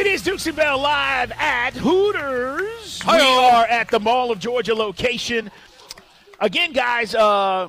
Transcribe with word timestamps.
It 0.00 0.06
is 0.06 0.22
Dukes 0.22 0.46
and 0.46 0.56
Bell 0.56 0.78
live 0.78 1.30
at 1.32 1.74
Hooters. 1.74 3.00
We 3.04 3.10
Hi-yo. 3.10 3.54
are 3.54 3.66
at 3.66 3.90
the 3.90 4.00
Mall 4.00 4.30
of 4.30 4.38
Georgia 4.38 4.74
location. 4.74 5.50
Again, 6.40 6.72
guys, 6.72 7.14
uh, 7.14 7.68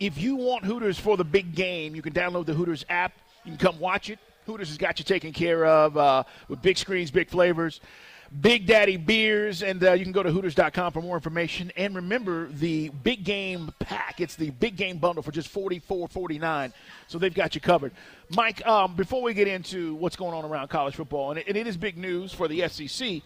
if 0.00 0.16
you 0.16 0.36
want 0.36 0.64
Hooters 0.64 0.98
for 0.98 1.18
the 1.18 1.24
big 1.24 1.54
game, 1.54 1.94
you 1.94 2.00
can 2.00 2.14
download 2.14 2.46
the 2.46 2.54
Hooters 2.54 2.86
app. 2.88 3.12
You 3.44 3.50
can 3.50 3.58
come 3.58 3.78
watch 3.78 4.08
it. 4.08 4.18
Hooters 4.46 4.68
has 4.68 4.78
got 4.78 4.98
you 4.98 5.04
taken 5.04 5.34
care 5.34 5.66
of 5.66 5.98
uh, 5.98 6.24
with 6.48 6.62
big 6.62 6.78
screens, 6.78 7.10
big 7.10 7.28
flavors, 7.28 7.82
Big 8.40 8.66
Daddy 8.66 8.96
beers, 8.96 9.62
and 9.62 9.82
uh, 9.84 9.92
you 9.92 10.04
can 10.04 10.12
go 10.12 10.22
to 10.22 10.30
Hooters.com 10.30 10.92
for 10.92 11.00
more 11.00 11.16
information. 11.16 11.72
And 11.76 11.94
remember 11.94 12.48
the 12.48 12.90
big 13.02 13.24
game 13.24 13.72
pack. 13.78 14.20
It's 14.20 14.36
the 14.36 14.50
big 14.50 14.76
game 14.76 14.98
bundle 14.98 15.22
for 15.22 15.30
just 15.30 15.48
forty 15.48 15.78
four 15.78 16.08
forty 16.08 16.38
nine. 16.38 16.72
So 17.06 17.18
they've 17.18 17.34
got 17.34 17.54
you 17.54 17.60
covered. 17.60 17.92
Mike, 18.30 18.66
um, 18.66 18.94
before 18.96 19.22
we 19.22 19.32
get 19.34 19.48
into 19.48 19.94
what's 19.94 20.16
going 20.16 20.34
on 20.34 20.44
around 20.44 20.68
college 20.68 20.96
football, 20.96 21.30
and 21.30 21.38
it, 21.38 21.48
and 21.48 21.56
it 21.56 21.66
is 21.66 21.76
big 21.76 21.96
news 21.96 22.32
for 22.32 22.48
the 22.48 22.68
SEC. 22.68 23.22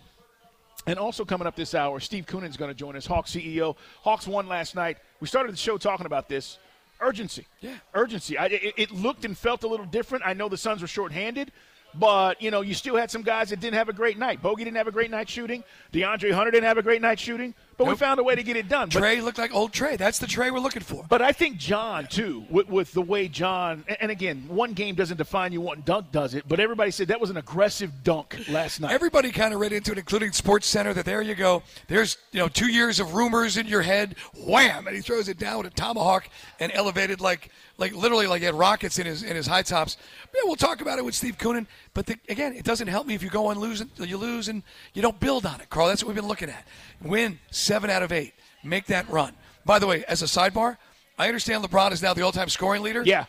And 0.86 0.98
also 0.98 1.24
coming 1.24 1.46
up 1.46 1.56
this 1.56 1.74
hour, 1.74 2.00
Steve 2.00 2.26
Koonin's 2.26 2.56
going 2.56 2.70
to 2.70 2.74
join 2.74 2.96
us, 2.96 3.04
Hawks 3.04 3.32
CEO. 3.32 3.76
Hawks 4.02 4.26
won 4.26 4.48
last 4.48 4.74
night. 4.74 4.98
We 5.20 5.26
started 5.26 5.52
the 5.52 5.58
show 5.58 5.76
talking 5.76 6.06
about 6.06 6.28
this. 6.28 6.58
Urgency. 7.00 7.46
Yeah. 7.60 7.74
Urgency. 7.94 8.38
I, 8.38 8.46
it, 8.46 8.74
it 8.76 8.90
looked 8.90 9.24
and 9.24 9.36
felt 9.36 9.62
a 9.62 9.68
little 9.68 9.86
different. 9.86 10.24
I 10.26 10.34
know 10.34 10.48
the 10.48 10.56
Suns 10.56 10.82
were 10.82 10.88
shorthanded, 10.88 11.52
but, 11.94 12.40
you 12.40 12.50
know, 12.50 12.60
you 12.60 12.74
still 12.74 12.96
had 12.96 13.10
some 13.10 13.22
guys 13.22 13.50
that 13.50 13.60
didn't 13.60 13.76
have 13.76 13.88
a 13.88 13.92
great 13.92 14.18
night. 14.18 14.42
Bogey 14.42 14.64
didn't 14.64 14.76
have 14.76 14.86
a 14.86 14.92
great 14.92 15.10
night 15.10 15.28
shooting. 15.28 15.64
DeAndre 15.92 16.32
Hunter 16.32 16.50
didn't 16.50 16.66
have 16.66 16.78
a 16.78 16.82
great 16.82 17.02
night 17.02 17.18
shooting, 17.18 17.54
but 17.84 17.90
we 17.90 17.96
found 17.96 18.20
a 18.20 18.22
way 18.22 18.34
to 18.34 18.42
get 18.42 18.56
it 18.56 18.68
done. 18.68 18.88
But 18.92 18.98
Trey 19.00 19.20
looked 19.20 19.38
like 19.38 19.54
old 19.54 19.72
Trey. 19.72 19.96
That's 19.96 20.18
the 20.18 20.26
Trey 20.26 20.50
we're 20.50 20.58
looking 20.60 20.82
for. 20.82 21.04
but 21.08 21.22
I 21.22 21.32
think 21.32 21.56
John 21.58 22.06
too, 22.06 22.44
with, 22.50 22.68
with 22.68 22.92
the 22.92 23.02
way 23.02 23.28
John, 23.28 23.84
and- 23.88 23.96
and 24.00 24.10
again, 24.10 24.44
one 24.48 24.72
game 24.72 24.94
doesn't 24.94 25.16
define 25.16 25.52
you. 25.52 25.60
One 25.60 25.82
dunk 25.84 26.12
does 26.12 26.34
it. 26.34 26.44
But 26.48 26.60
everybody 26.60 26.90
said 26.90 27.08
that 27.08 27.20
was 27.20 27.30
an 27.30 27.36
aggressive 27.36 28.04
dunk 28.04 28.36
last 28.48 28.80
night. 28.80 28.92
Everybody 28.92 29.30
kind 29.30 29.52
of 29.54 29.60
read 29.60 29.72
into 29.72 29.92
it, 29.92 29.98
including 29.98 30.32
Sports 30.32 30.66
Center, 30.66 30.92
that 30.94 31.04
there 31.04 31.22
you 31.22 31.34
go. 31.34 31.62
There's 31.88 32.16
you 32.32 32.38
know 32.40 32.48
two 32.48 32.68
years 32.68 33.00
of 33.00 33.14
rumors 33.14 33.56
in 33.56 33.66
your 33.66 33.82
head. 33.82 34.16
Wham! 34.36 34.86
And 34.86 34.96
he 34.96 35.02
throws 35.02 35.28
it 35.28 35.38
down 35.38 35.58
with 35.58 35.66
a 35.66 35.70
tomahawk 35.70 36.28
and 36.58 36.70
elevated 36.74 37.20
like 37.20 37.50
like 37.78 37.94
literally 37.94 38.26
like 38.26 38.40
he 38.40 38.46
had 38.46 38.54
rockets 38.54 38.98
in 38.98 39.06
his 39.06 39.22
in 39.22 39.36
his 39.36 39.46
high 39.46 39.62
tops. 39.62 39.96
Yeah, 40.34 40.40
we'll 40.44 40.56
talk 40.56 40.80
about 40.80 40.98
it 40.98 41.04
with 41.04 41.14
Steve 41.14 41.38
Koonin. 41.38 41.66
But 41.92 42.06
the, 42.06 42.16
again, 42.28 42.54
it 42.54 42.64
doesn't 42.64 42.86
help 42.86 43.06
me 43.06 43.14
if 43.14 43.22
you 43.22 43.30
go 43.30 43.50
and 43.50 43.60
lose. 43.60 43.84
You 43.96 44.16
lose 44.16 44.48
and 44.48 44.62
you 44.94 45.02
don't 45.02 45.18
build 45.18 45.44
on 45.44 45.60
it, 45.60 45.68
Carl. 45.70 45.88
That's 45.88 46.02
what 46.04 46.08
we've 46.08 46.16
been 46.16 46.28
looking 46.28 46.48
at. 46.48 46.66
Win 47.02 47.38
seven 47.50 47.90
out 47.90 48.02
of 48.02 48.12
eight. 48.12 48.34
Make 48.62 48.86
that 48.86 49.08
run. 49.08 49.34
By 49.64 49.78
the 49.78 49.86
way, 49.86 50.04
as 50.06 50.22
a 50.22 50.26
sidebar, 50.26 50.76
I 51.18 51.26
understand 51.26 51.64
LeBron 51.64 51.92
is 51.92 52.02
now 52.02 52.14
the 52.14 52.22
all-time 52.22 52.48
scoring 52.48 52.82
leader. 52.82 53.02
Yeah. 53.04 53.24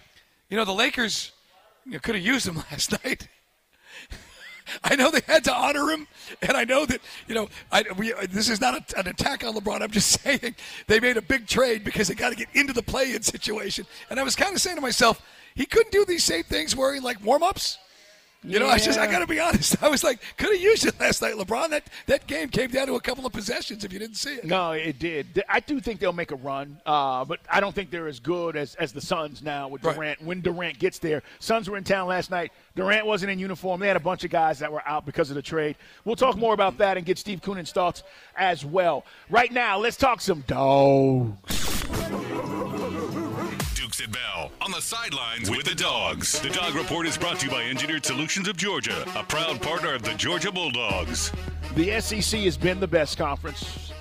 You 0.49 0.57
know 0.57 0.65
the 0.65 0.73
Lakers 0.73 1.31
you 1.85 1.99
could 1.99 2.15
have 2.15 2.23
used 2.23 2.47
him 2.47 2.55
last 2.71 3.03
night. 3.03 3.27
I 4.83 4.95
know 4.95 5.11
they 5.11 5.21
had 5.27 5.43
to 5.45 5.53
honor 5.53 5.89
him, 5.89 6.07
and 6.41 6.55
I 6.55 6.63
know 6.63 6.85
that 6.85 7.01
you 7.27 7.35
know 7.35 7.49
I, 7.71 7.83
we, 7.97 8.13
this 8.29 8.47
is 8.47 8.61
not 8.61 8.93
a, 8.93 8.99
an 8.99 9.07
attack 9.07 9.43
on 9.43 9.53
LeBron. 9.55 9.81
I'm 9.81 9.91
just 9.91 10.21
saying 10.21 10.55
they 10.87 10.99
made 10.99 11.17
a 11.17 11.21
big 11.21 11.47
trade 11.47 11.83
because 11.83 12.07
they 12.07 12.15
got 12.15 12.29
to 12.29 12.35
get 12.35 12.47
into 12.53 12.71
the 12.71 12.83
play-in 12.83 13.21
situation. 13.23 13.85
And 14.09 14.19
I 14.19 14.23
was 14.23 14.35
kind 14.35 14.55
of 14.55 14.61
saying 14.61 14.77
to 14.77 14.81
myself, 14.81 15.21
he 15.55 15.65
couldn't 15.65 15.91
do 15.91 16.05
these 16.05 16.23
same 16.23 16.43
things 16.43 16.75
wearing 16.75 17.01
like 17.01 17.23
warm-ups. 17.23 17.77
You 18.43 18.57
know, 18.57 18.67
I 18.67 18.79
just 18.79 18.97
I 18.97 19.05
got 19.05 19.19
to 19.19 19.27
be 19.27 19.39
honest. 19.39 19.81
I 19.83 19.87
was 19.87 20.03
like, 20.03 20.19
could 20.37 20.51
have 20.51 20.59
used 20.59 20.83
it 20.87 20.99
last 20.99 21.21
night, 21.21 21.35
LeBron. 21.35 21.69
That 21.69 21.83
that 22.07 22.25
game 22.25 22.49
came 22.49 22.71
down 22.71 22.87
to 22.87 22.95
a 22.95 22.99
couple 22.99 23.23
of 23.25 23.31
possessions. 23.33 23.85
If 23.85 23.93
you 23.93 23.99
didn't 23.99 24.15
see 24.15 24.33
it, 24.33 24.45
No, 24.45 24.71
it 24.71 24.97
did. 24.97 25.43
I 25.47 25.59
do 25.59 25.79
think 25.79 25.99
they'll 25.99 26.11
make 26.11 26.31
a 26.31 26.35
run, 26.35 26.81
uh, 26.85 27.23
but 27.23 27.39
I 27.51 27.59
don't 27.59 27.75
think 27.75 27.91
they're 27.91 28.07
as 28.07 28.19
good 28.19 28.55
as, 28.55 28.73
as 28.75 28.93
the 28.93 29.01
Suns 29.01 29.43
now 29.43 29.67
with 29.67 29.83
Right. 29.83 29.93
Durant. 29.95 30.21
When 30.23 30.41
Durant 30.41 30.79
gets 30.79 30.97
there, 30.97 31.21
Suns 31.39 31.69
were 31.69 31.77
in 31.77 31.83
town 31.83 32.07
last 32.07 32.31
night. 32.31 32.51
Durant 32.75 33.05
wasn't 33.05 33.31
in 33.31 33.37
uniform. 33.37 33.79
They 33.79 33.87
had 33.87 33.95
a 33.97 33.99
bunch 33.99 34.23
of 34.23 34.31
guys 34.31 34.57
that 34.59 34.71
were 34.71 34.81
out 34.87 35.05
because 35.05 35.29
of 35.29 35.35
the 35.35 35.41
trade. 35.43 35.75
We'll 36.03 36.15
talk 36.15 36.35
more 36.35 36.55
about 36.55 36.79
that 36.79 36.97
and 36.97 37.05
get 37.05 37.19
Steve 37.19 37.41
Koonin's 37.41 37.71
thoughts 37.71 38.01
as 38.35 38.65
well. 38.65 39.05
Right 39.29 39.51
now, 39.51 39.77
let's 39.77 39.97
talk 39.97 40.19
some 40.19 40.41
dogs. 40.47 41.59
Bell 44.07 44.51
on 44.61 44.71
the 44.71 44.81
sidelines 44.81 45.49
with 45.49 45.65
the 45.65 45.75
dogs. 45.75 46.39
The 46.39 46.49
Dog 46.49 46.75
Report 46.75 47.05
is 47.05 47.17
brought 47.17 47.39
to 47.39 47.45
you 47.45 47.51
by 47.51 47.63
Engineered 47.63 48.05
Solutions 48.05 48.47
of 48.47 48.57
Georgia, 48.57 49.05
a 49.15 49.23
proud 49.23 49.61
partner 49.61 49.93
of 49.93 50.01
the 50.03 50.13
Georgia 50.13 50.51
Bulldogs. 50.51 51.31
The 51.75 51.99
SEC 52.01 52.39
has 52.41 52.57
been 52.57 52.79
the 52.79 52.87
best 52.87 53.17
conference, 53.17 53.91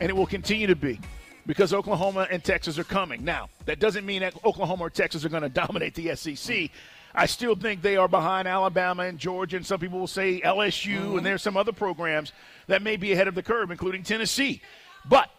and 0.00 0.10
it 0.10 0.12
will 0.16 0.26
continue 0.26 0.66
to 0.66 0.76
be 0.76 1.00
because 1.46 1.72
Oklahoma 1.72 2.26
and 2.30 2.42
Texas 2.42 2.78
are 2.78 2.84
coming. 2.84 3.24
Now, 3.24 3.48
that 3.64 3.78
doesn't 3.78 4.04
mean 4.04 4.20
that 4.20 4.34
Oklahoma 4.44 4.84
or 4.84 4.90
Texas 4.90 5.24
are 5.24 5.28
going 5.28 5.42
to 5.44 5.48
dominate 5.48 5.94
the 5.94 6.14
SEC. 6.16 6.70
I 7.14 7.26
still 7.26 7.54
think 7.54 7.82
they 7.82 7.96
are 7.96 8.08
behind 8.08 8.46
Alabama 8.46 9.04
and 9.04 9.18
Georgia, 9.18 9.56
and 9.56 9.64
some 9.64 9.80
people 9.80 9.98
will 9.98 10.06
say 10.06 10.40
LSU, 10.40 11.16
and 11.16 11.24
there's 11.24 11.42
some 11.42 11.56
other 11.56 11.72
programs 11.72 12.32
that 12.66 12.82
may 12.82 12.96
be 12.96 13.12
ahead 13.12 13.28
of 13.28 13.34
the 13.34 13.42
curve, 13.42 13.70
including 13.70 14.02
Tennessee. 14.02 14.60
But 15.08 15.30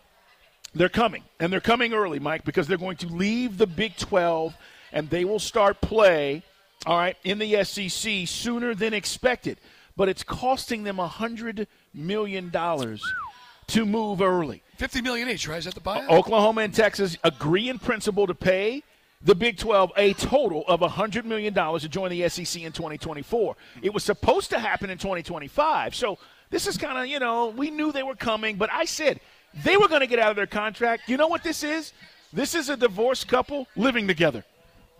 they're 0.79 0.89
coming, 0.89 1.23
and 1.39 1.51
they're 1.51 1.59
coming 1.59 1.93
early, 1.93 2.19
Mike, 2.19 2.43
because 2.45 2.67
they're 2.67 2.77
going 2.77 2.97
to 2.97 3.07
leave 3.07 3.57
the 3.57 3.67
Big 3.67 3.97
12 3.97 4.55
and 4.93 5.09
they 5.09 5.25
will 5.25 5.39
start 5.39 5.81
play, 5.81 6.43
all 6.85 6.97
right, 6.97 7.17
in 7.23 7.39
the 7.39 7.63
SEC 7.63 8.27
sooner 8.27 8.73
than 8.73 8.93
expected. 8.93 9.57
But 9.95 10.09
it's 10.09 10.23
costing 10.23 10.83
them 10.83 10.97
$100 10.97 11.67
million 11.93 12.51
to 12.51 13.85
move 13.85 14.21
early. 14.21 14.63
fifty 14.77 15.01
million 15.01 15.29
each, 15.29 15.47
right? 15.47 15.57
Is 15.57 15.65
that 15.65 15.73
the 15.75 15.81
buyout? 15.81 16.09
Oklahoma 16.09 16.61
and 16.61 16.73
Texas 16.73 17.17
agree 17.23 17.67
in 17.67 17.79
principle 17.79 18.27
to 18.27 18.33
pay 18.35 18.83
the 19.21 19.35
Big 19.35 19.57
12 19.57 19.91
a 19.97 20.13
total 20.13 20.63
of 20.67 20.79
$100 20.79 21.25
million 21.25 21.53
to 21.53 21.89
join 21.89 22.09
the 22.11 22.29
SEC 22.29 22.61
in 22.61 22.71
2024. 22.71 23.55
It 23.81 23.93
was 23.93 24.03
supposed 24.03 24.51
to 24.51 24.59
happen 24.59 24.89
in 24.89 24.97
2025. 24.97 25.95
So 25.95 26.17
this 26.49 26.67
is 26.67 26.77
kind 26.77 26.97
of, 26.97 27.07
you 27.07 27.19
know, 27.19 27.47
we 27.47 27.71
knew 27.71 27.91
they 27.91 28.03
were 28.03 28.15
coming, 28.15 28.55
but 28.57 28.69
I 28.71 28.85
said 28.85 29.19
they 29.63 29.77
were 29.77 29.87
going 29.87 30.01
to 30.01 30.07
get 30.07 30.19
out 30.19 30.29
of 30.29 30.35
their 30.35 30.47
contract. 30.47 31.09
You 31.09 31.17
know 31.17 31.27
what 31.27 31.43
this 31.43 31.63
is? 31.63 31.93
This 32.33 32.55
is 32.55 32.69
a 32.69 32.77
divorced 32.77 33.27
couple 33.27 33.67
living 33.75 34.07
together. 34.07 34.43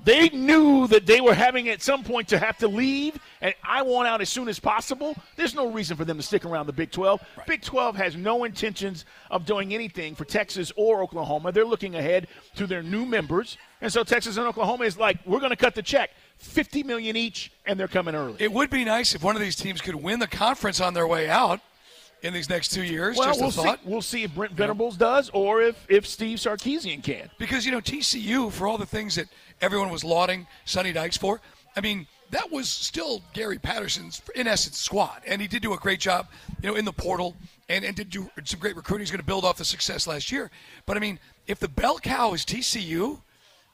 They 0.03 0.29
knew 0.29 0.87
that 0.87 1.05
they 1.05 1.21
were 1.21 1.33
having 1.33 1.69
at 1.69 1.81
some 1.81 2.03
point 2.03 2.27
to 2.29 2.37
have 2.37 2.57
to 2.59 2.67
leave, 2.67 3.17
and 3.41 3.53
I 3.63 3.81
want 3.81 4.07
out 4.07 4.21
as 4.21 4.29
soon 4.29 4.47
as 4.47 4.59
possible. 4.59 5.15
There's 5.35 5.55
no 5.55 5.71
reason 5.71 5.97
for 5.97 6.05
them 6.05 6.17
to 6.17 6.23
stick 6.23 6.45
around 6.45 6.67
the 6.67 6.73
Big 6.73 6.91
12. 6.91 7.21
Big 7.47 7.63
12 7.63 7.95
has 7.95 8.15
no 8.15 8.43
intentions 8.43 9.05
of 9.31 9.45
doing 9.45 9.73
anything 9.73 10.13
for 10.13 10.23
Texas 10.23 10.71
or 10.75 11.01
Oklahoma. 11.01 11.51
They're 11.51 11.65
looking 11.65 11.95
ahead 11.95 12.27
to 12.55 12.67
their 12.67 12.83
new 12.83 13.05
members, 13.05 13.57
and 13.81 13.91
so 13.91 14.03
Texas 14.03 14.37
and 14.37 14.45
Oklahoma 14.45 14.85
is 14.85 14.97
like, 14.97 15.17
we're 15.25 15.39
going 15.39 15.49
to 15.49 15.55
cut 15.55 15.73
the 15.73 15.83
check, 15.83 16.11
50 16.37 16.83
million 16.83 17.15
each, 17.15 17.51
and 17.65 17.79
they're 17.79 17.87
coming 17.87 18.13
early. 18.13 18.35
It 18.39 18.51
would 18.51 18.69
be 18.69 18.85
nice 18.85 19.15
if 19.15 19.23
one 19.23 19.35
of 19.35 19.41
these 19.41 19.55
teams 19.55 19.81
could 19.81 19.95
win 19.95 20.19
the 20.19 20.27
conference 20.27 20.79
on 20.79 20.93
their 20.93 21.07
way 21.07 21.27
out 21.27 21.59
in 22.21 22.33
these 22.33 22.49
next 22.49 22.69
two 22.69 22.83
years. 22.83 23.17
well, 23.17 23.27
just 23.27 23.39
we'll 23.39 23.49
a 23.49 23.51
see. 23.51 23.61
thought. 23.63 23.79
We'll 23.85 24.01
see 24.01 24.23
if 24.23 24.33
Brent 24.33 24.53
Venables 24.53 24.97
does, 24.97 25.29
or 25.33 25.61
if 25.61 25.85
if 25.89 26.07
Steve 26.07 26.39
Sarkisian 26.39 27.03
can. 27.03 27.29
Because, 27.37 27.65
you 27.65 27.71
know, 27.71 27.81
TCU, 27.81 28.51
for 28.51 28.67
all 28.67 28.77
the 28.77 28.85
things 28.85 29.15
that 29.15 29.27
everyone 29.61 29.89
was 29.89 30.03
lauding 30.03 30.47
Sonny 30.65 30.93
Dykes 30.93 31.17
for, 31.17 31.41
I 31.75 31.81
mean, 31.81 32.07
that 32.31 32.51
was 32.51 32.67
still 32.67 33.21
Gary 33.33 33.57
Patterson's, 33.57 34.21
in 34.35 34.47
essence, 34.47 34.77
squad. 34.77 35.21
And 35.25 35.41
he 35.41 35.47
did 35.47 35.61
do 35.61 35.73
a 35.73 35.77
great 35.77 35.99
job, 35.99 36.27
you 36.61 36.69
know, 36.69 36.75
in 36.75 36.85
the 36.85 36.91
portal 36.91 37.35
and, 37.69 37.85
and 37.85 37.95
did 37.95 38.09
do 38.09 38.29
some 38.43 38.59
great 38.59 38.75
recruiting. 38.75 39.03
He's 39.03 39.11
going 39.11 39.21
to 39.21 39.25
build 39.25 39.45
off 39.45 39.57
the 39.57 39.65
success 39.65 40.07
last 40.07 40.31
year. 40.31 40.51
But, 40.85 40.97
I 40.97 40.99
mean, 40.99 41.19
if 41.47 41.59
the 41.59 41.69
bell 41.69 41.99
cow 41.99 42.33
is 42.33 42.43
TCU 42.43 43.19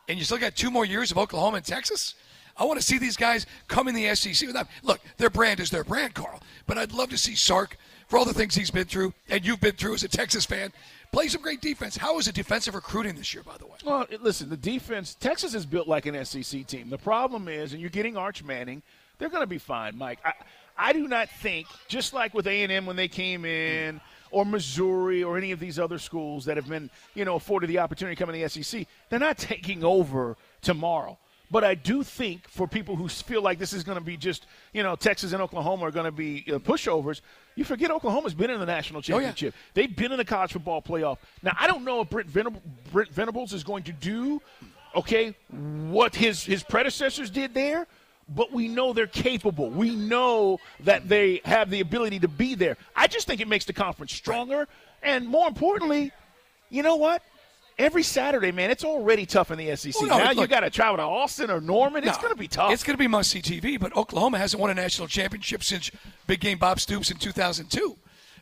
and 0.07 0.19
you 0.19 0.25
still 0.25 0.37
got 0.37 0.55
two 0.55 0.69
more 0.69 0.85
years 0.85 1.11
of 1.11 1.17
Oklahoma 1.17 1.57
and 1.57 1.65
Texas, 1.65 2.15
I 2.55 2.65
want 2.65 2.79
to 2.79 2.85
see 2.85 2.99
these 2.99 3.17
guys 3.17 3.47
come 3.67 3.87
in 3.87 3.95
the 3.95 4.13
SEC 4.13 4.45
with 4.45 4.55
them. 4.55 4.67
Look, 4.83 4.99
their 5.17 5.31
brand 5.31 5.59
is 5.59 5.71
their 5.71 5.83
brand, 5.83 6.13
Carl. 6.13 6.41
But 6.67 6.77
I'd 6.77 6.91
love 6.91 7.09
to 7.09 7.17
see 7.17 7.33
Sark, 7.35 7.77
for 8.13 8.19
all 8.19 8.25
the 8.25 8.33
things 8.33 8.53
he's 8.53 8.69
been 8.69 8.85
through, 8.85 9.11
and 9.27 9.43
you've 9.43 9.59
been 9.59 9.73
through 9.73 9.95
as 9.95 10.03
a 10.03 10.07
Texas 10.07 10.45
fan, 10.45 10.71
play 11.11 11.27
some 11.27 11.41
great 11.41 11.61
defense. 11.61 11.97
How 11.97 12.19
is 12.19 12.27
the 12.27 12.31
defensive 12.31 12.75
recruiting 12.75 13.15
this 13.15 13.33
year, 13.33 13.41
by 13.41 13.57
the 13.57 13.65
way? 13.65 13.73
Well, 13.83 14.05
listen, 14.21 14.51
the 14.51 14.57
defense, 14.57 15.15
Texas 15.19 15.55
is 15.55 15.65
built 15.65 15.87
like 15.87 16.05
an 16.05 16.23
SEC 16.23 16.67
team. 16.67 16.91
The 16.91 16.99
problem 16.99 17.47
is, 17.47 17.73
and 17.73 17.81
you're 17.81 17.89
getting 17.89 18.15
Arch 18.15 18.43
Manning, 18.43 18.83
they're 19.17 19.29
going 19.29 19.41
to 19.41 19.47
be 19.47 19.57
fine, 19.57 19.97
Mike. 19.97 20.19
I, 20.23 20.33
I 20.77 20.93
do 20.93 21.07
not 21.07 21.27
think, 21.27 21.65
just 21.87 22.13
like 22.13 22.35
with 22.35 22.45
A&M 22.45 22.85
when 22.85 22.95
they 22.95 23.07
came 23.07 23.45
in, 23.45 23.99
or 24.29 24.45
Missouri, 24.45 25.23
or 25.23 25.35
any 25.35 25.51
of 25.51 25.59
these 25.59 25.79
other 25.79 25.97
schools 25.97 26.45
that 26.45 26.55
have 26.55 26.69
been, 26.69 26.91
you 27.15 27.25
know, 27.25 27.37
afforded 27.37 27.65
the 27.65 27.79
opportunity 27.79 28.15
to 28.15 28.23
come 28.23 28.31
in 28.31 28.39
the 28.39 28.47
SEC, 28.47 28.85
they're 29.09 29.17
not 29.17 29.39
taking 29.39 29.83
over 29.83 30.37
tomorrow. 30.61 31.17
But 31.53 31.63
I 31.63 31.75
do 31.75 32.01
think 32.01 32.47
for 32.47 32.67
people 32.67 32.95
who 32.95 33.07
feel 33.07 33.43
like 33.43 33.59
this 33.59 33.73
is 33.73 33.83
going 33.83 33.99
to 33.99 34.03
be 34.03 34.17
just, 34.17 34.47
you 34.73 34.81
know, 34.81 34.95
Texas 34.95 35.33
and 35.33 35.41
Oklahoma 35.43 35.83
are 35.85 35.91
going 35.91 36.05
to 36.05 36.11
be 36.11 36.43
uh, 36.47 36.57
pushovers, 36.57 37.21
you 37.55 37.63
forget 37.63 37.91
Oklahoma's 37.91 38.33
been 38.33 38.49
in 38.49 38.59
the 38.59 38.65
national 38.65 39.01
Oh, 39.01 39.03
yeah. 39.19 39.27
championship. 39.27 39.53
They've 39.75 39.95
been 39.95 40.11
in 40.11 40.17
the 40.17 40.25
college 40.25 40.51
football 40.53 40.81
playoff. 40.81 41.19
Now, 41.43 41.55
I 41.59 41.67
don't 41.67 41.83
know 41.85 42.01
if 42.01 42.09
Brent, 42.09 42.27
Venab- 42.27 42.59
Brent 42.91 43.11
Venables 43.11 43.53
is 43.53 43.63
going 43.63 43.83
to 43.83 43.91
do, 43.91 44.41
okay, 44.95 45.35
what 45.51 46.15
his, 46.15 46.43
his 46.43 46.63
predecessors 46.63 47.29
did 47.29 47.53
there, 47.53 47.85
but 48.29 48.51
we 48.51 48.67
know 48.67 48.91
they're 48.91 49.05
capable. 49.05 49.69
We 49.69 49.95
know 49.95 50.59
that 50.79 51.07
they 51.07 51.39
have 51.45 51.69
the 51.69 51.81
ability 51.81 52.17
to 52.21 52.27
be 52.27 52.55
there. 52.55 52.77
I 52.95 53.05
just 53.05 53.27
think 53.27 53.41
it 53.41 53.47
makes 53.47 53.65
the 53.65 53.73
conference 53.73 54.11
stronger. 54.11 54.67
And 55.03 55.27
more 55.27 55.47
importantly, 55.47 56.11
you 56.71 56.81
know 56.81 56.95
what? 56.95 57.21
Every 57.77 58.03
Saturday, 58.03 58.51
man, 58.51 58.71
it's 58.71 58.83
already 58.83 59.25
tough 59.25 59.51
in 59.51 59.57
the 59.57 59.75
SEC. 59.75 59.93
Well, 60.01 60.09
no, 60.09 60.17
now 60.17 60.29
look- 60.31 60.37
you 60.37 60.47
got 60.47 60.61
to 60.61 60.69
travel 60.69 60.97
to 60.97 61.03
Austin 61.03 61.49
or 61.51 61.59
Norman. 61.61 62.07
It's 62.07 62.17
going 62.17 62.33
to 62.33 62.39
be 62.39 62.47
tough. 62.47 62.71
It's 62.71 62.83
going 62.83 62.95
to 62.95 62.99
be 63.01 63.07
must 63.07 63.31
see 63.31 63.41
TV, 63.41 63.79
but 63.79 63.95
Oklahoma 63.95 64.37
hasn't 64.37 64.59
won 64.61 64.69
a 64.69 64.73
national 64.73 65.07
championship 65.07 65.63
since 65.63 65.91
Big 66.27 66.39
Game 66.39 66.57
Bob 66.57 66.79
Stoops 66.79 67.11
in 67.11 67.17
2002. 67.17 67.97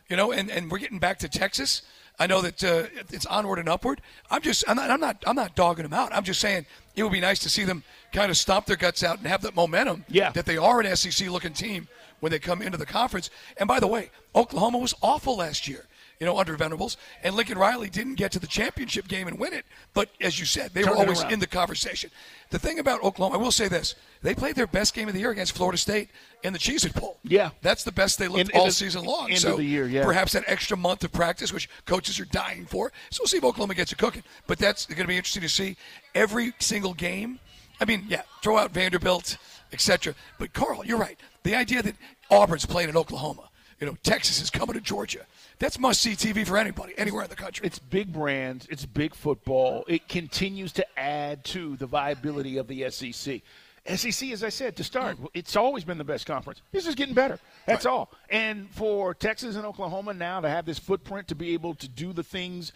You 0.08 0.16
know, 0.16 0.32
and, 0.32 0.50
and 0.50 0.70
we're 0.70 0.78
getting 0.78 0.98
back 0.98 1.18
to 1.20 1.28
Texas. 1.28 1.82
I 2.18 2.26
know 2.26 2.42
that 2.42 2.62
uh, 2.62 2.84
it's 3.10 3.24
onward 3.26 3.58
and 3.58 3.68
upward. 3.68 4.02
I'm 4.30 4.42
just 4.42 4.64
I'm 4.68 4.76
not 4.76 4.90
I'm 4.90 5.00
not 5.00 5.22
I'm 5.26 5.34
not 5.34 5.54
dogging 5.56 5.84
them 5.84 5.94
out. 5.94 6.14
I'm 6.14 6.24
just 6.24 6.40
saying 6.40 6.66
it 6.94 7.02
would 7.02 7.12
be 7.12 7.20
nice 7.20 7.38
to 7.40 7.48
see 7.48 7.64
them 7.64 7.82
kind 8.12 8.30
of 8.30 8.36
stomp 8.36 8.66
their 8.66 8.76
guts 8.76 9.02
out 9.02 9.16
and 9.18 9.26
have 9.26 9.40
that 9.42 9.56
momentum 9.56 10.04
Yeah. 10.08 10.30
that 10.32 10.44
they 10.44 10.58
are 10.58 10.80
an 10.80 10.94
SEC 10.94 11.30
looking 11.30 11.54
team 11.54 11.88
when 12.20 12.30
they 12.30 12.38
come 12.38 12.60
into 12.60 12.76
the 12.76 12.84
conference. 12.84 13.30
And 13.56 13.66
by 13.66 13.80
the 13.80 13.86
way, 13.86 14.10
Oklahoma 14.34 14.76
was 14.78 14.94
awful 15.00 15.38
last 15.38 15.66
year. 15.66 15.86
You 16.22 16.26
know, 16.26 16.38
under 16.38 16.56
Venables, 16.56 16.98
and 17.24 17.34
Lincoln 17.34 17.58
Riley 17.58 17.90
didn't 17.90 18.14
get 18.14 18.30
to 18.30 18.38
the 18.38 18.46
championship 18.46 19.08
game 19.08 19.26
and 19.26 19.40
win 19.40 19.52
it. 19.52 19.64
But 19.92 20.08
as 20.20 20.38
you 20.38 20.46
said, 20.46 20.70
they 20.72 20.84
Turned 20.84 20.94
were 20.94 21.02
always 21.02 21.20
in 21.24 21.40
the 21.40 21.48
conversation. 21.48 22.12
The 22.50 22.60
thing 22.60 22.78
about 22.78 23.02
Oklahoma, 23.02 23.38
I 23.38 23.42
will 23.42 23.50
say 23.50 23.66
this: 23.66 23.96
they 24.22 24.32
played 24.32 24.54
their 24.54 24.68
best 24.68 24.94
game 24.94 25.08
of 25.08 25.14
the 25.14 25.20
year 25.20 25.32
against 25.32 25.56
Florida 25.56 25.76
State 25.78 26.10
in 26.44 26.52
the 26.52 26.60
Cheez-It 26.60 26.94
Bowl. 26.94 27.18
Yeah. 27.24 27.50
that's 27.60 27.82
the 27.82 27.90
best 27.90 28.20
they 28.20 28.28
looked 28.28 28.50
in 28.50 28.56
all 28.56 28.66
the 28.66 28.70
season 28.70 29.02
long. 29.02 29.30
end 29.30 29.40
so 29.40 29.54
of 29.54 29.58
the 29.58 29.64
year, 29.64 29.88
yeah. 29.88 30.04
perhaps 30.04 30.30
that 30.34 30.44
extra 30.46 30.76
month 30.76 31.02
of 31.02 31.10
practice, 31.10 31.52
which 31.52 31.68
coaches 31.86 32.20
are 32.20 32.24
dying 32.26 32.66
for. 32.66 32.92
So 33.10 33.22
we'll 33.22 33.26
see 33.26 33.38
if 33.38 33.44
Oklahoma 33.44 33.74
gets 33.74 33.90
it 33.90 33.98
cooking. 33.98 34.22
But 34.46 34.58
that's 34.58 34.86
going 34.86 35.00
to 35.00 35.08
be 35.08 35.16
interesting 35.16 35.42
to 35.42 35.48
see 35.48 35.76
every 36.14 36.52
single 36.60 36.94
game. 36.94 37.40
I 37.80 37.84
mean, 37.84 38.04
yeah, 38.06 38.22
throw 38.44 38.58
out 38.58 38.70
Vanderbilt, 38.70 39.38
etc. 39.72 40.14
But 40.38 40.52
Carl, 40.52 40.86
you're 40.86 40.98
right. 40.98 41.18
The 41.42 41.56
idea 41.56 41.82
that 41.82 41.96
Auburn's 42.30 42.64
playing 42.64 42.90
in 42.90 42.96
Oklahoma, 42.96 43.48
you 43.80 43.88
know, 43.88 43.96
Texas 44.04 44.40
is 44.40 44.50
coming 44.50 44.74
to 44.74 44.80
Georgia. 44.80 45.26
That's 45.58 45.78
must-see 45.78 46.12
TV 46.12 46.46
for 46.46 46.56
anybody, 46.56 46.94
anywhere 46.96 47.24
in 47.24 47.30
the 47.30 47.36
country. 47.36 47.66
It's 47.66 47.78
big 47.78 48.12
brands. 48.12 48.66
It's 48.70 48.84
big 48.84 49.14
football. 49.14 49.84
It 49.88 50.08
continues 50.08 50.72
to 50.72 50.98
add 50.98 51.44
to 51.46 51.76
the 51.76 51.86
viability 51.86 52.58
of 52.58 52.66
the 52.66 52.90
SEC. 52.90 53.42
SEC, 53.86 54.30
as 54.30 54.44
I 54.44 54.48
said 54.48 54.76
to 54.76 54.84
start, 54.84 55.16
hmm. 55.16 55.26
it's 55.34 55.56
always 55.56 55.84
been 55.84 55.98
the 55.98 56.04
best 56.04 56.26
conference. 56.26 56.62
This 56.70 56.86
is 56.86 56.94
getting 56.94 57.14
better. 57.14 57.38
That's 57.66 57.86
all. 57.86 58.12
And 58.30 58.70
for 58.70 59.14
Texas 59.14 59.56
and 59.56 59.66
Oklahoma 59.66 60.14
now 60.14 60.40
to 60.40 60.48
have 60.48 60.64
this 60.64 60.78
footprint 60.78 61.28
to 61.28 61.34
be 61.34 61.52
able 61.54 61.74
to 61.74 61.88
do 61.88 62.12
the 62.12 62.22
things 62.22 62.72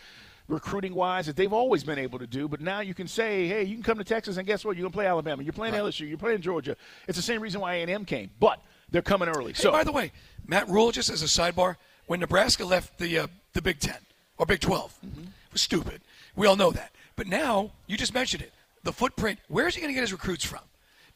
recruiting 0.48 0.94
wise 0.94 1.26
that 1.26 1.36
they've 1.36 1.52
always 1.52 1.82
been 1.82 1.98
able 1.98 2.18
to 2.18 2.26
do, 2.26 2.48
but 2.48 2.60
now 2.60 2.80
you 2.80 2.94
can 2.94 3.08
say, 3.08 3.48
hey, 3.48 3.64
you 3.64 3.74
can 3.74 3.82
come 3.82 3.98
to 3.98 4.04
Texas 4.04 4.36
and 4.36 4.46
guess 4.46 4.64
what? 4.64 4.76
You're 4.76 4.84
gonna 4.84 4.92
play 4.92 5.06
Alabama. 5.06 5.42
You're 5.42 5.52
playing 5.52 5.74
LSU. 5.74 6.08
You're 6.08 6.18
playing 6.18 6.40
Georgia. 6.40 6.76
It's 7.08 7.16
the 7.16 7.22
same 7.22 7.40
reason 7.40 7.60
why 7.60 7.74
A&M 7.74 8.04
came, 8.04 8.30
but 8.38 8.60
they're 8.90 9.02
coming 9.02 9.28
early. 9.28 9.52
Hey, 9.52 9.62
so 9.62 9.72
by 9.72 9.82
the 9.82 9.92
way, 9.92 10.12
Matt 10.46 10.68
Rhule, 10.68 10.92
just 10.92 11.10
as 11.10 11.22
a 11.22 11.26
sidebar, 11.26 11.76
when 12.06 12.20
Nebraska 12.20 12.64
left 12.64 12.98
the 12.98 13.18
uh, 13.18 13.26
the 13.52 13.62
Big 13.62 13.80
Ten 13.80 13.98
or 14.38 14.46
Big 14.46 14.60
12 14.60 14.98
Mm-hmm. 15.06 15.20
it 15.22 15.52
was 15.52 15.62
stupid. 15.62 16.00
We 16.34 16.46
all 16.46 16.56
know 16.56 16.70
that. 16.72 16.92
But 17.16 17.26
now 17.26 17.70
you 17.86 17.96
just 17.96 18.12
mentioned 18.14 18.42
it. 18.42 18.52
The 18.84 18.92
footprint. 18.92 19.38
Where's 19.48 19.74
he 19.74 19.80
going 19.80 19.90
to 19.90 19.94
get 19.94 20.02
his 20.02 20.12
recruits 20.12 20.44
from? 20.44 20.60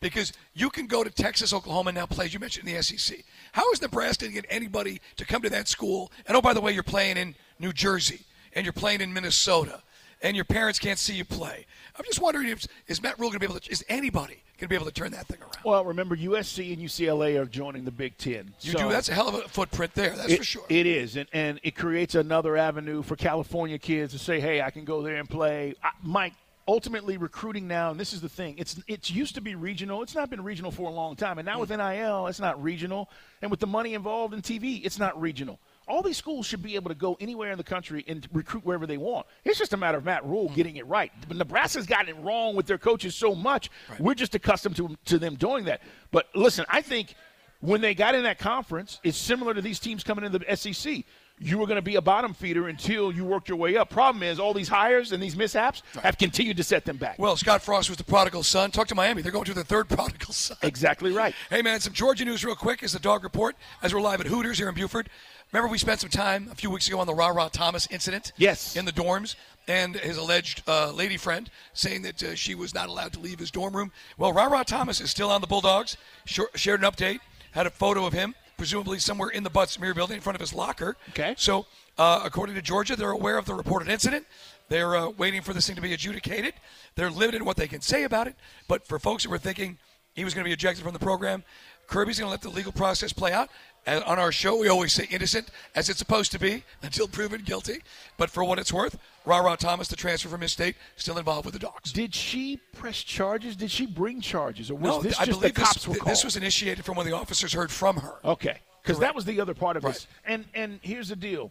Because 0.00 0.32
you 0.54 0.70
can 0.70 0.87
go 0.87 1.04
to 1.04 1.10
Texas, 1.10 1.52
Oklahoma, 1.52 1.90
and 1.90 1.96
now 1.98 2.06
play. 2.06 2.25
as 2.25 2.32
You 2.32 2.40
mentioned 2.40 2.66
in 2.66 2.75
the 2.75 2.82
SEC. 2.82 3.19
How 3.52 3.70
is 3.72 3.82
Nebraska 3.82 4.25
going 4.25 4.34
to 4.34 4.40
get 4.40 4.50
anybody 4.50 5.00
to 5.16 5.26
come 5.26 5.42
to 5.42 5.50
that 5.50 5.69
school? 5.69 6.10
And 6.26 6.37
oh, 6.37 6.40
by 6.40 6.54
the 6.54 6.60
way, 6.62 6.72
you're 6.72 6.82
playing 6.82 7.19
in 7.19 7.34
New 7.58 7.72
Jersey 7.75 8.20
and 8.54 8.64
you're 8.64 8.72
playing 8.72 9.00
in 9.02 9.12
Minnesota, 9.12 9.82
and 10.22 10.34
your 10.34 10.44
parents 10.46 10.78
can't 10.81 10.98
see 10.98 11.14
you 11.14 11.25
play. 11.25 11.66
I'm 12.00 12.06
just 12.06 12.23
wondering 12.23 12.49
if 12.49 12.67
is 12.87 13.02
Matt 13.02 13.19
Rhule 13.19 13.29
going 13.29 13.41
to 13.41 13.41
be 13.41 13.44
able 13.44 13.61
to? 13.61 13.70
Is 13.70 13.85
anybody 13.87 14.43
going 14.56 14.61
to 14.61 14.69
be 14.69 14.75
able 14.75 14.87
to 14.87 14.93
turn 14.93 15.12
that 15.12 15.26
thing 15.26 15.38
around? 15.43 15.50
well, 15.64 15.85
remember 15.85 16.17
USC 16.17 16.73
and 16.73 16.82
UCLA 16.82 17.38
are 17.38 17.44
joining 17.44 17.85
the 17.85 17.91
Big 17.91 18.17
Ten. 18.17 18.55
You 18.62 18.73
So- 18.73 18.79
do. 18.79 18.88
That's 18.88 19.11
a 19.11 19.14
hell 19.14 19.29
of 19.29 19.35
a 19.35 19.43
footprint 19.49 19.93
there. 19.93 20.17
That's 20.17 20.32
It- 20.32 20.38
for 20.38 20.44
sure. 20.44 20.64
It 20.70 20.87
is, 20.87 21.17
and, 21.17 21.29
and 21.35 21.61
it 21.62 21.76
creates 21.76 22.14
another 22.14 22.56
avenue 22.56 23.02
for 23.02 23.17
California 23.17 23.79
kids 23.79 24.14
to 24.14 24.19
say, 24.19 24.41
"Hey, 24.41 24.62
I 24.62 24.70
can 24.70 24.87
go 24.87 25.02
there 25.02 25.17
and 25.17 25.29
play." 25.29 25.75
I, 25.82 25.91
Mike, 26.02 26.32
ultimately, 26.67 27.19
recruiting 27.19 27.69
now, 27.69 27.91
and 27.91 28.00
this 28.00 28.14
is 28.14 28.23
the 28.23 28.31
thing: 28.31 28.55
it's 28.56 28.81
it's 28.88 29.11
used 29.11 29.35
to 29.35 29.43
be 29.43 29.55
regional. 29.55 30.02
It's 30.02 30.14
not 30.14 30.31
been 30.31 30.43
regional 30.43 30.70
for 30.70 30.88
a 30.88 30.94
long 30.94 31.17
time, 31.17 31.37
and 31.37 31.44
now 31.44 31.58
mm. 31.58 31.61
with 31.61 31.70
NIL, 31.70 32.29
it's 32.29 32.41
not 32.41 32.62
regional, 32.62 33.11
and 33.43 33.50
with 33.50 33.61
the 33.61 33.67
money 33.67 33.93
involved 33.93 34.32
in 34.32 34.41
TV, 34.41 34.81
it's 34.87 34.99
not 34.99 35.20
regional. 35.20 35.58
All 35.90 36.02
these 36.02 36.16
schools 36.16 36.46
should 36.46 36.62
be 36.62 36.76
able 36.76 36.88
to 36.88 36.94
go 36.94 37.16
anywhere 37.19 37.50
in 37.50 37.58
the 37.58 37.64
country 37.64 38.04
and 38.06 38.26
recruit 38.32 38.64
wherever 38.64 38.87
they 38.87 38.96
want. 38.96 39.26
It's 39.44 39.58
just 39.58 39.72
a 39.72 39.76
matter 39.76 39.98
of 39.98 40.04
Matt 40.04 40.25
Rhule 40.25 40.48
hmm. 40.48 40.54
getting 40.54 40.76
it 40.76 40.87
right. 40.87 41.10
But 41.26 41.37
Nebraska's 41.37 41.87
gotten 41.87 42.08
it 42.08 42.22
wrong 42.22 42.54
with 42.54 42.66
their 42.66 42.78
coaches 42.78 43.16
so 43.16 43.34
much. 43.34 43.70
We're 43.98 44.14
just 44.14 44.34
accustomed 44.37 44.76
to 44.76 44.96
to 45.06 45.19
them 45.19 45.34
doing 45.34 45.64
that. 45.64 45.82
But 46.12 46.28
listen, 46.34 46.64
I 46.69 46.81
think 46.81 47.14
when 47.60 47.81
they 47.81 47.94
got 47.94 48.14
in 48.14 48.22
that 48.22 48.38
conference, 48.38 49.00
it's 49.02 49.19
similar 49.19 49.52
to 49.52 49.60
these 49.60 49.81
teams 49.81 50.04
coming 50.04 50.25
into 50.25 50.38
the 50.38 50.56
SEC. 50.56 51.04
You 51.42 51.56
were 51.56 51.66
going 51.66 51.76
to 51.76 51.82
be 51.82 51.96
a 51.96 52.02
bottom 52.02 52.34
feeder 52.34 52.69
until 52.69 53.10
you 53.10 53.25
worked 53.25 53.48
your 53.48 53.56
way 53.56 53.76
up. 53.78 53.88
Problem 53.88 54.22
is, 54.22 54.38
all 54.38 54.52
these 54.52 54.69
hires 54.69 55.12
and 55.12 55.22
these 55.22 55.34
mishaps 55.34 55.82
have 56.02 56.19
continued 56.19 56.58
to 56.58 56.62
set 56.62 56.84
them 56.84 56.98
back. 56.98 57.19
Well, 57.19 57.34
Scott 57.37 57.62
Frost 57.62 57.88
was 57.88 57.96
the 57.96 58.04
prodigal 58.04 58.42
son. 58.42 58.70
Talk 58.70 58.88
to 58.88 58.94
Miami. 58.94 59.22
They're 59.22 59.32
going 59.32 59.46
through 59.46 59.54
the 59.54 59.64
third 59.64 59.88
prodigal 59.88 60.34
son. 60.34 60.58
exactly 60.62 61.12
right. 61.12 61.34
Hey, 61.48 61.62
man, 61.62 61.81
some 61.81 61.94
Georgia 61.94 62.26
news 62.26 62.44
real 62.44 62.54
quick 62.54 62.82
is 62.82 62.92
the 62.92 62.98
dog 62.98 63.25
report 63.25 63.56
as 63.82 63.94
we're 63.94 64.02
live 64.02 64.20
at 64.20 64.26
Hooters 64.26 64.58
here 64.58 64.69
in 64.69 64.75
Buford. 64.75 65.08
Remember, 65.50 65.72
we 65.72 65.78
spent 65.78 66.00
some 66.00 66.10
time 66.10 66.48
a 66.52 66.54
few 66.54 66.70
weeks 66.70 66.87
ago 66.87 67.00
on 67.00 67.06
the 67.06 67.14
Rara 67.14 67.48
Thomas 67.50 67.88
incident? 67.90 68.32
Yes. 68.37 68.76
In 68.76 68.84
the 68.84 68.92
dorms, 68.92 69.34
and 69.66 69.96
his 69.96 70.19
alleged 70.19 70.62
uh, 70.69 70.92
lady 70.92 71.16
friend 71.16 71.50
saying 71.72 72.02
that 72.02 72.22
uh, 72.22 72.34
she 72.34 72.54
was 72.54 72.75
not 72.75 72.88
allowed 72.90 73.14
to 73.14 73.19
leave 73.19 73.38
his 73.38 73.50
dorm 73.50 73.75
room. 73.75 73.92
Well, 74.19 74.32
Rara 74.32 74.62
Thomas 74.64 75.00
is 75.00 75.10
still 75.10 75.31
on 75.31 75.40
the 75.40 75.46
Bulldogs. 75.46 75.96
Sh- 76.26 76.40
shared 76.54 76.84
an 76.84 76.90
update, 76.90 77.20
had 77.52 77.66
a 77.66 77.70
photo 77.70 78.04
of 78.04 78.12
him, 78.12 78.34
presumably 78.61 78.99
somewhere 78.99 79.31
in 79.31 79.43
the 79.43 79.49
Butts-Mehre 79.49 79.95
building 79.95 80.17
in 80.17 80.21
front 80.21 80.37
of 80.37 80.41
his 80.43 80.53
locker. 80.53 80.95
Okay. 81.09 81.35
So, 81.39 81.65
uh, 81.97 82.21
according 82.23 82.57
to 82.57 82.61
Georgia, 82.62 82.95
they're 82.95 83.11
aware 83.11 83.39
of 83.39 83.47
the 83.47 83.55
reported 83.55 83.89
incident. 83.89 84.27
They're 84.69 84.95
uh, 84.95 85.09
waiting 85.09 85.41
for 85.41 85.55
this 85.55 85.67
thing 85.67 85.77
to 85.77 85.83
be 85.83 85.95
adjudicated. 85.95 86.53
They're 86.95 87.11
limited 87.11 87.39
in 87.39 87.47
what 87.47 87.57
they 87.57 87.67
can 87.67 87.81
say 87.81 88.05
about 88.05 88.27
it. 88.27 88.37
But 88.69 88.87
for 88.87 88.99
folks 88.99 89.25
who 89.25 89.31
were 89.31 89.39
thinking 89.39 89.79
he 90.12 90.25
was 90.25 90.35
going 90.35 90.45
to 90.45 90.49
be 90.49 90.53
ejected 90.53 90.85
from 90.85 90.93
the 90.93 90.99
program, 90.99 91.43
Kirby's 91.90 92.19
going 92.19 92.28
to 92.28 92.31
let 92.31 92.40
the 92.40 92.48
legal 92.48 92.72
process 92.72 93.12
play 93.12 93.32
out. 93.32 93.50
And 93.87 94.04
on 94.04 94.19
our 94.19 94.31
show, 94.31 94.56
we 94.56 94.69
always 94.69 94.92
say 94.92 95.06
innocent 95.10 95.48
as 95.75 95.88
it's 95.88 95.98
supposed 95.98 96.32
to 96.32 96.38
be 96.38 96.64
until 96.82 97.08
proven 97.08 97.42
guilty. 97.42 97.82
But 98.16 98.31
for 98.31 98.44
what 98.44 98.58
it's 98.58 98.72
worth, 98.72 98.98
Rara 99.25 99.56
Thomas, 99.56 99.88
the 99.88 99.96
transfer 99.96 100.28
from 100.28 100.42
his 100.42 100.52
state, 100.52 100.76
still 100.96 101.19
involved 101.19 101.46
with 101.46 101.54
the 101.54 101.60
Dogs. 101.60 101.92
Did 101.92 102.14
she 102.14 102.58
press 102.75 103.02
charges? 103.02 103.56
Did 103.56 103.70
she 103.70 103.87
bring 103.87 104.20
charges, 104.20 104.70
or 104.70 104.75
was 104.75 104.96
no, 104.96 105.02
this 105.02 105.19
I 105.19 105.25
just 105.25 105.40
the 105.40 105.48
believe 105.48 105.54
this, 105.54 105.64
cops 105.64 105.88
were 105.88 105.94
called? 105.96 106.10
this 106.10 106.25
was 106.25 106.37
initiated 106.37 106.84
from 106.84 106.96
when 106.96 107.06
the 107.06 107.12
officers 107.16 107.52
heard 107.52 107.70
from 107.70 107.96
her. 107.96 108.14
okay, 108.25 108.58
because 108.82 108.98
that 109.00 109.14
was 109.14 109.25
the 109.25 109.40
other 109.40 109.54
part 109.54 109.76
of 109.76 109.84
Right. 109.84 109.94
this. 109.94 110.06
And 110.26 110.44
and 110.54 110.78
here's 110.82 111.08
the 111.08 111.16
deal: 111.16 111.50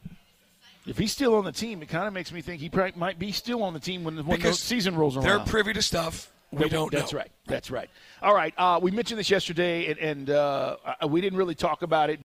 if 0.86 0.98
he's 1.00 1.12
still 1.12 1.36
on 1.36 1.46
the 1.46 1.52
team, 1.52 1.82
it 1.82 1.90
kind 1.90 2.08
of 2.08 2.14
makes 2.14 2.32
me 2.32 2.42
think 2.42 2.62
he 2.62 2.70
probably 2.70 2.94
might 3.00 3.18
be 3.20 3.32
still 3.32 3.64
on 3.64 3.74
the 3.74 3.80
team 3.80 4.04
when, 4.04 4.24
when 4.26 4.40
the 4.40 4.54
season 4.54 4.96
rolls 4.96 5.18
around. 5.18 5.26
They're 5.26 5.40
privy 5.40 5.74
to 5.74 5.82
stuff 5.82 6.32
we 6.52 6.70
don't 6.70 6.92
That's 6.92 7.14
know. 7.14 7.20
right. 7.20 7.32
That's 7.48 7.72
right. 7.72 7.90
All 8.22 8.34
right. 8.34 8.54
Uh, 8.58 8.80
we 8.82 8.92
mentioned 8.92 9.20
this 9.20 9.30
yesterday, 9.30 9.92
and, 9.92 10.00
and 10.00 10.30
uh, 10.30 10.78
we 11.08 11.22
didn't 11.22 11.38
really 11.38 11.56
talk 11.56 11.82
about 11.82 12.10
it. 12.10 12.20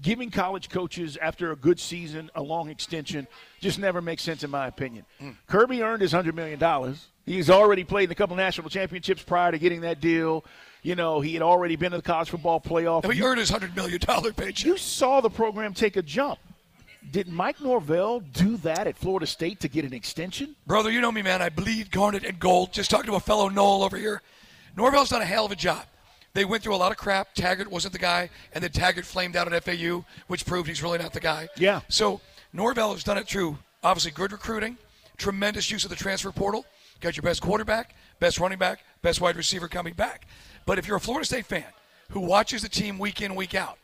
Giving 0.00 0.30
college 0.30 0.70
coaches 0.70 1.18
after 1.20 1.52
a 1.52 1.56
good 1.56 1.78
season 1.78 2.30
a 2.34 2.42
long 2.42 2.70
extension 2.70 3.26
just 3.60 3.78
never 3.78 4.00
makes 4.00 4.22
sense, 4.22 4.42
in 4.42 4.50
my 4.50 4.66
opinion. 4.66 5.04
Mm. 5.20 5.36
Kirby 5.46 5.82
earned 5.82 6.00
his 6.00 6.12
hundred 6.12 6.34
million 6.34 6.58
dollars. 6.58 7.08
He's 7.26 7.50
already 7.50 7.84
played 7.84 8.04
in 8.04 8.10
a 8.10 8.14
couple 8.14 8.34
national 8.34 8.70
championships 8.70 9.22
prior 9.22 9.52
to 9.52 9.58
getting 9.58 9.82
that 9.82 10.00
deal. 10.00 10.44
You 10.82 10.96
know, 10.96 11.20
he 11.20 11.34
had 11.34 11.42
already 11.42 11.76
been 11.76 11.92
to 11.92 11.98
the 11.98 12.02
college 12.02 12.30
football 12.30 12.60
playoff. 12.60 13.04
And 13.04 13.12
he 13.12 13.22
earned 13.22 13.38
his 13.38 13.50
$100 13.50 13.76
million 13.76 14.00
paycheck. 14.00 14.64
you 14.64 14.76
saw 14.76 15.20
the 15.20 15.30
program 15.30 15.74
take 15.74 15.96
a 15.96 16.02
jump. 16.02 16.40
Did 17.10 17.28
Mike 17.28 17.60
Norvell 17.60 18.20
do 18.20 18.56
that 18.58 18.86
at 18.86 18.96
Florida 18.96 19.26
State 19.26 19.60
to 19.60 19.68
get 19.68 19.84
an 19.84 19.92
extension? 19.92 20.56
Brother, 20.66 20.90
you 20.90 21.00
know 21.00 21.12
me, 21.12 21.22
man. 21.22 21.42
I 21.42 21.48
bleed 21.50 21.90
garnet 21.90 22.24
and 22.24 22.38
gold. 22.38 22.72
Just 22.72 22.90
talking 22.90 23.10
to 23.10 23.16
a 23.16 23.20
fellow 23.20 23.48
Nole 23.48 23.82
over 23.82 23.96
here. 23.96 24.22
Norvell's 24.76 25.10
done 25.10 25.20
a 25.20 25.26
hell 25.26 25.44
of 25.44 25.52
a 25.52 25.56
job. 25.56 25.84
They 26.34 26.44
went 26.44 26.62
through 26.62 26.74
a 26.74 26.76
lot 26.76 26.92
of 26.92 26.96
crap. 26.96 27.34
Taggart 27.34 27.70
wasn't 27.70 27.92
the 27.92 27.98
guy, 27.98 28.30
and 28.54 28.64
then 28.64 28.70
Taggart 28.70 29.04
flamed 29.04 29.36
out 29.36 29.52
at 29.52 29.64
FAU, 29.64 30.04
which 30.28 30.46
proved 30.46 30.68
he's 30.68 30.82
really 30.82 30.98
not 30.98 31.12
the 31.12 31.20
guy. 31.20 31.48
Yeah. 31.56 31.80
So 31.88 32.20
Norvell 32.52 32.94
has 32.94 33.04
done 33.04 33.18
it 33.18 33.28
through 33.28 33.58
obviously 33.82 34.12
good 34.12 34.32
recruiting, 34.32 34.78
tremendous 35.18 35.70
use 35.70 35.84
of 35.84 35.90
the 35.90 35.96
transfer 35.96 36.32
portal. 36.32 36.64
Got 37.00 37.16
your 37.16 37.22
best 37.22 37.42
quarterback, 37.42 37.94
best 38.20 38.38
running 38.40 38.58
back, 38.58 38.84
best 39.02 39.20
wide 39.20 39.36
receiver 39.36 39.68
coming 39.68 39.92
back. 39.92 40.26
But 40.64 40.78
if 40.78 40.86
you're 40.86 40.96
a 40.96 41.00
Florida 41.00 41.26
State 41.26 41.46
fan 41.46 41.64
who 42.10 42.20
watches 42.20 42.62
the 42.62 42.68
team 42.68 42.98
week 42.98 43.20
in, 43.20 43.34
week 43.34 43.54
out, 43.54 43.78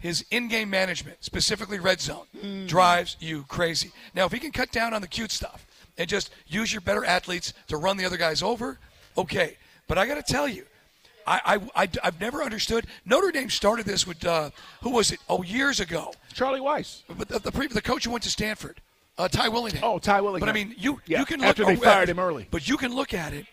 his 0.00 0.24
in-game 0.30 0.70
management, 0.70 1.18
specifically 1.24 1.78
red 1.78 2.00
zone, 2.00 2.26
drives 2.66 3.16
you 3.20 3.44
crazy. 3.48 3.90
Now, 4.14 4.26
if 4.26 4.32
he 4.32 4.38
can 4.38 4.52
cut 4.52 4.70
down 4.70 4.94
on 4.94 5.00
the 5.00 5.08
cute 5.08 5.30
stuff 5.30 5.66
and 5.98 6.08
just 6.08 6.30
use 6.46 6.72
your 6.72 6.80
better 6.82 7.04
athletes 7.04 7.52
to 7.68 7.76
run 7.76 7.96
the 7.96 8.04
other 8.04 8.16
guys 8.16 8.42
over, 8.42 8.78
okay. 9.16 9.56
But 9.88 9.98
I 9.98 10.06
got 10.06 10.24
to 10.24 10.32
tell 10.32 10.48
you, 10.48 10.64
I, 11.26 11.60
I, 11.74 11.82
I, 11.84 11.88
have 12.04 12.20
never 12.20 12.42
understood. 12.42 12.86
Notre 13.04 13.32
Dame 13.32 13.50
started 13.50 13.86
this 13.86 14.06
with 14.06 14.24
uh, 14.24 14.50
who 14.82 14.90
was 14.90 15.10
it? 15.10 15.18
Oh, 15.28 15.42
years 15.42 15.80
ago. 15.80 16.12
Charlie 16.32 16.60
Weis. 16.60 17.02
But 17.08 17.28
the, 17.28 17.38
the, 17.40 17.52
pre- 17.52 17.66
the 17.66 17.82
coach 17.82 18.04
who 18.04 18.12
went 18.12 18.22
to 18.24 18.30
Stanford, 18.30 18.80
uh, 19.18 19.28
Ty 19.28 19.48
Willingham. 19.48 19.82
Oh, 19.82 19.98
Ty 19.98 20.20
Willingham. 20.20 20.40
But 20.40 20.48
I 20.48 20.52
mean, 20.52 20.74
you 20.78 21.00
Yeah, 21.06 21.20
you 21.20 21.26
can 21.26 21.40
look 21.40 21.48
after 21.48 21.64
they 21.64 21.76
oh, 21.76 21.80
fired 21.80 22.08
him 22.08 22.18
early. 22.18 22.46
But 22.50 22.68
you 22.68 22.76
can 22.76 22.94
look 22.94 23.12
at 23.12 23.32
it. 23.32 23.46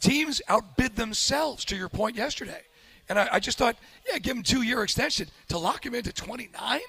Teams 0.00 0.42
outbid 0.48 0.96
themselves. 0.96 1.64
To 1.66 1.76
your 1.76 1.88
point 1.88 2.16
yesterday, 2.16 2.62
and 3.08 3.18
I, 3.18 3.28
I 3.32 3.40
just 3.40 3.58
thought, 3.58 3.76
yeah, 4.10 4.18
give 4.18 4.36
him 4.36 4.42
two 4.42 4.62
year 4.62 4.82
extension 4.82 5.28
to 5.48 5.58
lock 5.58 5.84
him 5.84 5.94
into 5.94 6.12
29. 6.12 6.80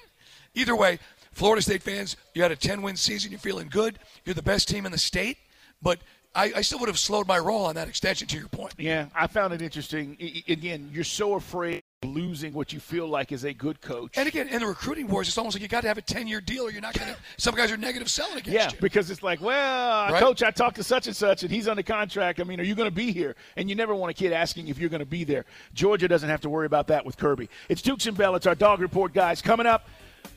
Either 0.53 0.75
way, 0.75 0.99
Florida 1.31 1.61
State 1.61 1.83
fans, 1.83 2.15
you 2.33 2.41
had 2.41 2.51
a 2.51 2.55
10 2.55 2.81
win 2.81 2.95
season. 2.95 3.31
You're 3.31 3.39
feeling 3.39 3.67
good. 3.69 3.99
You're 4.23 4.35
the 4.35 4.41
best 4.41 4.67
team 4.69 4.85
in 4.85 4.91
the 4.91 4.97
state. 4.97 5.37
But 5.81 5.99
I, 6.33 6.51
I 6.57 6.61
still 6.61 6.79
would 6.79 6.89
have 6.89 6.99
slowed 6.99 7.27
my 7.27 7.37
roll 7.37 7.65
on 7.65 7.75
that 7.75 7.87
extension, 7.87 8.27
to 8.29 8.37
your 8.37 8.47
point. 8.47 8.73
Yeah, 8.77 9.07
I 9.15 9.27
found 9.27 9.53
it 9.53 9.61
interesting. 9.61 10.17
I- 10.21 10.43
again, 10.51 10.89
you're 10.93 11.03
so 11.03 11.33
afraid 11.35 11.83
losing 12.05 12.53
what 12.53 12.71
you 12.73 12.79
feel 12.79 13.07
like 13.07 13.31
is 13.31 13.43
a 13.43 13.53
good 13.53 13.81
coach. 13.81 14.11
And 14.17 14.27
again, 14.27 14.47
in 14.47 14.59
the 14.61 14.65
recruiting 14.67 15.07
wars, 15.07 15.27
it's 15.27 15.37
almost 15.37 15.55
like 15.55 15.61
you 15.61 15.67
got 15.67 15.81
to 15.81 15.87
have 15.87 15.97
a 15.97 16.01
10 16.01 16.27
year 16.27 16.41
deal 16.41 16.63
or 16.63 16.71
you're 16.71 16.81
not 16.81 16.93
going 16.97 17.11
to. 17.13 17.17
Some 17.37 17.55
guys 17.55 17.71
are 17.71 17.77
negative 17.77 18.09
selling 18.09 18.37
against 18.37 18.51
Yeah, 18.53 18.71
you. 18.71 18.77
because 18.81 19.09
it's 19.11 19.23
like, 19.23 19.41
well, 19.41 20.11
Right. 20.11 20.21
coach, 20.21 20.43
I 20.43 20.51
talked 20.51 20.75
to 20.77 20.83
such 20.83 21.07
and 21.07 21.15
such, 21.15 21.43
and 21.43 21.51
he's 21.51 21.67
under 21.67 21.83
contract. 21.83 22.39
I 22.39 22.43
mean, 22.43 22.59
are 22.59 22.63
you 22.63 22.75
going 22.75 22.89
to 22.89 22.95
be 22.95 23.11
here? 23.11 23.35
And 23.57 23.69
you 23.69 23.75
never 23.75 23.93
want 23.95 24.11
a 24.11 24.13
kid 24.13 24.31
asking 24.33 24.67
if 24.67 24.77
you're 24.77 24.89
going 24.89 24.99
to 24.99 25.05
be 25.05 25.23
there. 25.23 25.45
Georgia 25.73 26.07
doesn't 26.07 26.29
have 26.29 26.41
to 26.41 26.49
worry 26.49 26.65
about 26.65 26.87
that 26.87 27.05
with 27.05 27.17
Kirby. 27.17 27.49
It's 27.69 27.81
Dukes 27.81 28.05
and 28.07 28.17
Bell. 28.17 28.35
It's 28.35 28.47
our 28.47 28.55
dog 28.55 28.79
report, 28.81 29.13
guys. 29.13 29.41
Coming 29.41 29.65
up, 29.65 29.87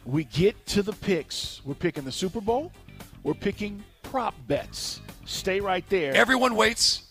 we 0.05 0.25
get 0.25 0.67
to 0.67 0.83
the 0.83 0.93
picks. 0.93 1.61
We're 1.65 1.75
picking 1.75 2.05
the 2.05 2.13
Super 2.13 2.41
Bowl. 2.41 2.73
We're 3.23 3.35
picking 3.35 3.83
prop 4.03 4.35
bets. 4.47 5.01
Stay 5.27 5.61
right 5.61 5.85
there. 5.91 6.15
Everyone 6.15 6.55
waits. 6.55 7.03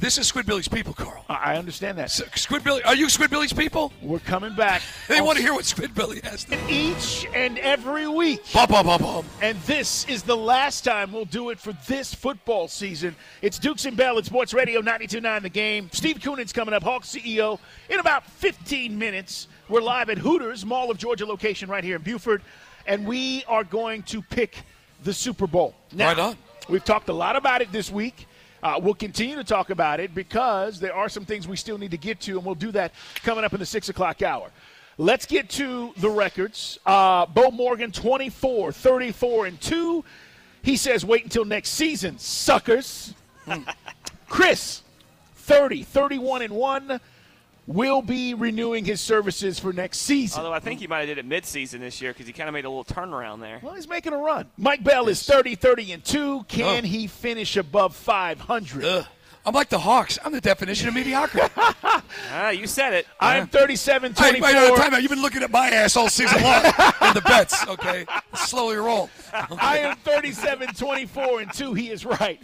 This 0.00 0.16
is 0.16 0.30
Squidbilly's 0.30 0.68
people, 0.68 0.94
Carl. 0.94 1.24
I 1.28 1.56
understand 1.56 1.98
that. 1.98 2.04
S- 2.04 2.22
Squidbilly, 2.36 2.86
are 2.86 2.94
you 2.94 3.06
Squidbilly's 3.06 3.52
people? 3.52 3.92
We're 4.00 4.20
coming 4.20 4.54
back. 4.54 4.80
They 5.08 5.20
want 5.20 5.38
to 5.38 5.42
oh, 5.42 5.46
hear 5.46 5.54
what 5.54 5.64
Squidbilly 5.64 6.22
has 6.22 6.44
to 6.44 6.56
each 6.68 7.26
and 7.34 7.58
every 7.58 8.06
week. 8.06 8.44
Bum, 8.54 8.68
bum, 8.68 8.86
bum, 8.86 9.02
bum. 9.02 9.26
And 9.42 9.58
this 9.62 10.04
is 10.06 10.22
the 10.22 10.36
last 10.36 10.84
time 10.84 11.10
we'll 11.10 11.24
do 11.24 11.50
it 11.50 11.58
for 11.58 11.72
this 11.88 12.14
football 12.14 12.68
season. 12.68 13.16
It's 13.42 13.58
Dukes 13.58 13.86
and 13.86 13.96
Bell 13.96 14.18
at 14.18 14.24
Sports 14.24 14.54
Radio 14.54 14.80
92.9 14.82 15.42
The 15.42 15.48
Game. 15.48 15.90
Steve 15.92 16.18
Koonin's 16.18 16.52
coming 16.52 16.74
up, 16.74 16.84
Hawks 16.84 17.08
CEO, 17.08 17.58
in 17.90 17.98
about 17.98 18.24
15 18.24 18.96
minutes. 18.96 19.48
We're 19.68 19.80
live 19.80 20.10
at 20.10 20.18
Hooters, 20.18 20.64
Mall 20.64 20.92
of 20.92 20.98
Georgia 20.98 21.26
location 21.26 21.68
right 21.68 21.82
here 21.82 21.96
in 21.96 22.02
Buford, 22.02 22.42
and 22.86 23.04
we 23.04 23.42
are 23.48 23.64
going 23.64 24.04
to 24.04 24.22
pick 24.22 24.58
the 25.02 25.12
Super 25.12 25.48
Bowl. 25.48 25.74
Now, 25.92 26.06
Right 26.06 26.18
on. 26.20 26.36
We've 26.68 26.84
talked 26.84 27.08
a 27.08 27.12
lot 27.14 27.34
about 27.34 27.62
it 27.62 27.72
this 27.72 27.90
week. 27.90 28.28
Uh, 28.62 28.80
we'll 28.82 28.94
continue 28.94 29.36
to 29.36 29.44
talk 29.44 29.70
about 29.70 30.00
it 30.00 30.14
because 30.14 30.80
there 30.80 30.94
are 30.94 31.08
some 31.08 31.24
things 31.24 31.46
we 31.46 31.56
still 31.56 31.78
need 31.78 31.90
to 31.92 31.96
get 31.96 32.20
to, 32.20 32.36
and 32.36 32.44
we'll 32.44 32.54
do 32.54 32.72
that 32.72 32.92
coming 33.22 33.44
up 33.44 33.52
in 33.52 33.60
the 33.60 33.66
6 33.66 33.88
o'clock 33.88 34.22
hour. 34.22 34.50
Let's 34.96 35.26
get 35.26 35.48
to 35.50 35.92
the 35.98 36.10
records. 36.10 36.78
Uh, 36.84 37.24
Bo 37.26 37.52
Morgan, 37.52 37.92
24, 37.92 38.72
34, 38.72 39.46
and 39.46 39.60
2. 39.60 40.04
He 40.62 40.76
says, 40.76 41.04
wait 41.04 41.22
until 41.22 41.44
next 41.44 41.70
season, 41.70 42.18
suckers. 42.18 43.14
Chris, 44.28 44.82
30, 45.36 45.84
31, 45.84 46.42
and 46.42 46.52
1, 46.52 47.00
will 47.68 48.00
be 48.02 48.32
renewing 48.34 48.84
his 48.84 48.98
services 49.00 49.58
for 49.60 49.72
next 49.74 49.98
season. 49.98 50.40
Although 50.40 50.54
I 50.54 50.58
think 50.58 50.80
he 50.80 50.86
might 50.86 51.00
have 51.00 51.08
did 51.08 51.18
it 51.18 51.26
mid-season 51.26 51.80
this 51.80 52.00
year 52.00 52.12
because 52.12 52.26
he 52.26 52.32
kind 52.32 52.48
of 52.48 52.54
made 52.54 52.64
a 52.64 52.68
little 52.70 52.84
turnaround 52.84 53.40
there. 53.40 53.60
Well, 53.62 53.74
he's 53.74 53.86
making 53.88 54.14
a 54.14 54.16
run. 54.16 54.46
Mike 54.56 54.82
Bell 54.82 55.06
is 55.08 55.22
30, 55.22 55.54
30, 55.54 55.92
and 55.92 56.04
2. 56.04 56.44
Can 56.48 56.84
Oh. 56.84 56.88
he 56.88 57.06
finish 57.06 57.56
above 57.58 57.94
500? 57.94 58.84
Ugh. 58.84 59.06
I'm 59.46 59.54
like 59.54 59.68
the 59.68 59.78
Hawks. 59.78 60.18
I'm 60.24 60.32
the 60.32 60.40
definition 60.40 60.88
of 60.88 60.94
mediocrity. 60.94 61.46
Ah, 62.30 62.50
you 62.50 62.66
said 62.66 62.94
it. 62.94 63.06
I'm 63.20 63.46
37, 63.46 64.12
Hey, 64.12 64.30
24. 64.38 64.46
wait, 64.48 64.54
no, 64.54 64.76
time 64.76 64.94
out. 64.94 65.02
You've 65.02 65.10
been 65.10 65.22
looking 65.22 65.42
at 65.42 65.50
my 65.50 65.68
ass 65.68 65.96
all 65.96 66.08
season 66.08 66.42
long 66.42 66.64
in 67.02 67.14
the 67.14 67.22
bets, 67.24 67.66
okay? 67.68 68.06
Slowly 68.34 68.76
roll. 68.76 69.08
I 69.32 69.78
am 69.78 69.96
37, 69.98 70.68
24, 70.74 71.40
and 71.42 71.52
2. 71.52 71.74
He 71.74 71.90
is 71.90 72.04
right. 72.06 72.40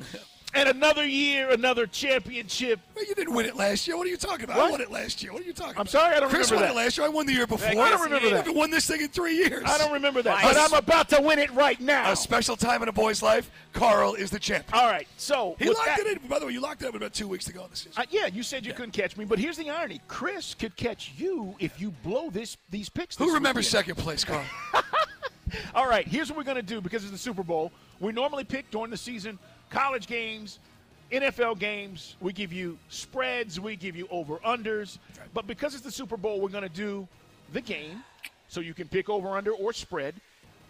And 0.55 0.69
another 0.69 1.05
year, 1.05 1.51
another 1.51 1.87
championship. 1.87 2.79
Well, 2.95 3.05
you 3.05 3.15
didn't 3.15 3.35
win 3.35 3.47
it 3.47 3.57
last 3.57 3.89
year. 3.89 3.97
What 3.97 4.07
are 4.07 4.11
you 4.11 4.17
talking 4.17 4.45
about? 4.45 4.59
I 4.59 4.71
won 4.71 4.81
it 4.81 4.91
last 4.91 5.23
year. 5.23 5.33
What 5.33 5.43
are 5.43 5.45
you 5.45 5.53
talking 5.53 5.73
about? 5.73 5.81
I'm 5.81 5.87
sorry, 5.89 6.15
I 6.15 6.21
don't 6.21 6.31
Chris 6.31 6.51
remember 6.51 6.69
won 6.69 6.77
that. 6.77 6.81
it 6.81 6.85
last 6.85 6.97
year. 6.99 7.07
I 7.07 7.11
won 7.11 7.27
the 7.27 7.33
year 7.33 7.47
before. 7.47 7.69
I 7.71 7.91
don't 7.91 8.01
remember 8.03 8.15
that. 8.17 8.23
You 8.23 8.31
that. 8.31 8.37
haven't 8.37 8.55
won 8.57 8.71
this 8.71 8.87
thing 8.87 9.01
in 9.01 9.09
three 9.09 9.37
years. 9.37 9.65
I 9.67 9.79
don't 9.79 9.93
remember 9.93 10.23
that. 10.23 10.43
Nice. 10.43 10.55
But 10.55 10.61
I'm 10.73 10.79
about 10.79 11.09
to 11.11 11.21
win 11.21 11.39
it 11.41 11.51
right 11.53 11.81
now. 11.81 12.13
A 12.13 12.17
special 12.17 12.57
time 12.57 12.83
in 12.83 12.89
a 12.89 12.93
boy's 12.93 13.21
life. 13.23 13.51
Carl 13.73 14.15
is 14.15 14.31
the 14.31 14.39
champion. 14.39 14.79
All 14.79 14.89
right. 14.91 15.09
So, 15.17 15.57
He 15.59 15.69
locked 15.69 15.87
that- 15.87 15.99
it 16.01 16.23
in. 16.23 16.29
By 16.29 16.39
the 16.39 16.47
way, 16.47 16.53
you 16.53 16.61
locked 16.61 16.83
it 16.83 16.87
up 16.89 16.95
about 16.95 17.13
two 17.13 17.27
weeks 17.27 17.49
ago 17.49 17.65
in 17.65 17.71
the 17.71 17.77
season. 17.77 17.93
Uh, 17.97 18.05
yeah, 18.11 18.27
you 18.27 18.43
said 18.45 18.65
you 18.65 18.73
couldn't 18.73 18.93
catch 18.93 19.17
me, 19.17 19.25
but 19.25 19.39
here's 19.39 19.57
the 19.57 19.71
irony: 19.71 20.01
Chris 20.09 20.55
could 20.55 20.77
catch 20.77 21.13
you 21.17 21.57
if 21.59 21.81
you 21.81 21.91
blow 22.05 22.31
this 22.31 22.57
these 22.71 22.89
picks. 22.89 23.17
this 23.17 23.27
Who 23.27 23.35
remembers 23.35 23.67
weekend. 23.67 23.87
second 23.87 24.03
place, 24.05 24.25
Carl? 24.25 24.45
All 25.75 25.89
right, 25.89 26.07
here's 26.07 26.31
what 26.31 26.37
we're 26.39 26.43
going 26.45 26.57
to 26.57 26.63
do 26.63 26.81
because 26.81 27.03
it's 27.03 27.13
the 27.13 27.19
Super 27.19 27.43
Bowl. 27.43 27.71
We 28.01 28.13
normally 28.13 28.45
pick 28.45 28.71
during 28.71 28.91
the 28.91 28.97
season 28.97 29.39
college 29.71 30.07
games, 30.07 30.59
NFL 31.11 31.59
games. 31.59 32.17
We 32.21 32.33
give 32.33 32.53
you 32.53 32.79
spreads, 32.89 33.61
we 33.61 33.77
give 33.77 33.97
you 33.97 34.09
over 34.11 34.37
unders. 34.39 34.99
But 35.33 35.47
because 35.47 35.75
it's 35.75 35.85
the 35.85 35.93
Super 35.93 36.17
Bowl, 36.17 36.41
we're 36.41 36.49
going 36.49 36.63
to 36.63 36.69
do 36.69 37.07
the 37.53 37.61
game 37.61 38.03
so 38.49 38.61
you 38.61 38.75
can 38.75 38.89
pick 38.89 39.09
over 39.09 39.37
under 39.37 39.53
or 39.53 39.73
spread. 39.73 40.15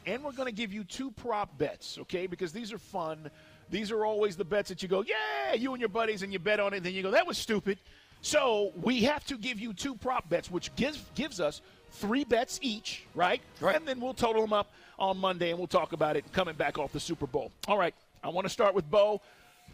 And 0.06 0.22
we're 0.22 0.32
going 0.32 0.48
to 0.48 0.54
give 0.54 0.72
you 0.72 0.84
two 0.84 1.10
prop 1.12 1.56
bets, 1.56 1.96
okay? 1.98 2.26
Because 2.26 2.52
these 2.52 2.72
are 2.72 2.78
fun. 2.78 3.30
These 3.70 3.90
are 3.90 4.04
always 4.04 4.36
the 4.36 4.44
bets 4.44 4.68
that 4.68 4.82
you 4.82 4.88
go, 4.88 5.02
yeah, 5.02 5.54
you 5.54 5.72
and 5.72 5.80
your 5.80 5.88
buddies, 5.88 6.22
and 6.22 6.32
you 6.32 6.38
bet 6.38 6.60
on 6.60 6.74
it, 6.74 6.78
and 6.78 6.86
then 6.86 6.92
you 6.92 7.02
go, 7.02 7.10
that 7.12 7.26
was 7.26 7.38
stupid. 7.38 7.78
So 8.20 8.72
we 8.82 9.02
have 9.02 9.24
to 9.26 9.36
give 9.36 9.58
you 9.58 9.72
two 9.72 9.94
prop 9.94 10.28
bets, 10.28 10.50
which 10.50 10.74
gives 10.76 11.02
gives 11.14 11.40
us 11.40 11.60
three 11.90 12.24
bets 12.24 12.58
each, 12.62 13.04
right? 13.14 13.40
Right. 13.60 13.76
And 13.76 13.86
then 13.86 14.00
we'll 14.00 14.14
total 14.14 14.42
them 14.42 14.52
up 14.52 14.72
on 14.98 15.18
Monday, 15.18 15.50
and 15.50 15.58
we'll 15.58 15.66
talk 15.68 15.92
about 15.92 16.16
it 16.16 16.30
coming 16.32 16.54
back 16.54 16.78
off 16.78 16.92
the 16.92 17.00
Super 17.00 17.26
Bowl. 17.26 17.50
All 17.68 17.78
right, 17.78 17.94
I 18.24 18.28
want 18.28 18.46
to 18.46 18.50
start 18.50 18.74
with 18.74 18.90
Bo. 18.90 19.20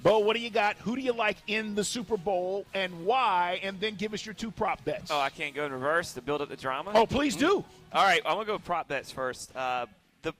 Bo, 0.02 0.18
what 0.18 0.34
do 0.34 0.42
you 0.42 0.50
got? 0.50 0.76
Who 0.78 0.96
do 0.96 1.02
you 1.02 1.12
like 1.12 1.36
in 1.46 1.74
the 1.74 1.84
Super 1.84 2.16
Bowl, 2.16 2.64
and 2.74 3.04
why? 3.04 3.60
And 3.62 3.78
then 3.80 3.94
give 3.94 4.12
us 4.14 4.24
your 4.24 4.34
two 4.34 4.50
prop 4.50 4.82
bets. 4.84 5.10
Oh, 5.10 5.20
I 5.20 5.28
can't 5.30 5.54
go 5.54 5.64
in 5.66 5.72
reverse 5.72 6.14
to 6.14 6.22
build 6.22 6.40
up 6.40 6.48
the 6.48 6.56
drama. 6.56 6.92
Oh, 6.94 7.06
please 7.06 7.36
do. 7.36 7.64
All 7.92 8.04
right, 8.04 8.20
I'm 8.24 8.34
gonna 8.34 8.46
go 8.46 8.54
with 8.54 8.64
prop 8.64 8.88
bets 8.88 9.10
first. 9.10 9.54
Uh, 9.54 9.86
the 10.22 10.32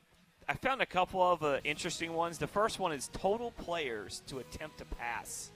I 0.49 0.55
found 0.55 0.81
a 0.81 0.87
couple 0.87 1.23
of 1.23 1.43
uh, 1.43 1.59
interesting 1.63 2.15
ones. 2.15 2.39
The 2.39 2.47
first 2.47 2.79
one 2.79 2.93
is 2.93 3.11
total 3.13 3.51
players 3.53 4.23
to 4.29 4.39
attempt 4.39 4.79
to 4.79 4.85
pass. 4.87 5.51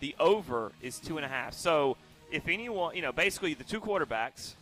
The 0.00 0.14
over 0.20 0.72
is 0.82 0.98
two 0.98 1.16
and 1.16 1.24
a 1.24 1.28
half. 1.28 1.54
So 1.54 1.96
if 2.30 2.48
anyone, 2.48 2.96
you 2.96 3.02
know, 3.02 3.12
basically 3.12 3.54
the 3.54 3.64
two 3.64 3.80
quarterbacks, 3.80 4.54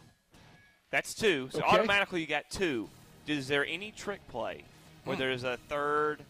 that's 0.90 1.14
two. 1.14 1.48
So 1.52 1.58
Okay. 1.60 1.68
automatically 1.68 2.20
you 2.20 2.26
got 2.26 2.50
two. 2.50 2.88
Is 3.26 3.48
there 3.48 3.64
any 3.66 3.90
trick 3.90 4.20
play 4.28 4.62
where 5.04 5.16
there's 5.16 5.42
a 5.42 5.56
third 5.68 6.22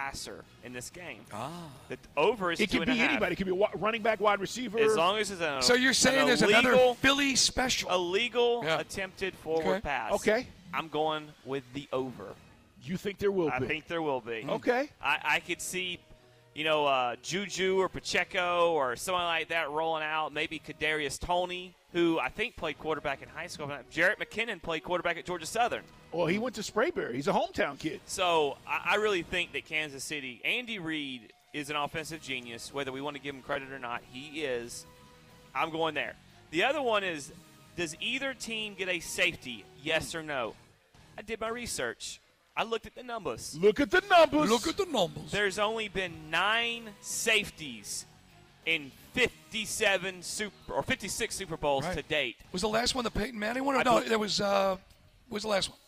passer 0.00 0.44
in 0.62 0.72
this 0.72 0.90
game? 0.90 1.20
ah. 1.32 1.50
The 1.88 1.96
over 2.16 2.52
is 2.52 2.60
It 2.60 2.70
two 2.70 2.80
could 2.80 2.88
and 2.88 2.90
a 2.90 2.94
be 2.94 3.00
half. 3.00 3.10
anybody. 3.10 3.32
It 3.32 3.36
could 3.36 3.46
be 3.46 3.52
a 3.58 3.78
running 3.78 4.02
back, 4.02 4.20
wide 4.20 4.40
receiver. 4.40 4.78
As 4.78 4.94
long 4.94 5.18
as 5.18 5.30
it's 5.30 5.40
a 5.40 5.58
So 5.62 5.74
you're 5.74 5.92
saying 5.94 6.20
an 6.20 6.26
there's 6.26 6.42
illegal, 6.42 6.60
another 6.72 6.94
Philly 6.94 7.34
special? 7.36 7.90
illegal 7.90 8.62
Yeah. 8.64 8.78
attempted 8.80 9.34
forward 9.36 9.66
Okay. 9.66 9.80
pass. 9.80 10.12
Okay. 10.12 10.46
I'm 10.74 10.88
going 10.88 11.28
with 11.44 11.64
the 11.72 11.88
over. 11.92 12.34
you 12.82 12.96
think 12.96 13.18
there 13.18 13.32
will 13.32 13.50
I 13.50 13.58
be? 13.58 13.64
I 13.64 13.68
think 13.68 13.88
there 13.88 14.02
will 14.02 14.20
be. 14.20 14.44
Okay. 14.48 14.90
I, 15.02 15.18
I 15.24 15.40
could 15.40 15.60
see, 15.60 15.98
you 16.56 16.64
know, 16.64 16.86
uh, 16.86 17.16
Juju 17.22 17.78
or 17.78 17.90
Pacheco 17.90 18.72
or 18.72 18.96
someone 18.96 19.24
like 19.24 19.48
that 19.48 19.70
rolling 19.70 20.02
out. 20.02 20.32
Maybe 20.32 20.58
Kadarius 20.58 21.20
Toney, 21.20 21.74
who 21.92 22.18
I 22.18 22.30
think 22.30 22.56
played 22.56 22.78
quarterback 22.78 23.20
in 23.20 23.28
high 23.28 23.46
school. 23.46 23.70
Jerick 23.92 24.16
McKinnon 24.16 24.62
played 24.62 24.82
quarterback 24.82 25.18
at 25.18 25.26
Georgia 25.26 25.44
Southern. 25.44 25.82
Well, 26.12 26.26
he 26.26 26.38
went 26.38 26.54
to 26.54 26.62
Sprayberry. 26.62 27.14
He's 27.14 27.28
a 27.28 27.32
hometown 27.32 27.78
kid. 27.78 28.00
So 28.06 28.56
I, 28.66 28.92
I 28.92 28.94
really 28.94 29.22
think 29.22 29.52
that 29.52 29.66
Kansas 29.66 30.02
City, 30.02 30.40
Andy 30.46 30.78
Reid 30.78 31.30
is 31.52 31.68
an 31.68 31.76
offensive 31.76 32.22
genius. 32.22 32.72
Whether 32.72 32.90
we 32.90 33.02
want 33.02 33.16
to 33.16 33.22
give 33.22 33.34
him 33.34 33.42
credit 33.42 33.70
or 33.70 33.78
not, 33.78 34.00
he 34.10 34.40
is. 34.40 34.86
I'm 35.54 35.70
going 35.70 35.92
there. 35.92 36.14
The 36.52 36.64
other 36.64 36.80
one 36.80 37.04
is, 37.04 37.32
does 37.76 37.94
either 38.00 38.32
team 38.32 38.74
get 38.78 38.88
a 38.88 39.00
safety? 39.00 39.66
Yes 39.82 40.14
or 40.14 40.22
no? 40.22 40.54
I 41.18 41.22
did 41.22 41.38
my 41.38 41.48
research. 41.48 42.18
I 42.56 42.64
looked 42.64 42.86
at 42.86 42.94
the 42.94 43.02
numbers. 43.02 43.56
Look 43.60 43.80
at 43.80 43.90
the 43.90 44.02
numbers. 44.08 44.48
Look 44.50 44.66
at 44.66 44.76
the 44.76 44.86
numbers. 44.86 45.30
There's 45.30 45.58
only 45.58 45.88
been 45.88 46.30
nine 46.30 46.90
safeties 47.00 48.06
in 48.64 48.90
57 49.12 50.22
super 50.22 50.72
or 50.72 50.82
56 50.82 51.34
Super 51.34 51.56
Bowls 51.56 51.84
Right. 51.84 51.96
to 51.96 52.02
date. 52.02 52.36
Was 52.52 52.62
the 52.62 52.68
last 52.68 52.94
one 52.94 53.04
the 53.04 53.10
Peyton 53.10 53.38
Manning 53.38 53.64
one? 53.64 53.74
Or 53.74 53.78
I 53.78 53.82
no, 53.82 54.00
bel- 54.00 54.08
there 54.08 54.18
was. 54.18 54.40
Uh, 54.40 54.76
was 55.28 55.42
the 55.42 55.48
last 55.48 55.68
one? 55.70 55.78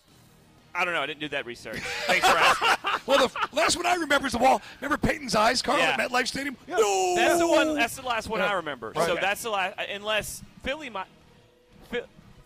I 0.74 0.84
don't 0.84 0.94
know. 0.94 1.00
I 1.02 1.06
didn't 1.06 1.20
do 1.20 1.28
that 1.30 1.46
research. 1.46 1.80
Thanks 2.06 2.28
for 2.28 2.36
asking. 2.36 2.68
Well, 3.06 3.18
the 3.26 3.34
f- 3.34 3.52
last 3.54 3.74
one 3.78 3.86
I 3.86 3.94
remember 3.94 4.26
is 4.26 4.34
the 4.34 4.38
wall. 4.38 4.60
Remember 4.82 4.98
Peyton's 4.98 5.34
eyes, 5.34 5.62
Carl, 5.62 5.78
Yeah. 5.78 5.96
at 5.98 5.98
MetLife 5.98 6.26
Stadium? 6.28 6.58
No. 6.68 7.14
That's 7.16 7.38
the 7.38 7.46
one. 7.48 7.74
That's 7.74 7.96
the 7.96 8.02
last 8.02 8.28
one 8.28 8.40
Yeah. 8.40 8.50
I 8.50 8.52
remember. 8.52 8.92
Right. 8.94 9.06
So 9.06 9.12
Okay. 9.12 9.20
that's 9.22 9.42
the 9.42 9.48
last. 9.48 9.78
Unless 9.90 10.42
Philly 10.62 10.90
might. 10.90 11.06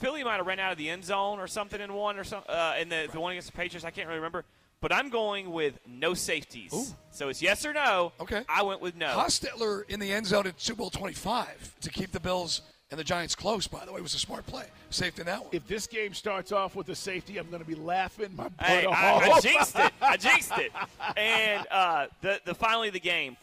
Phil- 0.02 0.10
Philly 0.12 0.24
might 0.24 0.36
have 0.36 0.46
ran 0.46 0.58
out 0.58 0.72
of 0.72 0.78
the 0.78 0.90
end 0.90 1.04
zone 1.04 1.38
or 1.38 1.46
something 1.46 1.80
in 1.80 1.92
one 1.94 2.18
or 2.18 2.24
some 2.24 2.42
uh, 2.48 2.74
in 2.80 2.88
the, 2.88 3.08
the 3.12 3.20
one 3.20 3.32
against 3.32 3.48
the 3.50 3.56
Patriots. 3.56 3.84
I 3.84 3.90
can't 3.90 4.06
really 4.08 4.18
remember. 4.18 4.44
But 4.80 4.92
I'm 4.92 5.10
going 5.10 5.52
with 5.52 5.78
no 5.86 6.12
safeties. 6.12 6.72
Ooh. 6.74 6.84
So 7.12 7.28
it's 7.28 7.40
yes 7.40 7.64
or 7.64 7.72
no. 7.72 8.12
Okay. 8.20 8.42
I 8.48 8.62
went 8.62 8.80
with 8.80 8.96
no. 8.96 9.06
Hostetler 9.06 9.88
in 9.88 10.00
the 10.00 10.12
end 10.12 10.26
zone 10.26 10.46
at 10.48 10.60
Super 10.60 10.78
Bowl 10.78 10.90
25 10.90 11.76
to 11.82 11.90
keep 11.90 12.10
the 12.10 12.18
Bills 12.18 12.62
and 12.90 12.98
the 12.98 13.04
Giants 13.04 13.34
close, 13.36 13.66
by 13.68 13.84
the 13.86 13.92
way, 13.92 14.00
was 14.00 14.14
a 14.14 14.18
smart 14.18 14.44
play. 14.46 14.64
Safe 14.90 15.18
in 15.20 15.26
that 15.26 15.40
one. 15.40 15.48
If 15.52 15.66
this 15.68 15.86
game 15.86 16.12
starts 16.14 16.50
off 16.52 16.74
with 16.74 16.88
a 16.88 16.94
safety, 16.96 17.38
I'm 17.38 17.48
going 17.48 17.62
to 17.62 17.68
be 17.68 17.76
laughing 17.76 18.34
my 18.36 18.48
butt 18.48 18.66
Hey, 18.66 18.84
off. 18.84 18.94
I, 18.98 19.30
I 19.30 19.40
jinxed 19.40 19.78
it. 19.78 19.92
I 20.02 20.16
jinxed 20.16 20.58
it. 20.58 20.72
And 21.16 21.64
uh, 21.70 22.06
the 22.20 22.40
the 22.44 22.54
finally 22.54 22.90
the 22.90 23.00
game. 23.00 23.36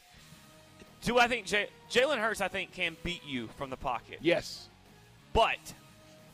Do 1.03 1.17
I 1.17 1.27
think 1.29 1.45
J- 1.45 1.69
Jalen 1.89 2.17
Hurts? 2.19 2.41
I 2.41 2.49
think 2.49 2.73
can 2.73 2.97
beat 3.03 3.23
you 3.25 3.47
from 3.57 3.69
the 3.69 3.77
pocket. 3.77 4.19
yes. 4.21 4.67
But 5.31 5.57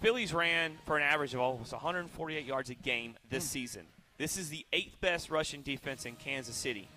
Phillies 0.01 0.33
ran 0.33 0.77
for 0.85 0.97
an 0.97 1.03
average 1.03 1.33
of 1.33 1.39
almost 1.39 1.71
148 1.71 2.45
yards 2.45 2.69
a 2.69 2.75
game 2.75 3.15
this 3.29 3.43
hmm. 3.43 3.47
season. 3.47 3.81
This 4.17 4.37
is 4.37 4.49
the 4.49 4.65
eighth 4.71 4.99
best 5.01 5.29
rushing 5.29 5.61
defense 5.61 6.05
in 6.05 6.15
Kansas 6.15 6.55
City. 6.55 6.87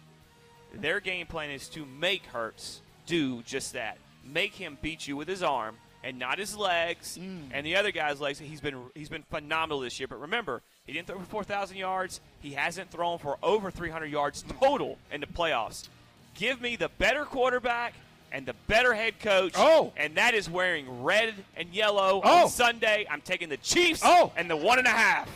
Their 0.75 1.01
game 1.01 1.27
plan 1.27 1.51
is 1.51 1.69
to 1.71 1.85
make 1.87 2.27
Hurts 2.27 2.81
do 3.07 3.43
just 3.43 3.73
that. 3.73 3.99
Make 4.25 4.55
him 4.55 4.79
beat 4.83 5.09
you 5.09 5.17
with 5.17 5.27
his 5.27 5.43
arm 5.43 5.77
and 6.05 6.19
not 6.19 6.39
his 6.39 6.57
legs 6.57 7.17
hmm. 7.17 7.51
and 7.51 7.65
the 7.67 7.77
other 7.77 7.91
guy's 7.91 8.21
legs. 8.21 8.39
He's 8.39 8.61
been 8.61 8.83
he's 8.95 9.09
been 9.09 9.25
phenomenal 9.25 9.81
this 9.81 9.99
year. 9.99 10.07
But 10.07 10.21
remember, 10.21 10.63
he 10.87 10.93
didn't 10.93 11.07
throw 11.07 11.19
for 11.19 11.25
4,000 11.25 11.77
yards. 11.77 12.21
He 12.41 12.53
hasn't 12.53 12.91
thrown 12.91 13.19
for 13.19 13.39
over 13.43 13.71
300 13.71 14.07
yards 14.07 14.45
total 14.61 14.99
in 15.11 15.21
the 15.21 15.27
playoffs. 15.27 15.89
Give 16.35 16.61
me 16.61 16.77
the 16.77 16.91
better 16.99 17.25
quarterback 17.25 17.95
and 18.33 18.45
the 18.47 18.55
better 18.67 18.95
head 18.95 19.19
coach. 19.21 19.53
Oh. 19.57 19.93
and 19.97 20.15
that 20.17 20.35
is 20.35 20.49
wearing 20.51 21.03
red 21.03 21.35
and 21.57 21.69
yellow 21.71 22.21
Oh. 22.25 22.45
on 22.45 22.49
Sunday. 22.49 23.07
I'm 23.11 23.21
taking 23.21 23.49
the 23.49 23.57
Chiefs. 23.59 24.03
Oh. 24.05 24.33
and 24.37 24.49
the 24.51 24.57
one 24.57 24.79
and 24.79 24.87
a 24.87 24.91
half. 24.91 25.29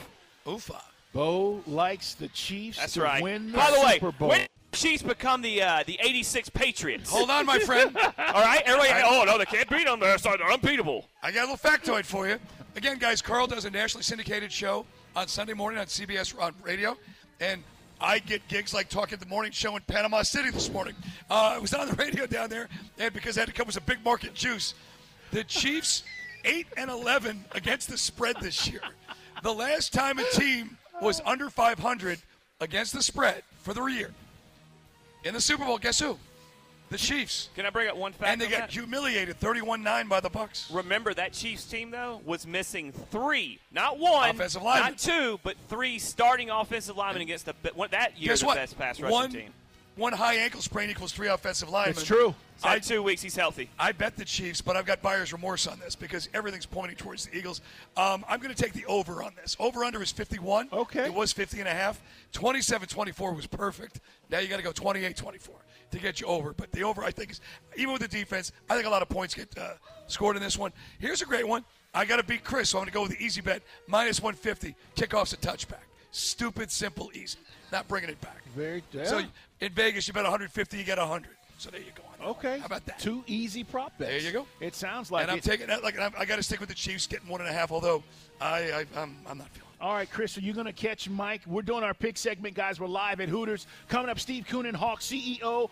Oofa. 0.47 0.81
Bo 1.13 1.63
likes 1.67 2.15
the 2.15 2.29
Chiefs 2.29 2.79
That's 2.79 2.95
to 2.95 3.03
right. 3.03 3.23
win 3.23 3.53
the 3.53 3.59
By 3.59 3.71
the 3.71 3.81
way, 3.81 3.93
Super 3.95 4.13
Bowl. 4.13 4.29
when 4.31 4.47
Chiefs 4.73 5.03
become 5.03 5.43
the 5.43 5.61
uh, 5.63 5.85
the 5.87 5.99
'86 6.01 6.49
Patriots? 6.49 7.11
Hold 7.11 7.29
on, 7.29 7.45
my 7.45 7.59
friend. 7.59 7.95
All 8.19 8.43
right, 8.43 8.63
everybody. 8.65 9.03
Oh 9.05 9.23
no, 9.27 9.37
they 9.37 9.45
can't 9.45 9.69
beat 9.69 9.85
them. 9.85 10.01
They're, 10.01 10.17
they're 10.17 10.51
unbeatable. 10.51 11.07
I 11.23 11.31
got 11.31 11.47
a 11.49 11.53
little 11.53 11.71
factoid 11.71 12.07
for 12.07 12.27
you. 12.27 12.39
Again, 12.77 12.97
guys, 12.97 13.21
Carl 13.21 13.47
does 13.47 13.67
a 13.67 13.71
nationally 13.71 14.03
syndicated 14.03 14.51
show 14.51 14.87
on 15.15 15.29
Sunday 15.29 15.53
morning 15.53 15.79
on 15.79 15.85
CBS 15.87 16.35
on 16.41 16.55
radio, 16.63 16.97
and 17.41 17.63
I 18.03 18.19
get 18.19 18.47
gigs 18.49 18.75
like 18.75 18.89
talking 18.89 19.15
at 19.15 19.21
the 19.21 19.27
morning 19.27 19.53
show 19.53 19.77
in 19.77 19.83
Panama 19.83 20.23
City 20.23 20.51
this 20.51 20.71
morning. 20.71 20.95
Uh, 21.31 21.55
I 21.55 21.59
was 21.59 21.73
on 21.73 21.89
the 21.89 21.95
radio 22.03 22.27
down 22.27 22.51
there, 22.51 22.69
and 22.99 23.15
because 23.15 23.39
I 23.39 23.43
had 23.43 23.49
to 23.49 23.55
come 23.55 23.67
with 23.67 23.77
a 23.77 23.81
big 23.81 24.05
market 24.05 24.35
juice, 24.35 24.75
the 25.31 25.45
Chiefs 25.45 26.03
eight 26.45 26.67
and 26.77 26.91
eleven 26.91 27.45
against 27.53 27.89
the 27.89 27.97
spread 27.97 28.37
this 28.41 28.69
year. 28.69 28.81
The 29.43 29.53
last 29.53 29.93
time 29.93 30.19
a 30.19 30.25
team 30.33 30.77
was 31.01 31.21
under 31.25 31.51
500 31.51 32.19
against 32.61 32.93
the 32.93 33.03
spread 33.03 33.43
for 33.61 33.75
the 33.75 33.85
year 33.87 34.11
in 35.25 35.35
the 35.35 35.41
Super 35.41 35.65
Bowl, 35.65 35.79
guess 35.79 35.99
who? 36.01 36.19
The 36.93 36.99
Chiefs. 36.99 37.49
Can 37.57 37.65
I 37.65 37.71
bring 37.71 37.89
up 37.89 37.97
one 37.97 38.13
fact? 38.13 38.31
And 38.31 38.39
they 38.39 38.45
on 38.45 38.51
got 38.51 38.61
that? 38.61 38.71
humiliated 38.71 39.41
31-9 39.41 40.11
by 40.11 40.21
the 40.21 40.29
Bucs. 40.29 40.73
Remember 40.75 41.15
that 41.15 41.33
Chiefs 41.33 41.65
team 41.65 41.91
though 41.91 42.21
was 42.27 42.47
missing 42.47 42.93
three, 43.11 43.59
not 43.73 43.99
one, 43.99 44.29
Offensive 44.29 44.63
linemen. 44.63 44.91
not 44.93 44.99
two, 44.99 45.41
but 45.43 45.57
three 45.71 45.99
starting 45.99 46.51
offensive 46.51 46.95
linemen 46.99 47.23
against 47.23 47.47
the 47.47 47.55
what 47.75 47.93
that 47.93 48.19
year 48.21 48.29
Guess 48.33 48.41
the 48.41 48.47
what? 48.47 48.57
best 48.57 48.79
pass 48.79 49.01
rushing 49.01 49.11
one, 49.11 49.31
team. 49.31 49.55
one 49.97 50.13
high 50.13 50.35
ankle 50.35 50.61
sprain 50.61 50.91
equals 50.91 51.13
three 51.13 51.29
offensive 51.29 51.71
linemen. 51.71 51.93
It's 51.97 52.05
true. 52.05 52.35
So 52.59 52.69
I, 52.69 52.77
in 52.77 52.83
two 52.83 53.03
weeks 53.03 53.23
he's 53.23 53.37
healthy. 53.37 53.71
I 53.79 53.93
bet 53.93 54.17
the 54.17 54.27
Chiefs, 54.27 54.61
but 54.61 54.77
I've 54.77 54.85
got 54.85 55.01
buyer's 55.01 55.33
remorse 55.33 55.67
on 55.67 55.81
this 55.81 55.95
because 55.97 56.29
everything's 56.35 56.67
pointing 56.67 56.99
towards 56.99 57.25
the 57.25 57.35
Eagles. 57.35 57.63
Um, 57.97 58.23
I'm 58.29 58.39
going 58.39 58.55
to 58.55 58.63
take 58.63 58.75
the 58.75 58.85
over 58.85 59.23
on 59.23 59.33
this. 59.35 59.57
Over 59.59 59.83
under 59.83 60.03
is 60.03 60.13
51. 60.13 60.69
Okay. 60.71 61.07
It 61.07 61.15
was 61.15 61.33
50 61.33 61.59
and 61.61 61.69
a 61.69 61.73
half. 61.73 62.03
27-24 62.35 63.35
was 63.35 63.47
perfect. 63.47 64.01
Now 64.31 64.41
you 64.41 64.49
got 64.49 64.59
to 64.59 64.63
go 64.63 64.73
28-24 64.73 65.49
to 65.93 65.99
get 65.99 66.21
you 66.21 66.27
over. 66.27 66.53
But 66.53 66.73
the 66.73 66.83
over, 66.85 67.03
I 67.05 67.11
think, 67.11 67.31
is 67.31 67.41
even 67.77 67.93
with 67.93 68.03
the 68.03 68.09
defense, 68.09 68.53
I 68.69 68.75
think 68.75 68.87
a 68.87 68.91
lot 68.91 69.03
of 69.03 69.09
points 69.09 69.35
get 69.35 69.57
uh, 69.57 69.75
scored 70.07 70.37
in 70.37 70.43
this 70.43 70.59
one. 70.59 70.73
Here's 70.99 71.23
a 71.23 71.27
great 71.27 71.47
one. 71.47 71.65
I 71.95 72.05
got 72.05 72.17
to 72.17 72.23
beat 72.23 72.43
Chris, 72.43 72.71
so 72.71 72.79
I'm 72.79 72.83
going 72.83 72.93
to 72.93 72.95
go 72.95 73.03
with 73.03 73.19
the 73.19 73.25
easy 73.25 73.41
bet 73.41 73.63
minus 73.87 74.21
150. 74.21 74.75
Kickoff's 74.97 75.33
a 75.33 75.37
touchback. 75.37 75.85
Stupid, 76.11 76.71
simple, 76.71 77.11
easy. 77.15 77.39
Not 77.71 77.89
bringing 77.89 78.11
it 78.11 78.21
back. 78.21 78.43
Very 78.55 78.83
yeah. 78.93 79.05
So 79.05 79.23
in 79.61 79.73
Vegas, 79.73 80.09
you 80.09 80.15
bet 80.15 80.25
150, 80.25 80.77
you 80.77 80.85
get 80.85 80.99
100. 80.99 81.31
So 81.59 81.71
there 81.71 81.81
you 81.81 81.87
go. 81.95 82.03
on 82.03 82.19
that 82.19 82.27
one. 82.27 82.37
Okay. 82.37 82.59
How 82.59 82.67
about 82.67 82.85
that? 82.87 82.99
Two 82.99 83.23
easy 83.27 83.63
prop 83.63 83.97
bets. 83.99 84.11
There 84.11 84.21
you 84.21 84.33
go. 84.33 84.47
It 84.61 84.75
sounds 84.75 85.11
like 85.11 85.23
and 85.23 85.31
I'm 85.31 85.39
it. 85.39 85.45
taking 85.45 85.69
that. 85.69 85.83
Like 85.83 85.99
I 85.99 86.25
got 86.25 86.37
to 86.37 86.43
stick 86.43 86.61
with 86.61 86.69
the 86.69 86.75
Chiefs, 86.75 87.07
getting 87.07 87.29
one 87.29 87.41
and 87.41 87.49
a 87.49 87.53
half. 87.53 87.71
Although 87.71 88.03
I, 88.41 88.73
I 88.73 89.01
I'm, 89.01 89.17
I'm 89.27 89.39
not 89.39 89.49
feeling. 89.51 89.69
It. 89.83 89.85
All 89.85 89.95
right, 89.95 90.11
Chris, 90.11 90.39
are 90.39 90.41
you 90.43 90.53
going 90.53 90.67
to 90.67 90.73
catch 90.73 91.09
Mike? 91.09 91.43
We're 91.47 91.63
doing 91.63 91.83
our 91.83 91.95
pick 91.95 92.17
segment, 92.17 92.55
guys. 92.55 92.79
We're 92.79 92.87
live 92.87 93.21
at 93.21 93.29
Hooters. 93.29 93.67
Coming 93.89 94.11
up, 94.11 94.21
Steve 94.21 94.45
Koonin, 94.49 94.75
Hawk 94.75 95.01
CEO. 95.01 95.71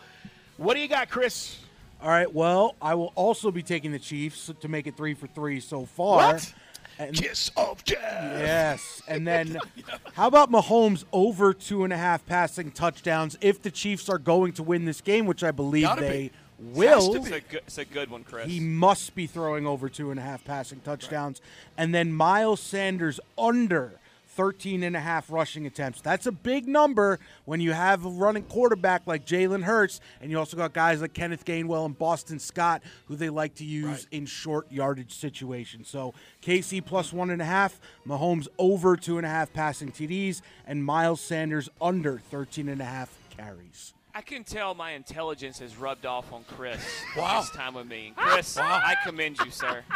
What 0.57 0.75
do 0.75 0.81
you 0.81 0.89
got, 0.89 1.09
Chris? 1.09 1.59
All 2.03 2.09
right. 2.09 2.33
Well, 2.33 2.75
I 2.83 2.95
will 2.95 3.13
also 3.15 3.51
be 3.51 3.63
taking 3.63 3.93
the 3.93 3.99
Chiefs 3.99 4.51
to 4.61 4.69
make 4.69 4.87
it 4.87 4.97
three 4.97 5.15
for 5.15 5.27
three 5.29 5.61
so 5.61 5.85
far. 5.87 6.35
What? 6.35 6.55
And- 6.99 7.17
Kiss 7.17 7.51
of 7.57 7.83
death. 7.85 7.99
yes. 8.01 9.01
And 9.09 9.27
then, 9.27 9.59
how 10.13 10.27
about 10.27 10.51
Mahomes 10.51 11.05
over 11.13 11.55
two 11.55 11.85
and 11.85 11.93
a 11.93 11.97
half 11.97 12.27
passing 12.27 12.73
touchdowns 12.73 13.39
if 13.41 13.63
the 13.63 13.71
Chiefs 13.71 14.09
are 14.11 14.19
going 14.19 14.53
to 14.55 14.63
win 14.63 14.85
this 14.85 15.01
game, 15.01 15.25
which 15.25 15.43
I 15.43 15.51
believe 15.51 15.85
Gotta 15.85 16.03
they 16.03 16.29
be. 16.29 16.33
Will. 16.75 17.15
It's 17.15 17.27
a 17.31 17.41
good, 17.41 17.63
it's 17.67 17.79
a 17.79 17.87
good 17.87 18.11
one, 18.11 18.23
Chris. 18.23 18.47
He 18.47 18.61
must 18.61 19.15
be 19.15 19.27
throwing 19.27 19.67
over 19.67 19.89
two 19.89 20.11
and 20.11 20.21
a 20.21 20.23
half 20.23 20.45
passing 20.45 20.81
touchdowns. 20.81 21.41
And 21.79 21.95
then 21.95 22.13
Miles 22.13 22.61
Sanders 22.61 23.19
under 23.39 24.00
13 24.45 24.83
and 24.85 24.97
a 24.97 25.01
half 25.01 25.31
rushing 25.31 25.67
attempts. 25.67 26.01
That's 26.01 26.25
a 26.25 26.33
big 26.33 26.67
number 26.67 27.19
when 27.45 27.61
you 27.61 27.73
have 27.73 28.07
a 28.07 28.09
running 28.09 28.45
quarterback 28.45 29.03
like 29.07 29.27
Jalen 29.27 29.65
Hurts, 29.65 30.01
and 30.23 30.31
you 30.31 30.39
also 30.39 30.57
got 30.57 30.73
guys 30.73 31.03
like 31.03 31.13
Kenneth 31.13 31.45
Gainwell 31.45 31.85
and 31.85 31.99
Boston 31.99 32.39
Scott, 32.39 32.83
who 33.05 33.17
they 33.17 33.29
like 33.29 33.55
to 33.57 33.67
use 33.67 33.87
Right. 33.87 34.07
in 34.13 34.25
short 34.27 34.73
yardage 34.73 35.13
situations. 35.15 35.89
So 35.89 36.15
KC 36.41 36.81
plus 36.81 37.13
one 37.13 37.29
and 37.29 37.43
a 37.43 37.45
half, 37.45 37.79
Mahomes 38.07 38.49
over 38.59 38.97
two 38.97 39.19
and 39.19 39.27
a 39.27 39.29
half 39.29 39.53
passing 39.53 39.93
TDs, 39.93 40.41
and 40.67 40.83
Miles 40.83 41.21
Sanders 41.21 41.69
under 41.79 42.19
13 42.31 42.71
and 42.71 42.81
a 42.81 42.85
half 42.87 43.11
carries. 43.29 43.93
I 44.15 44.23
can 44.23 44.43
tell 44.43 44.75
my 44.75 44.93
intelligence 44.93 45.59
has 45.59 45.77
rubbed 45.77 46.07
off 46.07 46.33
on 46.33 46.45
Chris 46.45 46.81
Wow. 47.15 47.43
this 47.43 47.51
time 47.51 47.75
with 47.75 47.87
me. 47.87 48.15
Chris, 48.17 48.57
I 48.57 48.97
commend 49.05 49.39
you, 49.45 49.51
sir. 49.51 49.85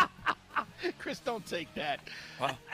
Chris, 0.99 1.21
don't 1.21 1.45
take 1.47 1.73
that. 1.75 2.01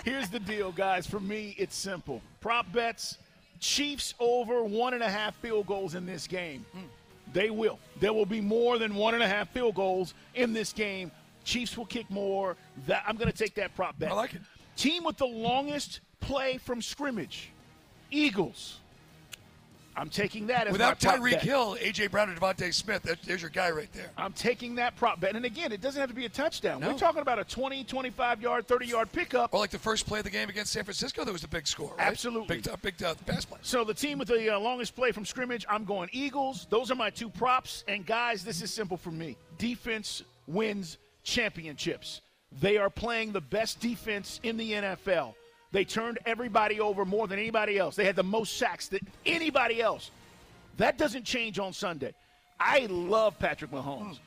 Here's 0.04 0.28
the 0.28 0.40
deal, 0.40 0.72
guys. 0.72 1.06
For 1.06 1.20
me, 1.20 1.54
it's 1.58 1.76
simple. 1.76 2.22
Prop 2.40 2.70
bets, 2.72 3.18
Chiefs 3.60 4.14
over 4.18 4.64
one 4.64 4.94
and 4.94 5.02
a 5.02 5.10
half 5.10 5.36
field 5.36 5.66
goals 5.66 5.94
in 5.94 6.06
this 6.06 6.26
game. 6.26 6.64
Hmm. 6.72 6.86
They 7.32 7.50
will. 7.50 7.78
There 8.00 8.12
will 8.12 8.26
be 8.26 8.40
more 8.40 8.78
than 8.78 8.94
one 8.94 9.14
and 9.14 9.22
a 9.22 9.28
half 9.28 9.50
field 9.50 9.74
goals 9.74 10.14
in 10.34 10.52
this 10.52 10.72
game. 10.72 11.12
Chiefs 11.44 11.76
will 11.76 11.86
kick 11.86 12.10
more. 12.10 12.56
That 12.86 13.04
I'm 13.06 13.16
going 13.16 13.30
to 13.30 13.36
take 13.36 13.54
that 13.54 13.74
prop 13.76 13.98
bet. 13.98 14.10
I 14.10 14.14
like 14.14 14.34
it. 14.34 14.40
Team 14.76 15.04
with 15.04 15.18
the 15.18 15.26
longest 15.26 16.00
play 16.20 16.56
from 16.56 16.80
scrimmage, 16.80 17.50
Eagles. 18.10 18.80
I'm 19.96 20.08
taking 20.08 20.46
that 20.46 20.66
as 20.66 20.72
Without 20.72 21.00
Tyreek. 21.00 21.40
Hill, 21.40 21.76
AJ 21.80 22.10
Brown, 22.10 22.30
and 22.30 22.40
DeVonta 22.40 22.72
Smith, 22.72 23.02
that, 23.02 23.22
there's 23.22 23.40
your 23.42 23.50
guy 23.50 23.70
right 23.70 23.92
there. 23.92 24.10
I'm 24.16 24.32
taking 24.32 24.76
that 24.76 24.96
prop 24.96 25.20
bet. 25.20 25.34
And 25.36 25.44
again, 25.44 25.72
it 25.72 25.80
doesn't 25.80 26.00
have 26.00 26.08
to 26.08 26.14
be 26.14 26.26
a 26.26 26.28
touchdown. 26.28 26.80
No. 26.80 26.88
We're 26.88 26.98
talking 26.98 27.22
about 27.22 27.38
a 27.38 27.44
20, 27.44 27.84
25 27.84 28.40
yard, 28.40 28.68
30 28.68 28.86
yard 28.86 29.12
pickup. 29.12 29.52
Or 29.52 29.60
like 29.60 29.70
the 29.70 29.78
first 29.78 30.06
play 30.06 30.20
of 30.20 30.24
the 30.24 30.30
game 30.30 30.48
against 30.48 30.72
San 30.72 30.84
Francisco, 30.84 31.24
there 31.24 31.32
was 31.32 31.44
a 31.44 31.48
big 31.48 31.66
score. 31.66 31.94
Right? 31.98 32.06
Absolutely. 32.06 32.56
Big, 32.56 32.68
uh, 32.68 32.76
big 32.80 33.02
uh, 33.02 33.14
pass 33.26 33.44
play. 33.44 33.58
So 33.62 33.84
the 33.84 33.94
team 33.94 34.18
with 34.18 34.28
the 34.28 34.54
uh, 34.54 34.58
longest 34.58 34.94
play 34.94 35.12
from 35.12 35.24
scrimmage, 35.24 35.66
I'm 35.68 35.84
going 35.84 36.08
Eagles. 36.12 36.66
Those 36.70 36.90
are 36.90 36.96
my 36.96 37.10
two 37.10 37.28
props. 37.28 37.84
And 37.88 38.06
guys, 38.06 38.44
this 38.44 38.62
is 38.62 38.72
simple 38.72 38.96
for 38.96 39.10
me. 39.10 39.36
Defense 39.58 40.22
wins 40.46 40.98
championships. 41.22 42.20
They 42.60 42.76
are 42.76 42.90
playing 42.90 43.32
the 43.32 43.40
best 43.40 43.80
defense 43.80 44.40
in 44.42 44.56
the 44.56 44.72
NFL. 44.72 45.34
They 45.72 45.84
turned 45.84 46.18
everybody 46.26 46.80
over 46.80 47.04
more 47.04 47.28
than 47.28 47.38
anybody 47.38 47.78
else. 47.78 47.96
They 47.96 48.04
had 48.04 48.16
the 48.16 48.22
most 48.22 48.56
sacks 48.56 48.88
than 48.88 49.00
anybody 49.24 49.80
else. 49.80 50.10
That 50.78 50.98
doesn't 50.98 51.24
change 51.24 51.58
on 51.58 51.72
Sunday. 51.72 52.14
I 52.58 52.86
love 52.90 53.38
Patrick 53.38 53.70
Mahomes, 53.70 54.18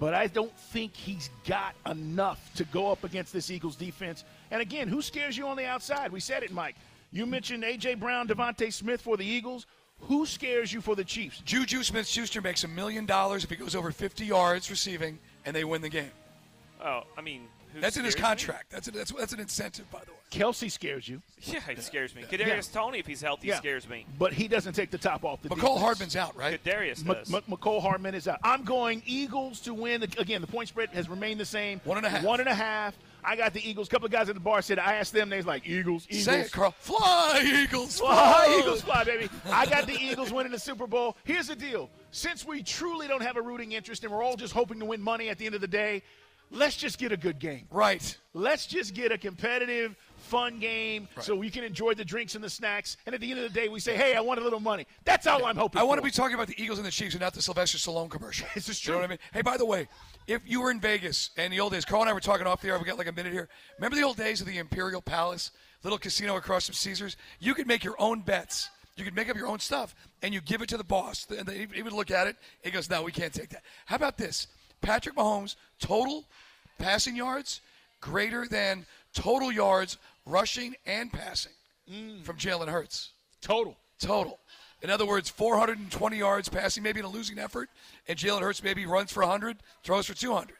but 0.00 0.14
I 0.14 0.26
don't 0.26 0.56
think 0.58 0.94
he's 0.94 1.30
got 1.46 1.74
enough 1.86 2.52
to 2.54 2.64
go 2.64 2.90
up 2.90 3.04
against 3.04 3.32
this 3.32 3.50
Eagles 3.50 3.76
defense. 3.76 4.24
And 4.50 4.62
again, 4.62 4.88
who 4.88 5.02
scares 5.02 5.36
you 5.36 5.46
on 5.46 5.56
the 5.56 5.66
outside? 5.66 6.10
We 6.10 6.20
said 6.20 6.42
it, 6.42 6.52
Mike. 6.52 6.76
You 7.12 7.26
mentioned 7.26 7.64
A.J. 7.64 7.94
Brown, 7.94 8.28
DeVonta 8.28 8.72
Smith 8.72 9.00
for 9.00 9.16
the 9.16 9.24
Eagles. 9.24 9.66
Who 10.02 10.26
scares 10.26 10.72
you 10.72 10.80
for 10.80 10.94
the 10.94 11.04
Chiefs? 11.04 11.40
Juju 11.44 11.82
Smith-Schuster 11.82 12.40
makes 12.40 12.64
a 12.64 12.68
million 12.68 13.04
dollars 13.06 13.44
if 13.44 13.50
he 13.50 13.56
goes 13.56 13.74
over 13.74 13.90
50 13.90 14.24
yards 14.24 14.70
receiving, 14.70 15.18
and 15.44 15.54
they 15.54 15.64
win 15.64 15.82
the 15.82 15.88
game. 15.88 16.10
Oh, 16.84 17.02
I 17.16 17.20
mean, 17.20 17.42
who 17.42 17.57
That's 17.80 17.96
in 17.96 18.04
his 18.04 18.12
scares 18.14 18.22
me? 18.22 18.28
contract. 18.28 18.70
That's, 18.70 18.88
a, 18.88 18.90
that's 18.90 19.12
that's 19.12 19.32
an 19.32 19.40
incentive, 19.40 19.90
by 19.90 20.00
the 20.04 20.10
way. 20.12 20.16
Kelce 20.30 20.70
scares 20.70 21.08
you, 21.08 21.22
Yeah, 21.40 21.60
he 21.74 21.80
scares 21.80 22.14
me. 22.14 22.22
Kadarius 22.22 22.70
Toney, 22.70 22.98
if 22.98 23.06
he's 23.06 23.22
healthy, 23.22 23.48
Yeah. 23.48 23.56
scarius 23.56 23.88
me. 23.88 24.04
but 24.18 24.32
he 24.34 24.46
doesn't 24.46 24.74
take 24.74 24.90
the 24.90 24.98
top 24.98 25.24
off 25.24 25.40
the 25.40 25.48
McCole 25.48 25.54
defense. 25.60 25.80
Hardman's 25.80 26.16
out, 26.16 26.36
right? 26.36 26.62
Kadarius 26.62 27.00
M- 27.00 27.14
does. 27.14 27.32
M- 27.32 27.42
Mecole 27.48 27.80
Hardman 27.80 28.14
is 28.14 28.28
out. 28.28 28.38
I'm 28.42 28.62
going 28.64 29.02
Eagles 29.06 29.60
to 29.60 29.72
win. 29.72 30.02
Again, 30.02 30.40
the 30.42 30.46
point 30.46 30.68
spread 30.68 30.90
has 30.90 31.08
remained 31.08 31.40
the 31.40 31.46
same. 31.46 31.80
One 31.84 31.96
and 31.96 32.04
a 32.06 32.10
half. 32.10 32.22
One 32.24 32.40
and 32.40 32.48
a 32.48 32.54
half. 32.54 32.94
I 33.24 33.36
got 33.36 33.52
the 33.54 33.68
Eagles. 33.68 33.88
A 33.88 33.90
couple 33.90 34.06
of 34.06 34.12
guys 34.12 34.28
at 34.28 34.34
the 34.34 34.40
bar 34.40 34.60
said, 34.62 34.78
I 34.78 34.94
asked 34.94 35.12
them, 35.12 35.28
they 35.28 35.38
was 35.38 35.46
like, 35.46 35.66
Eagles, 35.66 36.06
Eagles. 36.08 36.24
Say 36.24 36.40
it, 36.42 36.52
Carl. 36.52 36.74
Fly, 36.78 37.42
Eagles. 37.64 37.98
Fly, 37.98 38.14
Fly. 38.14 38.56
Eagles 38.60 38.82
fly, 38.82 39.04
baby. 39.04 39.28
I 39.50 39.66
got 39.66 39.86
the 39.86 39.94
Eagles 39.98 40.32
winning 40.32 40.52
the 40.52 40.58
Super 40.58 40.86
Bowl. 40.86 41.16
Here's 41.24 41.48
the 41.48 41.56
deal. 41.56 41.90
Since 42.10 42.46
we 42.46 42.62
truly 42.62 43.08
don't 43.08 43.22
have 43.22 43.36
a 43.36 43.42
rooting 43.42 43.72
interest 43.72 44.04
and 44.04 44.12
we're 44.12 44.22
all 44.22 44.36
just 44.36 44.52
hoping 44.52 44.78
to 44.80 44.84
win 44.84 45.00
money 45.00 45.30
at 45.30 45.38
the 45.38 45.46
end 45.46 45.54
of 45.54 45.60
the 45.60 45.66
day, 45.68 46.02
let's 46.50 46.76
just 46.76 46.98
get 46.98 47.12
a 47.12 47.16
good 47.16 47.38
game. 47.38 47.66
Right. 47.70 48.16
Let's 48.34 48.66
just 48.66 48.94
get 48.94 49.12
a 49.12 49.18
competitive, 49.18 49.96
fun 50.16 50.58
game, 50.58 51.08
so 51.20 51.34
we 51.34 51.50
can 51.50 51.64
enjoy 51.64 51.94
the 51.94 52.04
drinks 52.04 52.34
and 52.34 52.44
the 52.44 52.50
snacks. 52.50 52.96
And 53.06 53.14
at 53.14 53.20
the 53.20 53.30
end 53.30 53.40
of 53.40 53.52
the 53.52 53.60
day, 53.60 53.68
we 53.68 53.80
say, 53.80 53.96
"Hey, 53.96 54.14
I 54.14 54.20
want 54.20 54.40
a 54.40 54.42
little 54.42 54.60
money." 54.60 54.86
That's 55.04 55.26
all 55.26 55.44
I'm 55.44 55.56
hoping. 55.56 55.80
I 55.80 55.84
want 55.84 55.98
to 55.98 56.02
be 56.04 56.10
talking 56.10 56.34
about 56.34 56.46
the 56.48 56.62
Eagles 56.62 56.78
and 56.78 56.86
the 56.86 56.90
Chiefs 56.90 57.14
and 57.14 57.20
not 57.20 57.34
the 57.34 57.42
Sylvester 57.42 57.78
Stallone 57.78 58.10
commercial. 58.10 58.46
This 58.54 58.68
is 58.68 58.84
You 58.84 58.92
know 58.92 58.98
true. 58.98 59.00
what 59.02 59.04
I 59.06 59.08
mean? 59.10 59.18
Hey, 59.32 59.42
by 59.42 59.56
the 59.56 59.64
way, 59.66 59.88
if 60.26 60.42
you 60.46 60.60
were 60.60 60.70
in 60.70 60.80
Vegas 60.80 61.30
in 61.36 61.50
the 61.50 61.60
old 61.60 61.72
days, 61.72 61.84
Carl 61.84 62.02
and 62.02 62.10
I 62.10 62.12
were 62.12 62.20
talking 62.20 62.46
off 62.46 62.60
the 62.60 62.68
air. 62.68 62.78
We 62.78 62.84
got 62.84 62.98
like 62.98 63.08
a 63.08 63.12
minute 63.12 63.32
here. 63.32 63.48
Remember 63.78 63.96
the 63.96 64.02
old 64.04 64.16
days 64.16 64.40
of 64.40 64.46
the 64.46 64.58
Imperial 64.58 65.00
Palace, 65.02 65.50
little 65.82 65.98
casino 65.98 66.36
across 66.36 66.66
from 66.66 66.74
Caesars? 66.74 67.16
You 67.40 67.54
could 67.54 67.66
make 67.66 67.82
your 67.84 67.96
own 67.98 68.20
bets. 68.20 68.68
You 68.96 69.04
could 69.04 69.14
make 69.14 69.30
up 69.30 69.36
your 69.36 69.46
own 69.46 69.60
stuff, 69.60 69.94
and 70.22 70.34
you 70.34 70.40
give 70.40 70.60
it 70.60 70.68
to 70.70 70.76
the 70.76 70.82
boss. 70.82 71.24
And 71.30 71.48
he 71.48 71.82
would 71.82 71.92
look 71.92 72.10
at 72.10 72.26
it. 72.26 72.36
He 72.64 72.72
goes, 72.72 72.90
"No, 72.90 73.02
we 73.02 73.12
can't 73.12 73.32
take 73.32 73.48
that." 73.50 73.62
How 73.86 73.94
about 73.94 74.18
this? 74.18 74.48
Patrick 74.80 75.16
Mahomes 75.16 75.56
total 75.80 76.24
passing 76.78 77.16
yards 77.16 77.60
greater 78.00 78.46
than 78.46 78.86
total 79.12 79.50
yards 79.50 79.98
rushing 80.26 80.74
and 80.86 81.12
passing 81.12 81.52
mm. 81.90 82.22
from 82.22 82.36
Jalen 82.36 82.68
Hurts 82.68 83.10
total. 83.40 83.76
total. 84.00 84.38
In 84.80 84.90
other 84.90 85.06
words, 85.06 85.28
420 85.28 86.16
yards 86.16 86.48
passing, 86.48 86.84
maybe 86.84 87.00
in 87.00 87.06
a 87.06 87.08
losing 87.08 87.38
effort, 87.38 87.68
and 88.06 88.16
Jalen 88.16 88.42
Hurts 88.42 88.62
maybe 88.62 88.86
runs 88.86 89.10
for 89.10 89.20
100, 89.24 89.56
throws 89.82 90.06
for 90.06 90.14
200. 90.14 90.54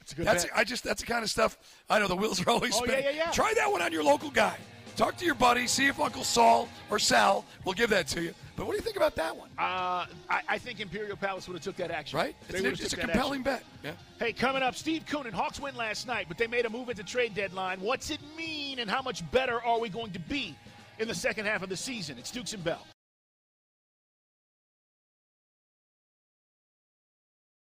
That's 0.00 0.12
a 0.12 0.16
good 0.16 0.26
That's 0.26 0.44
bet. 0.46 0.52
I 0.56 0.64
just 0.64 0.82
that's 0.82 1.00
the 1.00 1.06
kind 1.06 1.22
of 1.22 1.30
stuff. 1.30 1.56
I 1.88 2.00
know 2.00 2.08
the 2.08 2.16
wheels 2.16 2.44
are 2.44 2.50
always 2.50 2.74
Oh, 2.74 2.84
yeah, 2.84 2.92
spinning. 2.92 3.04
yeah, 3.16 3.24
yeah. 3.26 3.30
Try 3.30 3.54
that 3.54 3.70
one 3.70 3.80
on 3.82 3.92
your 3.92 4.02
local 4.02 4.30
guy. 4.30 4.56
Talk 5.02 5.16
to 5.16 5.24
your 5.24 5.34
buddy, 5.34 5.66
see 5.66 5.88
if 5.88 5.98
Uncle 5.98 6.22
Saul 6.22 6.68
or 6.88 7.00
Sal 7.00 7.44
will 7.64 7.72
give 7.72 7.90
that 7.90 8.06
to 8.06 8.22
you. 8.22 8.32
But 8.54 8.66
what 8.66 8.74
do 8.74 8.76
you 8.76 8.84
think 8.84 8.96
about 8.96 9.16
that 9.16 9.36
one? 9.36 9.48
Uh, 9.58 10.06
I, 10.30 10.42
I 10.48 10.58
think 10.58 10.78
Imperial 10.78 11.16
Palace 11.16 11.48
would 11.48 11.54
have 11.54 11.62
took 11.64 11.74
that 11.78 11.90
action. 11.90 12.16
Right? 12.16 12.36
They 12.46 12.58
It's, 12.58 12.80
it's 12.80 12.92
a 12.92 12.96
compelling 12.96 13.40
action. 13.40 13.42
bet. 13.42 13.64
Yeah. 13.82 14.24
Hey, 14.24 14.32
coming 14.32 14.62
up, 14.62 14.76
Steve 14.76 15.04
Koonin. 15.04 15.32
Hawks 15.32 15.58
win 15.58 15.74
last 15.74 16.06
night, 16.06 16.26
but 16.28 16.38
they 16.38 16.46
made 16.46 16.66
a 16.66 16.70
move 16.70 16.88
at 16.88 16.94
the 16.94 17.02
trade 17.02 17.34
deadline. 17.34 17.80
What's 17.80 18.10
it 18.10 18.20
mean, 18.36 18.78
and 18.78 18.88
how 18.88 19.02
much 19.02 19.28
better 19.32 19.60
are 19.60 19.80
we 19.80 19.88
going 19.88 20.12
to 20.12 20.20
be 20.20 20.54
in 21.00 21.08
the 21.08 21.16
second 21.16 21.46
half 21.46 21.64
of 21.64 21.68
the 21.68 21.76
season? 21.76 22.16
It's 22.16 22.30
Dukes 22.30 22.52
and 22.52 22.62
Bell. 22.62 22.86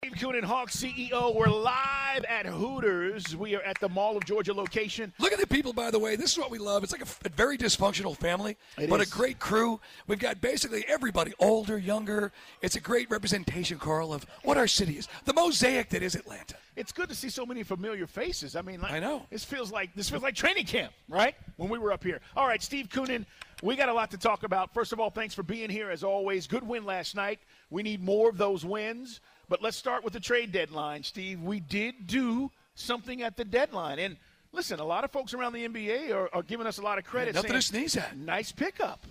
Steve 0.02 0.14
Koonin, 0.14 0.42
Hawk 0.44 0.70
CEO. 0.70 1.34
We're 1.34 1.48
live 1.48 2.24
at 2.24 2.46
Hooters. 2.46 3.36
We 3.36 3.54
are 3.54 3.60
at 3.60 3.78
the 3.80 3.88
Mall 3.90 4.16
of 4.16 4.24
Georgia 4.24 4.54
location. 4.54 5.12
Look 5.18 5.30
at 5.34 5.38
the 5.38 5.46
people, 5.46 5.74
by 5.74 5.90
the 5.90 5.98
way. 5.98 6.16
This 6.16 6.32
is 6.32 6.38
what 6.38 6.50
we 6.50 6.56
love. 6.56 6.82
It's 6.82 6.92
like 6.92 7.02
a, 7.02 7.26
a 7.26 7.28
very 7.28 7.58
dysfunctional 7.58 8.16
family, 8.16 8.56
It 8.78 8.88
but 8.88 9.02
is. 9.02 9.12
a 9.12 9.14
great 9.14 9.38
crew. 9.40 9.78
We've 10.06 10.18
got 10.18 10.40
basically 10.40 10.86
everybody, 10.88 11.34
older, 11.38 11.76
younger. 11.76 12.32
It's 12.62 12.76
a 12.76 12.80
great 12.80 13.10
representation, 13.10 13.78
Carl, 13.78 14.14
of 14.14 14.24
what 14.42 14.56
our 14.56 14.66
city 14.66 14.96
is. 14.96 15.06
The 15.26 15.34
mosaic 15.34 15.90
that 15.90 16.02
is 16.02 16.14
Atlanta. 16.14 16.54
It's 16.76 16.92
good 16.92 17.10
to 17.10 17.14
see 17.14 17.28
so 17.28 17.44
many 17.44 17.62
familiar 17.62 18.06
faces. 18.06 18.56
I 18.56 18.62
mean, 18.62 18.80
like, 18.80 18.92
I 18.92 19.00
know. 19.00 19.26
This 19.28 19.44
feels 19.44 19.70
like 19.70 19.94
this 19.94 20.08
feels 20.08 20.22
like 20.22 20.34
training 20.34 20.64
camp, 20.64 20.94
right? 21.10 21.34
When 21.58 21.68
we 21.68 21.78
were 21.78 21.92
up 21.92 22.02
here. 22.02 22.22
All 22.38 22.46
right, 22.46 22.62
Steve 22.62 22.88
Koonin, 22.88 23.26
we 23.62 23.76
got 23.76 23.90
a 23.90 23.92
lot 23.92 24.10
to 24.12 24.16
talk 24.16 24.44
about. 24.44 24.72
First 24.72 24.94
of 24.94 24.98
all, 24.98 25.10
thanks 25.10 25.34
for 25.34 25.42
being 25.42 25.68
here 25.68 25.90
as 25.90 26.02
always. 26.02 26.46
Good 26.46 26.66
win 26.66 26.86
last 26.86 27.14
night. 27.14 27.38
We 27.68 27.82
need 27.82 28.02
more 28.02 28.30
of 28.30 28.38
those 28.38 28.64
wins. 28.64 29.20
But 29.50 29.60
let's 29.60 29.76
start 29.76 30.02
with 30.04 30.12
the 30.14 30.20
trade 30.20 30.52
deadline, 30.52 31.02
Steve. 31.02 31.42
We 31.42 31.60
did 31.60 32.06
do 32.06 32.50
something 32.76 33.20
at 33.22 33.36
the 33.36 33.44
deadline, 33.44 33.98
and 33.98 34.16
listen, 34.52 34.78
a 34.80 34.84
lot 34.84 35.02
of 35.04 35.10
folks 35.10 35.34
around 35.34 35.52
the 35.54 35.66
NBA 35.68 36.12
are, 36.14 36.30
are 36.32 36.42
giving 36.44 36.66
us 36.68 36.78
a 36.78 36.82
lot 36.82 36.96
of 36.98 37.04
credit. 37.04 37.34
Nothing 37.34 37.52
to 37.52 37.60
sneeze 37.60 37.96
at. 37.96 38.16
Nice 38.16 38.52
pickup. 38.52 39.04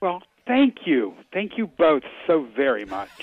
Well, 0.00 0.22
thank 0.46 0.78
you. 0.86 1.14
Thank 1.32 1.52
you 1.58 1.66
both 1.68 2.02
so 2.26 2.48
very 2.56 2.84
much. 2.84 3.10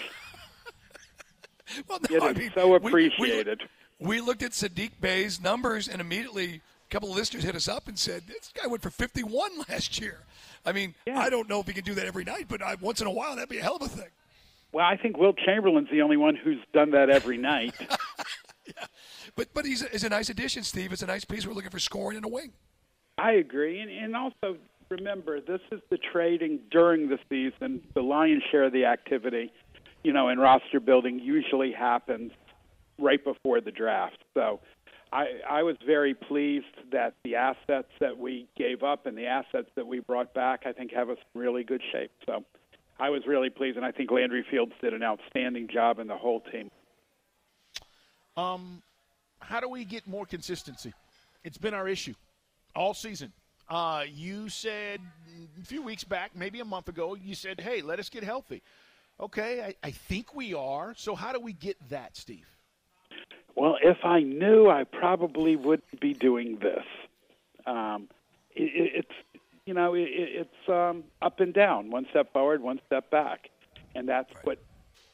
Well, 1.88 1.97
It 2.04 2.12
no, 2.12 2.19
I 2.28 2.30
is 2.32 2.38
mean, 2.38 2.52
so 2.54 2.67
we- 2.67 2.78
we- 2.78 2.88
appreciated. 3.08 3.62
We, 3.99 4.21
looked 4.21 4.43
at 4.43 4.52
Saddiq 4.52 4.91
Bey's 5.02 5.41
numbers, 5.41 5.88
and 5.88 5.99
immediately 6.02 6.56
a 6.88 6.91
couple 6.91 7.10
of 7.10 7.15
listeners 7.15 7.41
hit 7.43 7.56
us 7.56 7.67
up 7.67 7.88
and 7.88 7.97
said, 7.97 8.23
"This 8.28 8.52
guy 8.54 8.67
went 8.67 8.84
for 8.84 8.89
51 8.91 9.49
last 9.69 9.99
year." 9.99 10.19
I 10.65 10.71
mean, 10.73 10.93
Yeah. 11.08 11.17
I 11.19 11.30
don't 11.32 11.49
know 11.49 11.62
if 11.62 11.65
he 11.67 11.73
can 11.73 11.84
do 11.86 11.95
that 11.95 12.06
every 12.06 12.26
night, 12.26 12.45
but 12.47 12.62
I, 12.62 12.76
once 12.76 13.02
in 13.02 13.08
a 13.08 13.12
while, 13.12 13.36
that'd 13.36 13.49
be 13.49 13.58
a 13.58 13.63
hell 13.63 13.78
of 13.78 13.82
a 13.84 13.88
thing. 13.88 14.10
Well, 14.73 14.86
I 14.86 14.97
think 14.97 15.17
Wilt 15.17 15.38
Chamberlain's 15.38 15.89
the 15.91 16.01
only 16.01 16.17
one 16.17 16.36
who's 16.36 16.59
done 16.73 16.91
that 16.91 17.09
every 17.09 17.38
night. 17.38 17.73
But 19.36 19.53
but 19.53 19.65
he's 19.65 19.81
a, 19.81 19.88
he's 19.88 20.03
a 20.03 20.09
nice 20.09 20.29
addition, 20.29 20.63
Steve. 20.63 20.93
It's 20.93 21.01
a 21.01 21.07
nice 21.07 21.25
piece. 21.25 21.47
We're 21.47 21.53
looking 21.53 21.71
for 21.71 21.79
scoring 21.79 22.17
in 22.17 22.23
a 22.23 22.27
wing. 22.27 22.51
I 23.17 23.33
agree, 23.33 23.79
and, 23.79 23.89
and 23.89 24.15
also 24.15 24.57
remember 24.89 25.39
this 25.39 25.62
is 25.71 25.79
the 25.89 25.97
trading 25.97 26.59
during 26.71 27.09
the 27.09 27.17
season. 27.29 27.81
The 27.93 28.01
lion's 28.01 28.43
share 28.51 28.65
of 28.65 28.73
the 28.73 28.86
activity, 28.86 29.51
you 30.03 30.13
know, 30.13 30.29
in 30.29 30.39
roster 30.39 30.79
building 30.79 31.19
usually 31.19 31.71
happens 31.71 32.31
right 32.99 33.23
before 33.23 33.62
the 33.62 33.71
draft. 33.71 34.17
So. 34.33 34.59
I, 35.12 35.27
I 35.47 35.62
was 35.62 35.75
very 35.86 36.15
pleased 36.15 36.65
that 36.91 37.13
the 37.23 37.36
assets 37.36 37.89
that 37.99 38.17
we 38.17 38.47
gave 38.57 38.81
up 38.81 39.05
and 39.05 39.15
the 39.15 39.27
assets 39.27 39.67
that 39.75 39.86
we 39.86 39.99
brought 39.99 40.33
back, 40.33 40.63
I 40.65 40.71
think, 40.71 40.91
have 40.91 41.12
us 41.12 41.19
in 41.36 41.39
really 41.39 41.63
good 41.63 41.83
shape. 41.91 42.09
So 42.25 42.43
I 42.99 43.10
was 43.10 43.23
really 43.27 43.49
pleased, 43.49 43.77
and 43.77 43.86
I 43.86 43.91
think 43.91 44.12
Landry 44.12 44.45
Fields 44.49 44.73
did 44.82 44.93
an 44.93 45.03
outstanding 45.03 45.67
job, 45.67 45.99
and 45.99 46.10
the 46.10 46.17
whole 46.17 46.41
team. 46.41 46.69
Um, 48.38 48.82
how 49.39 49.60
do 49.60 49.69
we 49.69 49.86
get 49.86 50.08
more 50.08 50.25
consistency? 50.25 50.93
It's 51.43 51.58
been 51.58 51.73
our 51.73 51.88
issue 51.88 52.13
all 52.75 52.93
season. 52.93 53.32
Uh, 53.69 54.03
you 54.12 54.49
said 54.49 54.99
a 55.62 55.65
few 55.65 55.82
weeks 55.82 56.03
back, 56.03 56.36
maybe 56.36 56.60
a 56.60 56.65
month 56.65 56.89
ago, 56.89 57.15
you 57.15 57.34
said, 57.36 57.60
hey, 57.60 57.82
let 57.82 57.99
us 57.99 58.10
get 58.10 58.23
healthy. 58.23 58.62
Okay, 59.19 59.62
I, 59.62 59.88
I 59.88 59.91
think 59.91 60.36
we 60.36 60.53
are. 60.53 60.93
So, 60.97 61.15
how 61.15 61.32
do 61.32 61.39
we 61.39 61.53
get 61.53 61.77
that, 61.89 62.17
Steve? 62.17 62.47
Well, 63.56 63.77
if 63.82 63.97
I 64.03 64.21
knew, 64.21 64.69
I 64.69 64.84
probably 64.84 65.56
wouldn't 65.56 65.99
be 65.99 66.13
doing 66.13 66.58
this. 66.60 66.84
Um, 67.65 68.10
it, 68.56 68.63
it, 68.63 68.91
it's 68.95 69.33
you 69.65 69.73
know, 69.73 69.93
it, 69.93 70.02
it- 70.02 70.47
it's 70.47 70.69
um, 70.69 71.04
up 71.21 71.39
and 71.39 71.54
down, 71.54 71.89
one 71.89 72.06
step 72.10 72.32
forward, 72.34 72.62
one 72.62 72.80
step 72.88 73.10
back, 73.10 73.49
and 73.95 74.08
that's 74.08 74.32
what 74.43 74.60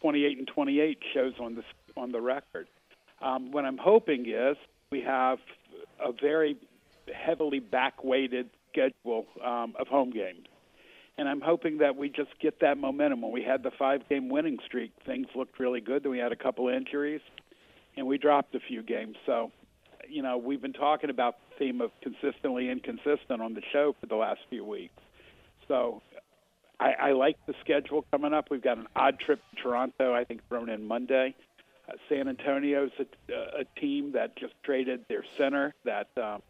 28 0.02 0.38
and 0.38 0.48
28 0.48 0.98
shows 1.14 1.34
on 1.40 1.56
the 1.56 1.64
on 1.98 2.12
the 2.12 2.22
record. 2.22 2.68
Um, 3.22 3.52
what 3.52 3.66
I'm 3.66 3.78
hoping 3.78 4.26
is 4.30 4.56
we 4.92 5.02
have 5.02 5.40
a 6.04 6.12
very 6.14 6.56
heavily 7.14 7.60
back-weighted 7.60 8.50
schedule 8.72 9.26
um, 9.44 9.74
of 9.78 9.88
home 9.88 10.12
games. 10.12 10.46
And 11.18 11.28
I'm 11.28 11.42
hoping 11.42 11.80
that 11.80 11.98
we 11.98 12.08
just 12.08 12.30
get 12.40 12.62
that 12.62 12.78
momentum. 12.78 13.22
When 13.22 13.34
we 13.34 13.44
had 13.44 13.62
the 13.64 13.72
five-game 13.78 14.30
winning 14.30 14.58
streak, 14.66 14.94
things 15.06 15.28
looked 15.36 15.60
really 15.60 15.82
good. 15.82 16.04
Then 16.04 16.12
we 16.12 16.20
had 16.20 16.32
a 16.32 16.36
couple 16.38 16.70
injuries, 16.70 17.20
and 17.98 18.08
we 18.08 18.18
dropped 18.18 18.56
a 18.56 18.60
few 18.62 18.82
games. 18.84 19.18
So, 19.26 19.52
you 20.08 20.22
know, 20.24 20.38
we've 20.38 20.62
been 20.62 20.72
talking 20.72 21.10
about 21.10 21.36
theme 21.60 21.82
of 21.82 21.92
consistently 22.02 22.70
inconsistent 22.70 23.42
on 23.42 23.54
the 23.54 23.62
show 23.72 23.96
for 24.00 24.08
the 24.08 24.16
last 24.16 24.40
few 24.50 24.66
weeks. 24.66 24.94
So, 25.68 26.02
I, 26.80 26.94
I 27.00 27.12
like 27.12 27.36
the 27.46 27.54
schedule 27.62 28.06
coming 28.12 28.34
up. 28.34 28.46
We've 28.50 28.64
got 28.64 28.78
an 28.78 28.88
odd 28.96 29.20
trip 29.20 29.40
to 29.56 29.62
Toronto, 29.62 30.14
I 30.14 30.24
think, 30.24 30.48
thrown 30.48 30.70
in 30.70 30.88
Monday. 30.88 31.36
Uh, 31.88 31.94
San 32.08 32.28
Antonio's 32.28 32.92
a, 33.00 33.62
a 33.62 33.80
team 33.80 34.14
that 34.14 34.38
just 34.38 34.54
traded 34.64 35.04
their 35.10 35.24
center 35.38 35.76
that 35.84 36.08
um, 36.18 36.42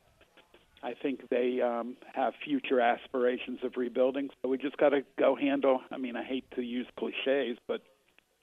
I 0.83 0.93
think 1.01 1.29
they 1.29 1.61
um, 1.61 1.97
have 2.13 2.33
future 2.45 2.79
aspirations 2.79 3.59
of 3.63 3.73
rebuilding. 3.75 4.29
So 4.41 4.49
we 4.49 4.57
just 4.57 4.77
got 4.77 4.89
to 4.89 5.01
go 5.17 5.35
handle. 5.35 5.81
I 5.91 5.97
mean, 5.97 6.15
I 6.15 6.23
hate 6.23 6.45
to 6.55 6.61
use 6.61 6.87
cliches, 6.97 7.57
but 7.67 7.81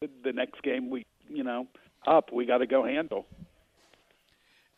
the, 0.01 0.11
the 0.25 0.33
next 0.33 0.63
game 0.63 0.91
we, 0.91 1.07
you 1.29 1.45
know, 1.45 1.67
up, 2.07 2.33
we 2.33 2.47
got 2.47 2.59
to 2.59 2.67
go 2.67 2.85
handle. 2.85 3.27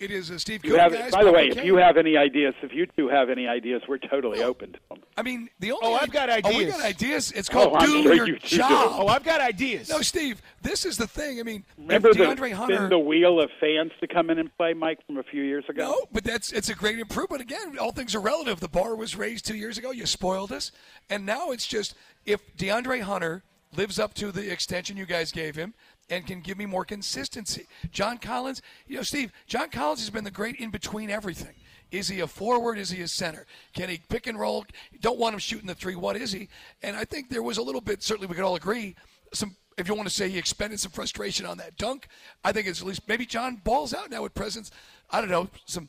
It 0.01 0.13
is 0.13 0.31
uh, 0.31 0.39
Steve 0.39 0.65
You 0.65 0.77
have, 0.77 0.93
guys. 0.93 1.11
by 1.11 1.25
the 1.25 1.33
way, 1.33 1.49
Papa 1.49 1.61
if 1.61 1.67
you 1.67 1.75
have 1.77 1.97
any 1.97 2.17
ideas, 2.17 2.55
if 2.63 2.73
you 2.73 2.87
two 2.97 3.09
have 3.09 3.29
any 3.31 3.49
ideas, 3.49 3.83
we're 3.89 3.99
totally 3.99 4.45
open 4.45 4.73
to 4.75 4.79
them. 4.89 4.99
I 5.17 5.23
mean, 5.23 5.51
the 5.59 5.73
only 5.73 5.89
Oh, 5.89 5.95
I've 5.95 6.13
got 6.13 6.29
Oh, 6.31 6.35
we 6.51 6.59
ideas. 6.59 6.77
got 6.77 6.85
ideas. 6.85 7.33
It's 7.33 7.49
called 7.49 7.73
Oh, 7.75 7.81
do 7.85 8.03
sure 8.05 8.15
your 8.15 8.27
you 8.29 8.39
two 8.39 8.49
do. 8.49 8.57
job. 8.59 8.93
Oh, 8.93 9.09
I've 9.09 9.25
got 9.25 9.41
ideas. 9.41 9.89
No, 9.89 10.01
Steve, 10.01 10.41
this 10.63 10.85
is 10.85 10.99
the 10.99 11.09
thing. 11.09 11.41
I 11.41 11.43
mean, 11.43 11.65
Remember 11.77 12.11
if 12.11 12.17
the 12.17 12.23
DeAndre 12.23 12.37
spin 12.37 12.53
Hunter. 12.53 12.89
the 12.89 12.99
wheel 12.99 13.41
of 13.41 13.51
fans 13.59 13.91
to 14.01 14.07
come 14.07 14.31
in 14.31 14.39
and 14.39 14.57
play, 14.57 14.73
Mike, 14.73 15.05
from 15.05 15.17
a 15.19 15.25
few 15.25 15.43
years 15.43 15.65
ago? 15.69 15.83
No, 15.91 16.07
but 16.13 16.23
that's 16.23 16.53
it's 16.53 16.69
a 16.69 16.77
great 16.77 17.01
improvement. 17.01 17.43
Again, 17.43 17.77
all 17.81 17.91
things 17.91 18.15
are 18.15 18.21
relative. 18.21 18.61
The 18.61 18.69
bar 18.69 18.95
was 18.95 19.17
raised 19.17 19.47
two 19.47 19.57
years 19.57 19.79
ago. 19.79 19.91
You 19.91 20.07
spoiled 20.07 20.53
us, 20.53 20.71
and 21.11 21.27
now 21.27 21.51
it's 21.51 21.67
just 21.67 21.97
if 22.25 22.57
DeAndre 22.57 23.01
Hunter 23.01 23.43
lives 23.75 23.99
up 23.99 24.15
to 24.15 24.31
the 24.31 24.49
extension 24.51 24.97
you 24.97 25.07
guys 25.07 25.33
gave 25.33 25.57
him 25.57 25.75
and 26.11 26.27
can 26.27 26.41
give 26.41 26.59
me 26.59 26.67
more 26.67 26.85
consistency. 26.85 27.67
John 27.91 28.19
Collins, 28.19 28.63
you 28.87 28.97
know, 28.97 29.03
Steve, 29.03 29.33
John 29.47 29.71
Collins 29.71 30.01
has 30.01 30.11
been 30.11 30.25
the 30.25 30.31
great 30.31 30.57
in 30.57 30.71
between 30.71 31.11
everything. 31.11 31.55
Is 31.91 32.09
he 32.09 32.21
a 32.21 32.27
forward? 32.27 32.79
Is 32.79 32.91
he 32.91 33.03
a 33.03 33.09
center? 33.09 33.47
Can 33.73 33.89
he 33.89 34.01
pick 34.09 34.27
and 34.27 34.39
roll? 34.39 34.67
Don't 35.01 35.19
want 35.19 35.33
him 35.35 35.39
shooting 35.39 35.67
the 35.67 35.75
three. 35.75 35.97
What 35.97 36.17
is 36.17 36.33
he? 36.33 36.49
And 36.83 36.97
I 36.97 37.05
think 37.05 37.31
there 37.31 37.43
was 37.43 37.57
a 37.57 37.63
little 37.63 37.81
bit. 37.81 38.03
Certainly, 38.03 38.27
we 38.29 38.35
could 38.35 38.45
all 38.45 38.57
agree. 38.57 38.95
Some, 39.33 39.57
if 39.79 39.89
you 39.89 39.95
want 39.95 40.09
to 40.09 40.15
say 40.15 40.29
he 40.29 40.37
expended 40.39 40.81
some 40.81 40.93
frustration 40.93 41.47
on 41.47 41.57
that 41.59 41.77
dunk, 41.79 42.09
I 42.45 42.53
think 42.53 42.67
it's 42.67 42.83
at 42.83 42.87
least 42.87 43.09
maybe 43.09 43.25
John 43.25 43.57
balls 43.65 43.95
out 43.95 44.11
now 44.11 44.23
with 44.23 44.35
presence. 44.35 44.71
I 45.11 45.21
don't 45.21 45.31
know 45.31 45.49
some 45.65 45.89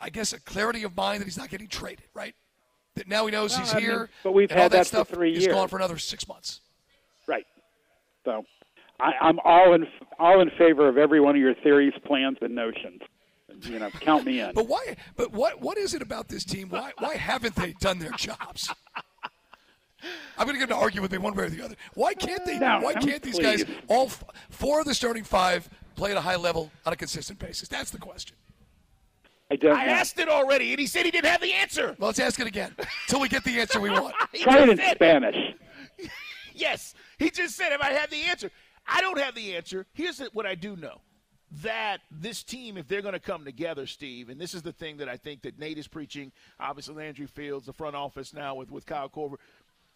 I 0.00 0.10
guess 0.10 0.32
a 0.32 0.40
clarity 0.40 0.84
of 0.84 0.96
mind 0.96 1.20
that 1.20 1.24
he's 1.24 1.38
not 1.38 1.48
getting 1.50 1.68
traded, 1.68 2.04
right? 2.14 2.34
That 2.94 3.08
now 3.08 3.26
he 3.26 3.32
knows 3.32 3.52
Well, 3.52 3.60
he's 3.60 3.72
I 3.72 3.76
mean, 3.76 3.84
here. 3.86 4.10
but 4.22 4.32
we've 4.32 4.50
had 4.50 4.70
that 4.70 4.70
that 4.70 4.78
for 4.78 4.84
stuff 4.88 5.08
three 5.08 5.36
is 5.36 5.46
gone 5.46 5.68
for 5.68 5.76
another 5.76 5.98
six 5.98 6.26
months. 6.28 6.60
Right. 7.26 7.46
So 8.24 8.44
I, 9.00 9.12
I'm 9.20 9.38
all 9.44 9.74
in 9.74 9.86
all 10.18 10.40
in 10.40 10.50
favor 10.58 10.88
of 10.88 10.98
every 10.98 11.20
one 11.20 11.34
of 11.36 11.40
your 11.40 11.54
theories, 11.54 11.92
plans, 12.04 12.38
and 12.40 12.54
notions. 12.54 13.00
you 13.62 13.78
know, 13.78 13.90
count 14.00 14.24
me 14.24 14.40
in. 14.40 14.52
But 14.54 14.66
why? 14.66 14.96
But 15.16 15.32
what? 15.32 15.60
What 15.60 15.78
is 15.78 15.94
it 15.94 16.02
about 16.02 16.28
this 16.28 16.44
team? 16.44 16.68
Why? 16.70 16.92
Why 16.98 17.16
haven't 17.16 17.54
they 17.54 17.72
done 17.80 17.98
their 17.98 18.12
jobs? 18.12 18.72
I'm 20.36 20.46
going 20.46 20.54
to 20.54 20.60
get 20.60 20.68
to 20.68 20.76
argue 20.80 21.02
with 21.02 21.10
me 21.10 21.18
one 21.18 21.34
way 21.34 21.44
or 21.44 21.48
the 21.50 21.64
other. 21.64 21.74
Why 21.94 22.14
can't 22.14 22.44
they? 22.44 22.58
No, 22.58 22.78
why 22.80 22.94
can't 22.94 23.20
these 23.22 23.38
guys 23.38 23.64
all 23.88 24.06
f- 24.06 24.22
four 24.48 24.78
of 24.78 24.86
the 24.86 24.94
starting 24.94 25.24
five 25.24 25.68
play 25.96 26.12
at 26.12 26.16
a 26.16 26.20
high 26.20 26.36
level 26.36 26.70
on 26.86 26.92
a 26.92 26.96
consistent 26.96 27.40
basis? 27.40 27.68
That's 27.68 27.90
the 27.90 27.98
question. 27.98 28.36
I 29.50 29.56
don't 29.56 29.76
I 29.76 29.86
know. 29.86 29.92
asked 29.92 30.18
it 30.20 30.28
already, 30.28 30.70
and 30.70 30.78
he 30.78 30.86
said 30.86 31.04
he 31.04 31.10
didn't 31.10 31.30
have 31.30 31.40
the 31.40 31.52
answer. 31.52 31.96
Well, 31.98 32.08
let's 32.08 32.20
ask 32.20 32.38
it 32.38 32.46
again 32.46 32.76
until 33.06 33.20
we 33.20 33.28
get 33.28 33.42
the 33.44 33.58
answer 33.58 33.80
we 33.80 33.90
want. 33.90 34.14
He 34.32 34.44
Try 34.44 34.58
it 34.62 34.68
in 34.68 34.78
Spanish. 34.94 35.36
Yes, 36.54 36.94
he 37.20 37.30
just 37.30 37.54
said 37.56 37.70
if 37.72 37.80
I 37.80 37.92
had 37.92 38.10
the 38.10 38.20
answer. 38.22 38.50
I 38.88 39.00
don't 39.00 39.18
have 39.18 39.34
the 39.34 39.56
answer. 39.56 39.86
Here's 39.92 40.20
what 40.32 40.46
I 40.46 40.54
do 40.54 40.76
know: 40.76 41.00
that 41.62 41.98
this 42.10 42.42
team, 42.42 42.76
if 42.76 42.88
they're 42.88 43.02
going 43.02 43.14
to 43.14 43.20
come 43.20 43.44
together, 43.44 43.86
Steve, 43.86 44.28
and 44.28 44.40
this 44.40 44.54
is 44.54 44.62
the 44.62 44.72
thing 44.72 44.98
that 44.98 45.08
I 45.08 45.16
think 45.16 45.42
that 45.42 45.58
Nate 45.58 45.78
is 45.78 45.88
preaching. 45.88 46.32
Obviously, 46.58 46.94
Landry 46.94 47.26
Fields, 47.26 47.66
the 47.66 47.72
front 47.72 47.96
office 47.96 48.32
now 48.32 48.54
with 48.54 48.70
with 48.70 48.86
Kyle 48.86 49.08
Korver. 49.08 49.36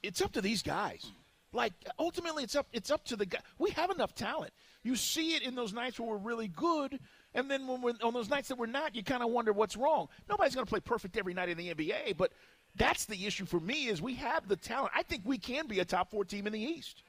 It's 0.02 0.20
up 0.20 0.32
to 0.32 0.40
these 0.40 0.62
guys. 0.62 1.12
Like 1.52 1.72
ultimately, 1.98 2.44
it's 2.44 2.56
up 2.56 2.66
it's 2.72 2.90
up 2.90 3.04
to 3.06 3.16
the 3.16 3.26
guy. 3.26 3.40
We 3.58 3.70
have 3.70 3.90
enough 3.90 4.14
talent. 4.14 4.52
You 4.82 4.96
see 4.96 5.34
it 5.34 5.42
in 5.42 5.54
those 5.54 5.72
nights 5.72 6.00
where 6.00 6.08
we're 6.08 6.16
really 6.16 6.48
good, 6.48 6.98
and 7.34 7.50
then 7.50 7.66
when 7.66 7.82
we're 7.82 7.94
on 8.02 8.14
those 8.14 8.30
nights 8.30 8.48
that 8.48 8.58
we're 8.58 8.66
not, 8.66 8.96
you 8.96 9.04
kind 9.04 9.22
of 9.22 9.30
wonder 9.30 9.52
what's 9.52 9.76
wrong. 9.76 10.08
Nobody's 10.28 10.54
going 10.54 10.66
to 10.66 10.70
play 10.70 10.80
perfect 10.80 11.16
every 11.16 11.34
night 11.34 11.50
in 11.50 11.58
the 11.58 11.74
NBA, 11.74 12.16
but 12.16 12.32
that's 12.74 13.04
the 13.04 13.26
issue 13.26 13.44
for 13.44 13.60
me 13.60 13.86
is 13.88 14.00
we 14.00 14.14
have 14.14 14.48
the 14.48 14.56
talent. 14.56 14.92
I 14.94 15.02
think 15.02 15.22
we 15.24 15.38
can 15.38 15.66
be 15.66 15.80
a 15.80 15.84
top 15.84 16.10
four 16.10 16.24
team 16.24 16.46
in 16.46 16.52
the 16.52 16.60
East. 16.60 17.02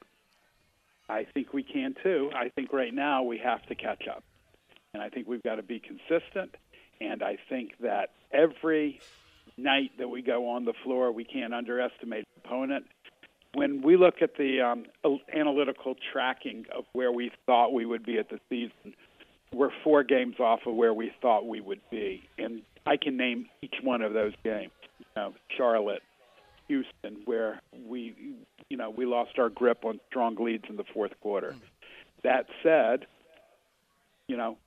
I 1.13 1.28
think 1.34 1.54
we 1.54 1.62
can 1.62 1.95
too. 2.02 2.32
I 2.36 2.49
think 2.49 2.73
right 2.73 2.93
now 2.93 3.21
we 3.21 3.38
have 3.38 3.63
to 3.67 3.76
catch 3.76 4.08
up. 4.08 4.23
And 4.93 5.04
I 5.04 5.10
think 5.10 5.28
we've 5.28 5.43
got 5.43 5.56
to 5.56 5.63
be 5.63 5.80
consistent. 5.80 6.56
And 6.99 7.21
I 7.21 7.38
think 7.49 7.73
that 7.82 8.10
every 8.32 8.99
night 9.56 9.91
that 9.99 10.08
we 10.08 10.23
go 10.23 10.49
on 10.49 10.65
the 10.65 10.73
floor, 10.84 11.12
we 11.12 11.23
can't 11.23 11.54
underestimate 11.54 12.26
the 12.34 12.47
opponent. 12.47 12.86
When 13.54 13.84
we 13.84 13.95
look 13.95 14.23
at 14.23 14.38
the 14.38 14.62
um, 14.62 14.86
analytical 15.32 15.95
tracking 16.12 16.65
of 16.76 16.86
where 16.93 17.12
we 17.12 17.32
thought 17.45 17.73
we 17.73 17.86
would 17.86 18.04
be 18.04 18.17
at 18.17 18.30
the 18.30 18.39
season, 18.49 18.95
we're 19.54 19.69
four 19.84 20.04
games 20.04 20.39
off 20.39 20.62
of 20.65 20.73
where 20.73 20.95
we 20.95 21.12
thought 21.21 21.47
we 21.47 21.62
would 21.62 21.82
be. 21.91 22.23
And 22.39 22.63
I 22.88 22.97
can 22.97 23.17
name 23.17 23.45
each 23.62 23.76
one 23.84 24.02
of 24.02 24.13
those 24.13 24.34
games. 24.43 24.71
You 24.97 25.06
know, 25.15 25.34
Charlotte, 25.56 26.02
Houston, 26.73 27.21
where 27.25 27.62
we, 27.86 28.15
you 28.69 28.77
know, 28.77 28.89
we 28.89 29.05
lost 29.05 29.38
our 29.38 29.49
grip 29.49 29.86
on 29.86 29.99
strong 30.07 30.36
leads 30.36 30.65
in 30.69 30.75
the 30.75 30.83
fourth 30.93 31.12
quarter. 31.21 31.53
Hmm. 31.53 31.59
That 32.23 32.47
said, 32.63 33.05
you 34.27 34.38
know, 34.38 34.57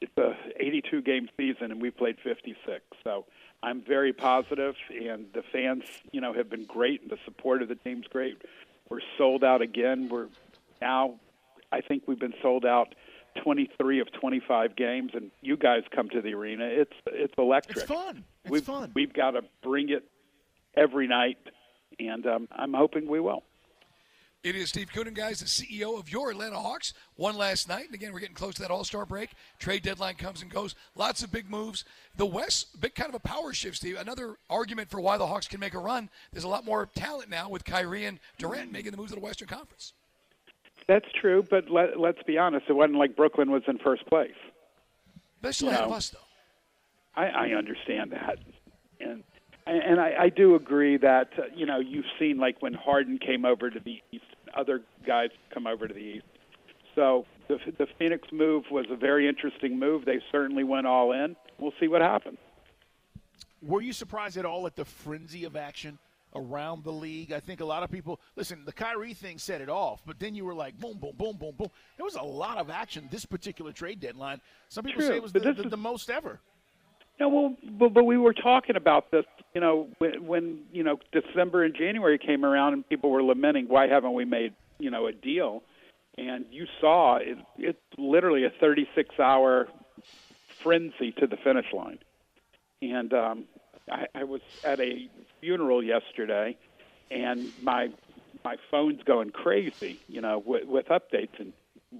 it's 0.00 0.16
a 0.18 0.36
82 0.56 1.02
game 1.02 1.28
season 1.36 1.70
and 1.70 1.80
we 1.80 1.90
played 1.90 2.16
56. 2.22 2.82
So 3.02 3.24
I'm 3.62 3.82
very 3.82 4.12
positive, 4.12 4.74
and 4.90 5.26
the 5.32 5.42
fans, 5.52 5.84
you 6.12 6.20
know, 6.20 6.34
have 6.34 6.50
been 6.50 6.64
great, 6.64 7.00
and 7.02 7.10
the 7.10 7.16
support 7.24 7.62
of 7.62 7.68
the 7.68 7.74
team's 7.74 8.06
great. 8.06 8.42
We're 8.90 9.00
sold 9.16 9.42
out 9.42 9.62
again. 9.62 10.08
We're 10.10 10.28
now, 10.82 11.14
I 11.72 11.80
think 11.80 12.02
we've 12.06 12.18
been 12.18 12.34
sold 12.42 12.66
out 12.66 12.94
23 13.42 14.00
of 14.00 14.12
25 14.12 14.76
games, 14.76 15.12
and 15.14 15.30
you 15.40 15.56
guys 15.56 15.82
come 15.94 16.10
to 16.10 16.20
the 16.20 16.34
arena. 16.34 16.66
It's 16.66 16.92
it's 17.06 17.34
electric. 17.38 17.78
It's 17.78 17.86
fun. 17.86 18.24
It's 18.44 18.52
we've, 18.52 18.62
fun. 18.62 18.92
We've 18.94 19.12
got 19.12 19.32
to 19.32 19.42
bring 19.62 19.88
it 19.88 20.04
every 20.76 21.06
night, 21.06 21.38
and 21.98 22.26
um, 22.26 22.48
I'm 22.52 22.74
hoping 22.74 23.08
we 23.08 23.20
will. 23.20 23.42
It 24.46 24.54
is 24.54 24.68
Steve 24.68 24.90
Koonin, 24.94 25.14
guys, 25.14 25.40
the 25.40 25.46
CEO 25.46 25.98
of 25.98 26.08
your 26.08 26.30
Atlanta 26.30 26.56
Hawks. 26.56 26.92
One 27.16 27.36
last 27.36 27.68
night, 27.68 27.86
and 27.86 27.94
again, 27.94 28.12
we're 28.12 28.20
getting 28.20 28.36
close 28.36 28.54
to 28.54 28.62
that 28.62 28.70
All 28.70 28.84
Star 28.84 29.04
break. 29.04 29.30
Trade 29.58 29.82
deadline 29.82 30.14
comes 30.14 30.40
and 30.40 30.48
goes. 30.48 30.76
Lots 30.94 31.24
of 31.24 31.32
big 31.32 31.50
moves. 31.50 31.84
The 32.16 32.26
West, 32.26 32.80
big 32.80 32.94
kind 32.94 33.08
of 33.08 33.16
a 33.16 33.18
power 33.18 33.52
shift, 33.52 33.78
Steve. 33.78 33.96
Another 33.98 34.36
argument 34.48 34.88
for 34.88 35.00
why 35.00 35.18
the 35.18 35.26
Hawks 35.26 35.48
can 35.48 35.58
make 35.58 35.74
a 35.74 35.80
run. 35.80 36.08
There's 36.32 36.44
a 36.44 36.48
lot 36.48 36.64
more 36.64 36.86
talent 36.94 37.28
now 37.28 37.48
with 37.48 37.64
Kyrie 37.64 38.04
and 38.04 38.20
Durant 38.38 38.70
making 38.70 38.92
the 38.92 38.96
moves 38.96 39.10
to 39.10 39.16
the 39.16 39.20
Western 39.20 39.48
Conference. 39.48 39.94
That's 40.86 41.10
true, 41.20 41.44
but 41.50 41.68
let, 41.68 41.98
let's 41.98 42.22
be 42.22 42.38
honest. 42.38 42.66
It 42.68 42.74
wasn't 42.74 42.98
like 42.98 43.16
Brooklyn 43.16 43.50
was 43.50 43.64
in 43.66 43.78
first 43.78 44.06
place. 44.06 44.30
Still 45.50 45.70
ahead 45.70 45.84
of 45.84 45.92
us, 45.92 46.10
though. 46.10 46.18
I, 47.20 47.26
I 47.26 47.48
understand 47.50 48.12
that, 48.12 48.38
and 49.00 49.24
and 49.66 50.00
I, 50.00 50.12
I 50.18 50.28
do 50.28 50.54
agree 50.54 50.96
that 50.98 51.30
uh, 51.38 51.42
you 51.54 51.66
know 51.66 51.78
you've 51.80 52.04
seen 52.18 52.38
like 52.38 52.56
when 52.60 52.74
Harden 52.74 53.18
came 53.18 53.44
over 53.44 53.70
to 53.70 53.80
the 53.80 54.00
East, 54.12 54.24
other 54.56 54.82
guys 55.06 55.30
come 55.52 55.66
over 55.66 55.88
to 55.88 55.94
the 55.94 56.00
East. 56.00 56.26
So 56.94 57.26
the 57.48 57.58
the 57.78 57.86
Phoenix 57.98 58.28
move 58.32 58.64
was 58.70 58.86
a 58.90 58.96
very 58.96 59.28
interesting 59.28 59.78
move. 59.78 60.04
They 60.04 60.20
certainly 60.30 60.64
went 60.64 60.86
all 60.86 61.12
in. 61.12 61.36
We'll 61.58 61.74
see 61.80 61.88
what 61.88 62.00
happens. 62.00 62.38
Were 63.62 63.80
you 63.80 63.92
surprised 63.92 64.36
at 64.36 64.44
all 64.44 64.66
at 64.66 64.76
the 64.76 64.84
frenzy 64.84 65.44
of 65.44 65.56
action 65.56 65.98
around 66.34 66.84
the 66.84 66.92
league? 66.92 67.32
I 67.32 67.40
think 67.40 67.60
a 67.60 67.64
lot 67.64 67.82
of 67.82 67.90
people 67.90 68.20
listen. 68.36 68.62
The 68.64 68.72
Kyrie 68.72 69.14
thing 69.14 69.38
set 69.38 69.60
it 69.60 69.68
off, 69.68 70.02
but 70.06 70.20
then 70.20 70.34
you 70.34 70.44
were 70.44 70.54
like, 70.54 70.78
boom, 70.78 70.98
boom, 70.98 71.14
boom, 71.16 71.36
boom, 71.36 71.54
boom. 71.56 71.70
There 71.96 72.04
was 72.04 72.14
a 72.14 72.22
lot 72.22 72.58
of 72.58 72.70
action 72.70 73.08
this 73.10 73.24
particular 73.24 73.72
trade 73.72 73.98
deadline. 73.98 74.40
Some 74.68 74.84
people 74.84 75.00
True, 75.00 75.08
say 75.08 75.16
it 75.16 75.22
was 75.22 75.32
the, 75.32 75.40
the, 75.40 75.68
the 75.68 75.76
most 75.76 76.10
ever. 76.10 76.40
Yeah, 77.18 77.26
well, 77.26 77.56
but, 77.78 77.94
but 77.94 78.04
we 78.04 78.18
were 78.18 78.34
talking 78.34 78.76
about 78.76 79.10
this, 79.10 79.24
you 79.54 79.60
know, 79.60 79.88
when, 79.98 80.26
when 80.26 80.58
you 80.72 80.82
know 80.82 80.98
December 81.12 81.64
and 81.64 81.74
January 81.74 82.18
came 82.18 82.44
around, 82.44 82.74
and 82.74 82.88
people 82.88 83.10
were 83.10 83.22
lamenting, 83.22 83.66
why 83.68 83.86
haven't 83.88 84.12
we 84.12 84.24
made, 84.24 84.52
you 84.78 84.90
know, 84.90 85.06
a 85.06 85.12
deal? 85.12 85.62
And 86.18 86.46
you 86.50 86.66
saw 86.80 87.16
it, 87.16 87.38
it's 87.58 87.78
literally 87.98 88.44
a 88.44 88.50
36-hour 88.50 89.68
frenzy 90.62 91.12
to 91.18 91.26
the 91.26 91.36
finish 91.36 91.66
line. 91.74 91.98
And 92.80 93.12
um, 93.12 93.44
I, 93.90 94.06
I 94.14 94.24
was 94.24 94.40
at 94.64 94.80
a 94.80 95.08
funeral 95.40 95.82
yesterday, 95.82 96.56
and 97.10 97.50
my 97.62 97.88
my 98.44 98.56
phone's 98.70 99.02
going 99.02 99.30
crazy, 99.30 99.98
you 100.08 100.20
know, 100.20 100.42
with, 100.44 100.66
with 100.66 100.86
updates, 100.86 101.38
and 101.38 101.52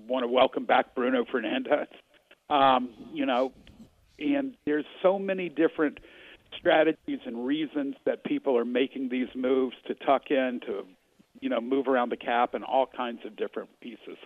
want 0.07 0.23
to 0.25 0.29
welcome 0.29 0.65
back 0.65 0.95
Bruno 0.95 1.25
Fernando. 1.25 1.87
Um, 2.51 2.91
you 3.13 3.27
know, 3.27 3.53
and 4.19 4.55
there's 4.65 4.85
so 5.03 5.19
many 5.19 5.49
different 5.49 5.99
strategies 6.57 7.21
and 7.27 7.47
reasons 7.47 7.97
that 8.05 8.25
people 8.25 8.57
are 8.57 8.65
making 8.65 9.09
these 9.09 9.29
moves 9.35 9.77
to 9.87 9.95
tuck 9.95 10.31
in 10.31 10.61
to 10.67 10.87
you 11.41 11.49
know 11.49 11.61
move 11.61 11.89
around 11.89 12.11
the 12.11 12.17
cap 12.17 12.55
and 12.55 12.65
all 12.65 12.87
kinds 12.87 13.21
of 13.25 13.37
different 13.37 13.69
pieces. 13.81 14.17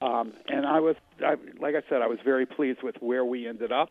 Um, 0.00 0.32
and 0.48 0.66
I 0.66 0.80
was 0.80 0.96
I, 1.24 1.36
like 1.60 1.74
I 1.74 1.82
said 1.88 2.02
I 2.02 2.08
was 2.08 2.18
very 2.24 2.46
pleased 2.46 2.82
with 2.82 2.96
where 3.00 3.24
we 3.24 3.46
ended 3.46 3.72
up. 3.72 3.90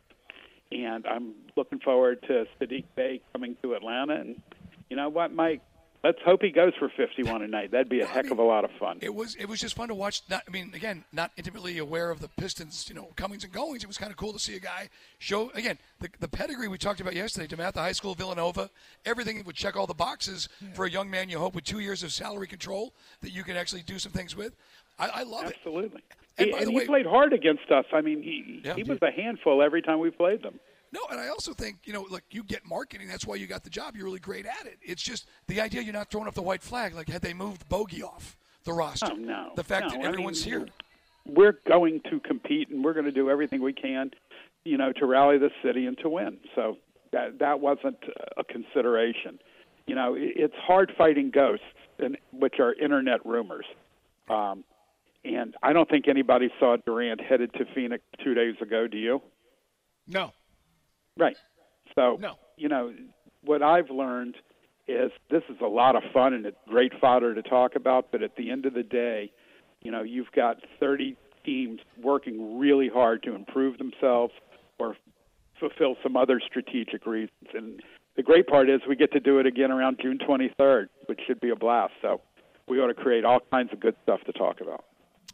And 0.71 1.05
I'm 1.05 1.33
looking 1.57 1.79
forward 1.79 2.21
to 2.27 2.45
Saddiq 2.59 2.85
Bey 2.95 3.21
coming 3.33 3.57
to 3.61 3.73
Atlanta. 3.73 4.15
And 4.15 4.41
you 4.89 4.95
know 4.95 5.09
what 5.09 5.33
Mike 5.33 5.61
let's 6.03 6.17
hope 6.25 6.41
he 6.41 6.49
goes 6.49 6.73
for 6.79 6.89
51 6.89 7.41
a 7.43 7.47
night 7.47 7.71
that'd 7.71 7.89
be 7.89 8.01
a 8.01 8.05
heck 8.05 8.31
of 8.31 8.39
a 8.39 8.43
lot 8.43 8.63
of 8.65 8.71
fun 8.79 8.97
It 9.01 9.13
was 9.13 9.35
it 9.35 9.47
was 9.47 9.59
just 9.59 9.75
fun 9.75 9.87
to 9.89 9.95
watch. 9.95 10.21
Not, 10.29 10.43
I 10.47 10.51
mean, 10.51 10.71
again, 10.73 11.03
not 11.11 11.31
intimately 11.37 11.77
aware 11.77 12.09
of 12.11 12.19
the 12.21 12.27
Pistons, 12.27 12.87
you 12.89 12.95
know, 12.95 13.09
comings 13.15 13.43
and 13.43 13.53
goings. 13.53 13.83
It 13.83 13.87
was 13.87 13.97
kind 13.97 14.11
of 14.11 14.17
cool 14.17 14.33
to 14.33 14.39
see 14.39 14.55
a 14.55 14.59
guy 14.59 14.89
show 15.19 15.51
again 15.51 15.77
the, 15.99 16.09
the 16.19 16.27
pedigree 16.27 16.67
we 16.67 16.77
talked 16.77 17.01
about 17.01 17.15
yesterday. 17.15 17.47
DeMatha 17.53 17.75
High 17.75 17.91
School, 17.91 18.15
Villanova, 18.15 18.69
everything 19.05 19.43
would 19.45 19.55
check 19.55 19.75
all 19.75 19.87
the 19.87 19.93
boxes 19.93 20.49
for 20.73 20.85
a 20.85 20.89
young 20.89 21.09
man. 21.09 21.29
You 21.29 21.39
hope 21.39 21.55
with 21.55 21.63
two 21.65 21.79
years 21.79 22.03
of 22.03 22.11
salary 22.11 22.47
control 22.47 22.93
that 23.21 23.31
you 23.31 23.43
can 23.43 23.55
actually 23.57 23.81
do 23.83 23.99
some 23.99 24.11
things 24.11 24.35
with. 24.35 24.55
I, 24.99 25.07
I 25.07 25.23
love 25.23 25.45
it. 25.45 25.55
absolutely 25.57 26.01
And 26.37 26.47
and, 26.49 26.51
by 26.51 26.57
and 26.59 26.67
the 26.67 26.79
he 26.81 26.85
played 26.85 27.05
hard 27.05 27.33
against 27.33 27.69
us 27.71 27.85
I 27.93 28.01
mean 28.01 28.21
he 28.21 28.61
Yeah. 28.63 28.75
he 28.75 28.83
was 28.83 28.99
a 29.01 29.11
handful 29.11 29.61
every 29.61 29.81
time 29.81 29.99
we 29.99 30.09
played 30.11 30.41
them 30.43 30.59
No, 30.93 30.99
and 31.09 31.19
I 31.19 31.29
also 31.29 31.53
think 31.53 31.77
you 31.85 31.93
know, 31.93 32.05
look, 32.09 32.23
you 32.31 32.43
get 32.43 32.65
marketing. 32.65 33.07
That's 33.07 33.25
why 33.25 33.35
you 33.35 33.47
got 33.47 33.63
the 33.63 33.69
job. 33.69 33.95
You're 33.95 34.05
really 34.05 34.19
great 34.19 34.45
at 34.45 34.65
it. 34.65 34.77
It's 34.81 35.01
just 35.01 35.27
the 35.47 35.61
idea 35.61 35.81
you're 35.81 35.93
not 35.93 36.09
throwing 36.11 36.27
up 36.27 36.33
the 36.33 36.41
white 36.41 36.61
flag. 36.61 36.93
Like 36.93 37.07
had 37.09 37.21
they 37.21 37.33
moved 37.33 37.67
Bogey 37.69 38.03
off 38.03 38.37
the 38.63 38.73
roster, 38.73 39.07
Oh, 39.11 39.15
no. 39.15 39.51
the 39.55 39.63
fact 39.63 39.85
No, 39.85 39.89
that 39.91 40.01
I 40.05 40.07
everyone's 40.09 40.45
mean, 40.45 40.59
here. 40.59 40.67
we're 41.25 41.59
going 41.67 42.01
to 42.09 42.19
compete 42.19 42.69
and 42.69 42.83
we're 42.83 42.93
going 42.93 43.05
to 43.05 43.11
do 43.11 43.29
everything 43.29 43.61
we 43.61 43.73
can, 43.73 44.11
you 44.65 44.77
know, 44.77 44.91
to 44.93 45.05
rally 45.05 45.37
the 45.39 45.49
city 45.63 45.85
and 45.87 45.97
to 45.99 46.09
win. 46.09 46.37
So 46.55 46.77
that 47.11 47.39
that 47.39 47.59
wasn't 47.61 47.97
a 48.37 48.43
consideration. 48.43 49.39
You 49.87 49.95
know, 49.95 50.15
it's 50.17 50.53
hard 50.61 50.91
fighting 50.97 51.31
ghosts, 51.31 51.65
and 51.99 52.17
which 52.33 52.59
are 52.59 52.73
internet 52.73 53.25
rumors. 53.25 53.65
Um, 54.29 54.63
and 55.25 55.55
I 55.63 55.73
don't 55.73 55.89
think 55.89 56.07
anybody 56.07 56.49
saw 56.59 56.77
Durant 56.85 57.19
headed 57.21 57.53
to 57.53 57.65
Phoenix 57.75 58.03
two 58.23 58.33
days 58.33 58.55
ago. 58.61 58.87
Do 58.87 58.97
you? 58.97 59.21
No. 60.07 60.33
Right. 61.21 61.37
So, 61.93 62.17
No. 62.19 62.35
you 62.57 62.67
know, 62.67 62.93
what 63.43 63.61
I've 63.61 63.91
learned 63.91 64.35
is 64.87 65.11
this 65.29 65.43
is 65.49 65.61
a 65.61 65.67
lot 65.67 65.95
of 65.95 66.03
fun 66.11 66.33
and 66.33 66.45
it's 66.47 66.57
great 66.67 66.93
fodder 66.99 67.35
to 67.35 67.43
talk 67.43 67.75
about, 67.75 68.11
but 68.11 68.23
at 68.23 68.35
the 68.35 68.49
end 68.49 68.65
of 68.65 68.73
the 68.73 68.83
day, 68.83 69.31
you 69.81 69.91
know, 69.91 70.01
you've 70.01 70.31
got 70.31 70.57
30 70.79 71.15
teams 71.45 71.79
working 72.01 72.57
really 72.59 72.89
hard 72.89 73.21
to 73.23 73.35
improve 73.35 73.77
themselves 73.77 74.33
or 74.79 74.97
fulfill 75.59 75.95
some 76.01 76.17
other 76.17 76.39
strategic 76.39 77.05
reasons. 77.05 77.49
And 77.53 77.81
the 78.15 78.23
great 78.23 78.47
part 78.47 78.67
is 78.69 78.81
we 78.87 78.95
get 78.95 79.11
to 79.11 79.19
do 79.19 79.37
it 79.39 79.45
again 79.45 79.71
around 79.71 79.99
June 80.01 80.17
23rd, 80.17 80.87
which 81.05 81.19
should 81.27 81.39
be 81.39 81.51
a 81.51 81.55
blast. 81.55 81.93
So 82.01 82.21
we 82.67 82.79
ought 82.79 82.87
to 82.87 82.95
create 82.95 83.25
all 83.25 83.41
kinds 83.51 83.71
of 83.71 83.79
good 83.79 83.95
stuff 84.03 84.21
to 84.25 84.33
talk 84.33 84.59
about. 84.59 84.85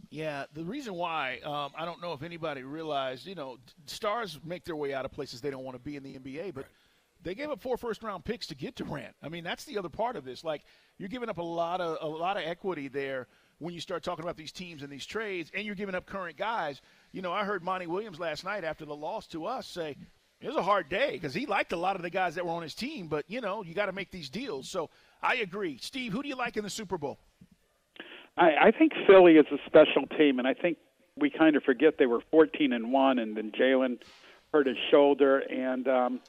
Yeah, 0.09 0.45
the 0.53 0.63
reason 0.63 0.93
why 0.93 1.39
um, 1.43 1.71
I 1.77 1.85
don't 1.85 2.01
know 2.01 2.13
if 2.13 2.23
anybody 2.23 2.63
realized, 2.63 3.25
you 3.25 3.35
know, 3.35 3.57
stars 3.85 4.39
make 4.45 4.63
their 4.63 4.75
way 4.75 4.93
out 4.93 5.05
of 5.05 5.11
places 5.11 5.41
they 5.41 5.49
don't 5.49 5.63
want 5.63 5.75
to 5.75 5.81
be 5.83 5.95
in 5.95 6.03
the 6.03 6.17
NBA, 6.17 6.53
but 6.53 6.65
they 7.23 7.35
gave 7.35 7.49
up 7.49 7.61
four 7.61 7.77
first 7.77 8.03
round 8.03 8.23
picks 8.23 8.47
to 8.47 8.55
get 8.55 8.75
Durant. 8.75 9.15
I 9.21 9.29
mean, 9.29 9.43
that's 9.43 9.65
the 9.65 9.77
other 9.77 9.89
part 9.89 10.15
of 10.15 10.23
this. 10.23 10.43
Like 10.43 10.63
you're 10.97 11.09
giving 11.09 11.29
up 11.29 11.37
a 11.37 11.43
lot 11.43 11.81
of 11.81 11.97
a 12.01 12.07
lot 12.07 12.37
of 12.37 12.43
equity 12.43 12.87
there 12.87 13.27
when 13.59 13.73
you 13.73 13.79
start 13.79 14.03
talking 14.03 14.23
about 14.23 14.37
these 14.37 14.51
teams 14.51 14.83
and 14.83 14.91
these 14.91 15.05
trades, 15.05 15.51
and 15.53 15.65
you're 15.65 15.75
giving 15.75 15.95
up 15.95 16.05
current 16.05 16.37
guys. 16.37 16.81
You 17.11 17.21
know, 17.21 17.33
I 17.33 17.43
heard 17.43 17.63
Monty 17.63 17.87
Williams 17.87 18.19
last 18.19 18.43
night 18.43 18.63
after 18.63 18.85
the 18.85 18.95
loss 18.95 19.27
to 19.27 19.45
us 19.45 19.67
say 19.67 19.97
it 20.39 20.47
was 20.47 20.55
a 20.55 20.63
hard 20.63 20.89
day 20.89 21.11
because 21.11 21.33
he 21.33 21.45
liked 21.45 21.73
a 21.73 21.77
lot 21.77 21.95
of 21.95 22.03
the 22.03 22.09
guys 22.09 22.35
that 22.35 22.45
were 22.45 22.51
on 22.51 22.61
his 22.61 22.75
team, 22.75 23.07
but 23.07 23.25
you 23.27 23.41
know, 23.41 23.63
you 23.63 23.73
got 23.73 23.87
to 23.87 23.91
make 23.91 24.11
these 24.11 24.29
deals. 24.29 24.69
So 24.69 24.89
I 25.21 25.37
agree. 25.37 25.77
Steve, 25.81 26.13
who 26.13 26.21
do 26.21 26.29
you 26.29 26.35
like 26.35 26.57
in 26.57 26.63
the 26.63 26.69
Super 26.69 26.97
Bowl? 26.97 27.17
I, 28.37 28.67
I 28.67 28.71
think 28.71 28.93
Philly 29.07 29.33
is 29.33 29.45
a 29.51 29.57
special 29.65 30.05
team, 30.17 30.39
and 30.39 30.47
I 30.47 30.53
think 30.53 30.77
we 31.17 31.29
kind 31.29 31.55
of 31.55 31.63
forget 31.63 31.95
they 31.97 32.05
were 32.05 32.21
14 32.31 32.73
and 32.73 32.91
one, 32.91 33.19
and 33.19 33.35
then 33.35 33.51
Jalen 33.51 33.99
hurt 34.53 34.67
his 34.67 34.77
shoulder, 34.91 35.39
and 35.39 35.87
um, 35.87 36.19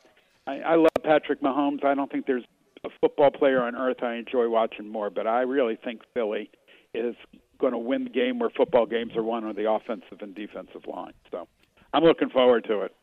I, 0.47 0.61
I 0.61 0.75
love 0.77 0.89
Patrick 1.05 1.43
Mahomes. 1.43 1.85
I 1.85 1.95
don't 1.95 2.11
think 2.11 2.27
there's 2.27 2.45
a 2.85 2.89
football 3.01 3.31
player 3.31 3.63
on 3.63 3.77
earth 3.77 4.03
I 4.03 4.15
enjoy 4.15 4.49
watching 4.49 4.89
more, 4.89 5.11
but 5.11 5.27
I 5.27 5.43
really 5.43 5.77
think 5.77 6.03
Philly 6.15 6.51
is 6.95 7.15
going 7.59 7.73
to 7.73 7.79
win 7.79 8.05
the 8.05 8.11
game 8.11 8.39
where 8.39 8.51
football 8.51 8.87
games 8.87 9.15
are 9.17 9.23
won 9.23 9.45
on 9.45 9.55
the 9.55 9.71
offensive 9.71 10.19
and 10.21 10.35
defensive 10.35 10.87
line. 10.87 11.13
So 11.31 11.49
I'm 11.93 12.05
looking 12.05 12.31
forward 12.31 12.65
to 12.65 12.83
it. 12.83 12.95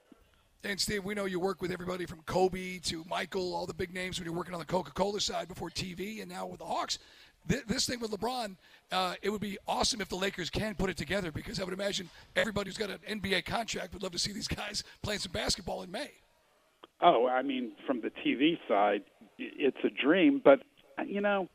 And 0.63 0.79
Steve, 0.79 1.03
we 1.03 1.13
know 1.13 1.25
you 1.25 1.39
work 1.39 1.61
with 1.61 1.71
everybody 1.71 2.07
from 2.07 2.21
Kobe 2.25 2.79
to 2.79 3.05
Michael, 3.07 3.53
all 3.53 3.67
the 3.67 3.73
big 3.73 3.93
names 3.93 4.17
when 4.17 4.25
you're 4.25 4.35
working 4.35 4.53
on 4.53 4.59
the 4.59 4.65
Coca-Cola 4.65 5.21
side 5.21 5.47
before 5.47 5.69
TV, 5.69 6.21
and 6.21 6.29
now 6.29 6.47
with 6.47 6.59
the 6.59 6.65
Hawks. 6.65 6.97
This 7.47 7.85
thing 7.85 7.99
with 7.99 8.11
LeBron, 8.11 8.55
uh, 8.91 9.15
it 9.21 9.29
would 9.29 9.41
be 9.41 9.57
awesome 9.67 10.01
if 10.01 10.09
the 10.09 10.15
Lakers 10.15 10.49
can 10.49 10.73
put 10.75 10.89
it 10.89 10.97
together 10.97 11.31
because 11.31 11.59
I 11.59 11.63
would 11.63 11.73
imagine 11.73 12.09
everybody 12.35 12.69
who's 12.69 12.77
got 12.77 12.89
an 12.89 13.21
NBA 13.21 13.45
contract 13.45 13.93
would 13.93 14.01
love 14.01 14.13
to 14.13 14.19
see 14.19 14.33
these 14.33 14.47
guys 14.47 14.83
playing 15.03 15.19
some 15.19 15.31
basketball 15.31 15.83
in 15.83 15.91
May. 15.91 16.11
Oh, 17.01 17.27
I 17.27 17.41
mean, 17.41 17.73
from 17.85 18.01
the 18.01 18.09
TV 18.25 18.57
side, 18.67 19.03
it's 19.37 19.77
a 19.83 19.89
dream. 19.89 20.41
But 20.43 20.61
you 21.05 21.21
know, 21.21 21.49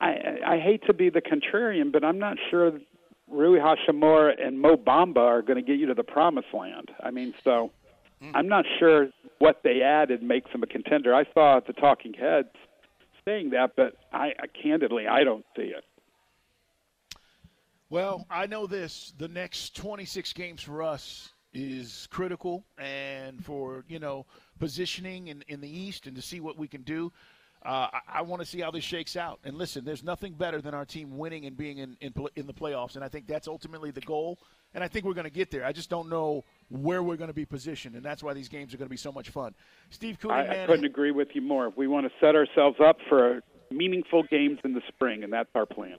I 0.00 0.38
I 0.46 0.58
hate 0.58 0.84
to 0.86 0.94
be 0.94 1.10
the 1.10 1.20
contrarian, 1.20 1.92
but 1.92 2.04
I'm 2.04 2.18
not 2.18 2.36
sure 2.50 2.72
Rui 3.28 3.58
Hachimura 3.58 4.32
and 4.40 4.60
Mo 4.60 4.76
Bamba 4.76 5.18
are 5.18 5.42
going 5.42 5.56
to 5.56 5.62
get 5.62 5.78
you 5.78 5.86
to 5.86 5.94
the 5.94 6.04
promised 6.04 6.54
land. 6.54 6.90
I 7.02 7.10
mean, 7.10 7.34
so 7.42 7.72
mm. 8.22 8.30
I'm 8.34 8.48
not 8.48 8.64
sure 8.78 9.08
what 9.38 9.60
they 9.64 9.82
added 9.82 10.22
makes 10.22 10.50
them 10.52 10.62
a 10.62 10.66
contender. 10.66 11.14
I 11.14 11.24
saw 11.34 11.60
the 11.66 11.72
Talking 11.72 12.14
Heads 12.14 12.54
saying 13.26 13.50
that, 13.50 13.72
but 13.76 13.94
I, 14.12 14.32
I 14.38 14.46
candidly 14.62 15.06
I 15.06 15.24
don't 15.24 15.44
see 15.56 15.64
it. 15.64 15.84
Well, 17.88 18.26
I 18.30 18.46
know 18.46 18.66
this: 18.66 19.12
the 19.18 19.28
next 19.28 19.76
26 19.76 20.32
games 20.32 20.62
for 20.62 20.82
us 20.82 21.32
is 21.52 22.08
critical, 22.10 22.64
and 22.78 23.44
for 23.44 23.84
you 23.88 23.98
know 23.98 24.26
positioning 24.58 25.28
in, 25.28 25.44
in 25.48 25.60
the 25.60 25.68
East 25.68 26.06
and 26.06 26.16
to 26.16 26.22
see 26.22 26.40
what 26.40 26.58
we 26.58 26.68
can 26.68 26.82
do. 26.82 27.12
Uh, 27.66 27.88
I, 27.92 28.18
I 28.18 28.22
want 28.22 28.40
to 28.42 28.46
see 28.46 28.60
how 28.60 28.70
this 28.70 28.84
shakes 28.84 29.16
out. 29.16 29.40
And 29.42 29.58
listen, 29.58 29.84
there's 29.84 30.04
nothing 30.04 30.34
better 30.34 30.60
than 30.60 30.72
our 30.72 30.84
team 30.84 31.18
winning 31.18 31.46
and 31.46 31.56
being 31.56 31.78
in, 31.78 31.96
in, 32.00 32.14
in 32.36 32.46
the 32.46 32.54
playoffs. 32.54 32.94
And 32.94 33.04
I 33.04 33.08
think 33.08 33.26
that's 33.26 33.48
ultimately 33.48 33.90
the 33.90 34.02
goal. 34.02 34.38
And 34.72 34.84
I 34.84 34.88
think 34.88 35.04
we're 35.04 35.14
going 35.14 35.24
to 35.24 35.30
get 35.30 35.50
there. 35.50 35.64
I 35.64 35.72
just 35.72 35.90
don't 35.90 36.08
know 36.08 36.44
where 36.68 37.02
we're 37.02 37.16
going 37.16 37.28
to 37.28 37.34
be 37.34 37.44
positioned. 37.44 37.96
And 37.96 38.04
that's 38.04 38.22
why 38.22 38.34
these 38.34 38.48
games 38.48 38.72
are 38.72 38.76
going 38.76 38.86
to 38.86 38.90
be 38.90 38.96
so 38.96 39.10
much 39.10 39.30
fun. 39.30 39.52
Steve 39.90 40.18
Koonin, 40.20 40.32
I, 40.32 40.42
man, 40.44 40.60
I 40.60 40.66
couldn't 40.66 40.84
agree 40.84 41.10
with 41.10 41.28
you 41.34 41.42
more. 41.42 41.72
We 41.74 41.88
want 41.88 42.06
to 42.06 42.12
set 42.20 42.36
ourselves 42.36 42.76
up 42.80 42.98
for 43.08 43.40
meaningful 43.70 44.22
games 44.22 44.60
in 44.62 44.72
the 44.72 44.82
spring, 44.86 45.24
and 45.24 45.32
that's 45.32 45.50
our 45.56 45.66
plan. 45.66 45.96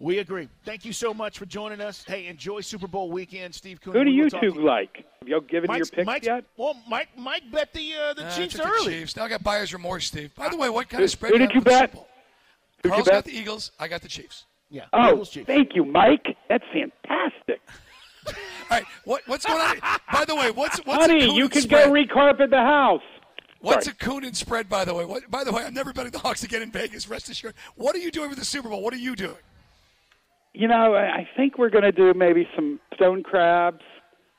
We 0.00 0.18
agree. 0.18 0.48
Thank 0.64 0.84
you 0.84 0.92
so 0.92 1.12
much 1.12 1.38
for 1.38 1.46
joining 1.46 1.80
us. 1.80 2.04
Hey, 2.06 2.26
enjoy 2.26 2.60
Super 2.60 2.86
Bowl 2.86 3.10
weekend, 3.10 3.52
Steve 3.52 3.80
Koonin. 3.80 3.94
Who 3.94 4.04
do 4.04 4.10
you 4.10 4.30
two 4.30 4.52
like? 4.52 5.04
Have 5.20 5.28
you 5.28 5.40
given 5.40 5.66
Mike's, 5.66 5.90
your 5.90 5.96
picks 5.96 6.06
Mike's, 6.06 6.26
yet? 6.26 6.44
Well, 6.56 6.76
Mike 6.88 7.08
Mike 7.16 7.42
bet 7.50 7.72
the 7.72 7.94
uh, 7.94 8.14
the 8.14 8.26
uh, 8.26 8.30
Chiefs 8.30 8.60
early. 8.60 8.84
The 8.84 9.00
Chiefs. 9.00 9.16
Now 9.16 9.24
I 9.24 9.28
got 9.28 9.42
buyer's 9.42 9.72
remorse, 9.72 10.06
Steve. 10.06 10.32
By 10.36 10.48
the 10.50 10.56
way, 10.56 10.70
what 10.70 10.88
kind 10.88 11.00
who, 11.00 11.04
of 11.04 11.10
spread? 11.10 11.32
Who 11.32 11.38
did 11.38 11.52
you 11.52 11.60
bet? 11.60 11.92
Who 12.82 12.90
Carl's 12.90 13.06
you 13.06 13.10
bet? 13.10 13.12
got 13.12 13.24
the 13.24 13.36
Eagles. 13.36 13.72
I 13.80 13.88
got 13.88 14.02
the 14.02 14.08
Chiefs. 14.08 14.44
Yeah. 14.70 14.84
Oh, 14.92 15.12
Eagles, 15.14 15.30
Chiefs. 15.30 15.46
thank 15.46 15.74
you, 15.74 15.84
Mike. 15.84 16.36
That's 16.48 16.64
fantastic. 16.72 17.60
All 18.26 18.34
right. 18.70 18.84
What, 19.04 19.22
what's 19.26 19.46
going 19.46 19.60
on? 19.60 19.78
By 20.12 20.24
the 20.24 20.36
way, 20.36 20.52
what's 20.52 20.78
what's 20.84 21.06
Honey, 21.06 21.24
a 21.24 21.32
you 21.32 21.48
can 21.48 21.62
spread? 21.62 21.86
go 21.86 21.92
recarpet 21.92 22.50
the 22.50 22.56
house. 22.56 23.02
What's 23.60 23.86
Sorry. 23.86 23.96
a 24.00 24.04
Koonin 24.04 24.36
spread, 24.36 24.68
by 24.68 24.84
the 24.84 24.94
way? 24.94 25.04
What, 25.04 25.28
by 25.28 25.42
the 25.42 25.50
way, 25.50 25.64
I'm 25.64 25.74
never 25.74 25.92
betting 25.92 26.12
the 26.12 26.20
Hawks 26.20 26.44
again 26.44 26.62
in 26.62 26.70
Vegas. 26.70 27.08
Rest 27.08 27.28
assured. 27.28 27.54
What 27.74 27.96
are 27.96 27.98
you 27.98 28.12
doing 28.12 28.28
with 28.30 28.38
the 28.38 28.44
Super 28.44 28.68
Bowl? 28.68 28.82
What 28.82 28.94
are 28.94 28.98
you 28.98 29.16
doing? 29.16 29.34
You 30.54 30.68
know, 30.68 30.94
I 30.94 31.28
think 31.36 31.58
we're 31.58 31.70
going 31.70 31.84
to 31.84 31.92
do 31.92 32.12
maybe 32.14 32.48
some 32.54 32.80
stone 32.94 33.22
crabs. 33.22 33.84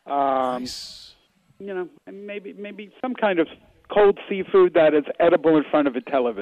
Um, 0.06 0.63
nice. 0.63 1.13
You 1.60 1.74
know, 1.74 1.89
maybe 2.12 2.54
maybe 2.54 2.91
some 3.02 3.13
kind 3.13 3.39
of 3.39 3.48
cold 3.93 4.17
seafood 4.30 4.74
that 4.76 4.93
is 4.93 5.04
edible 5.19 5.58
in 5.58 5.63
front 5.69 5.88
of 5.88 5.95
a 5.95 6.02
television. 6.02 6.38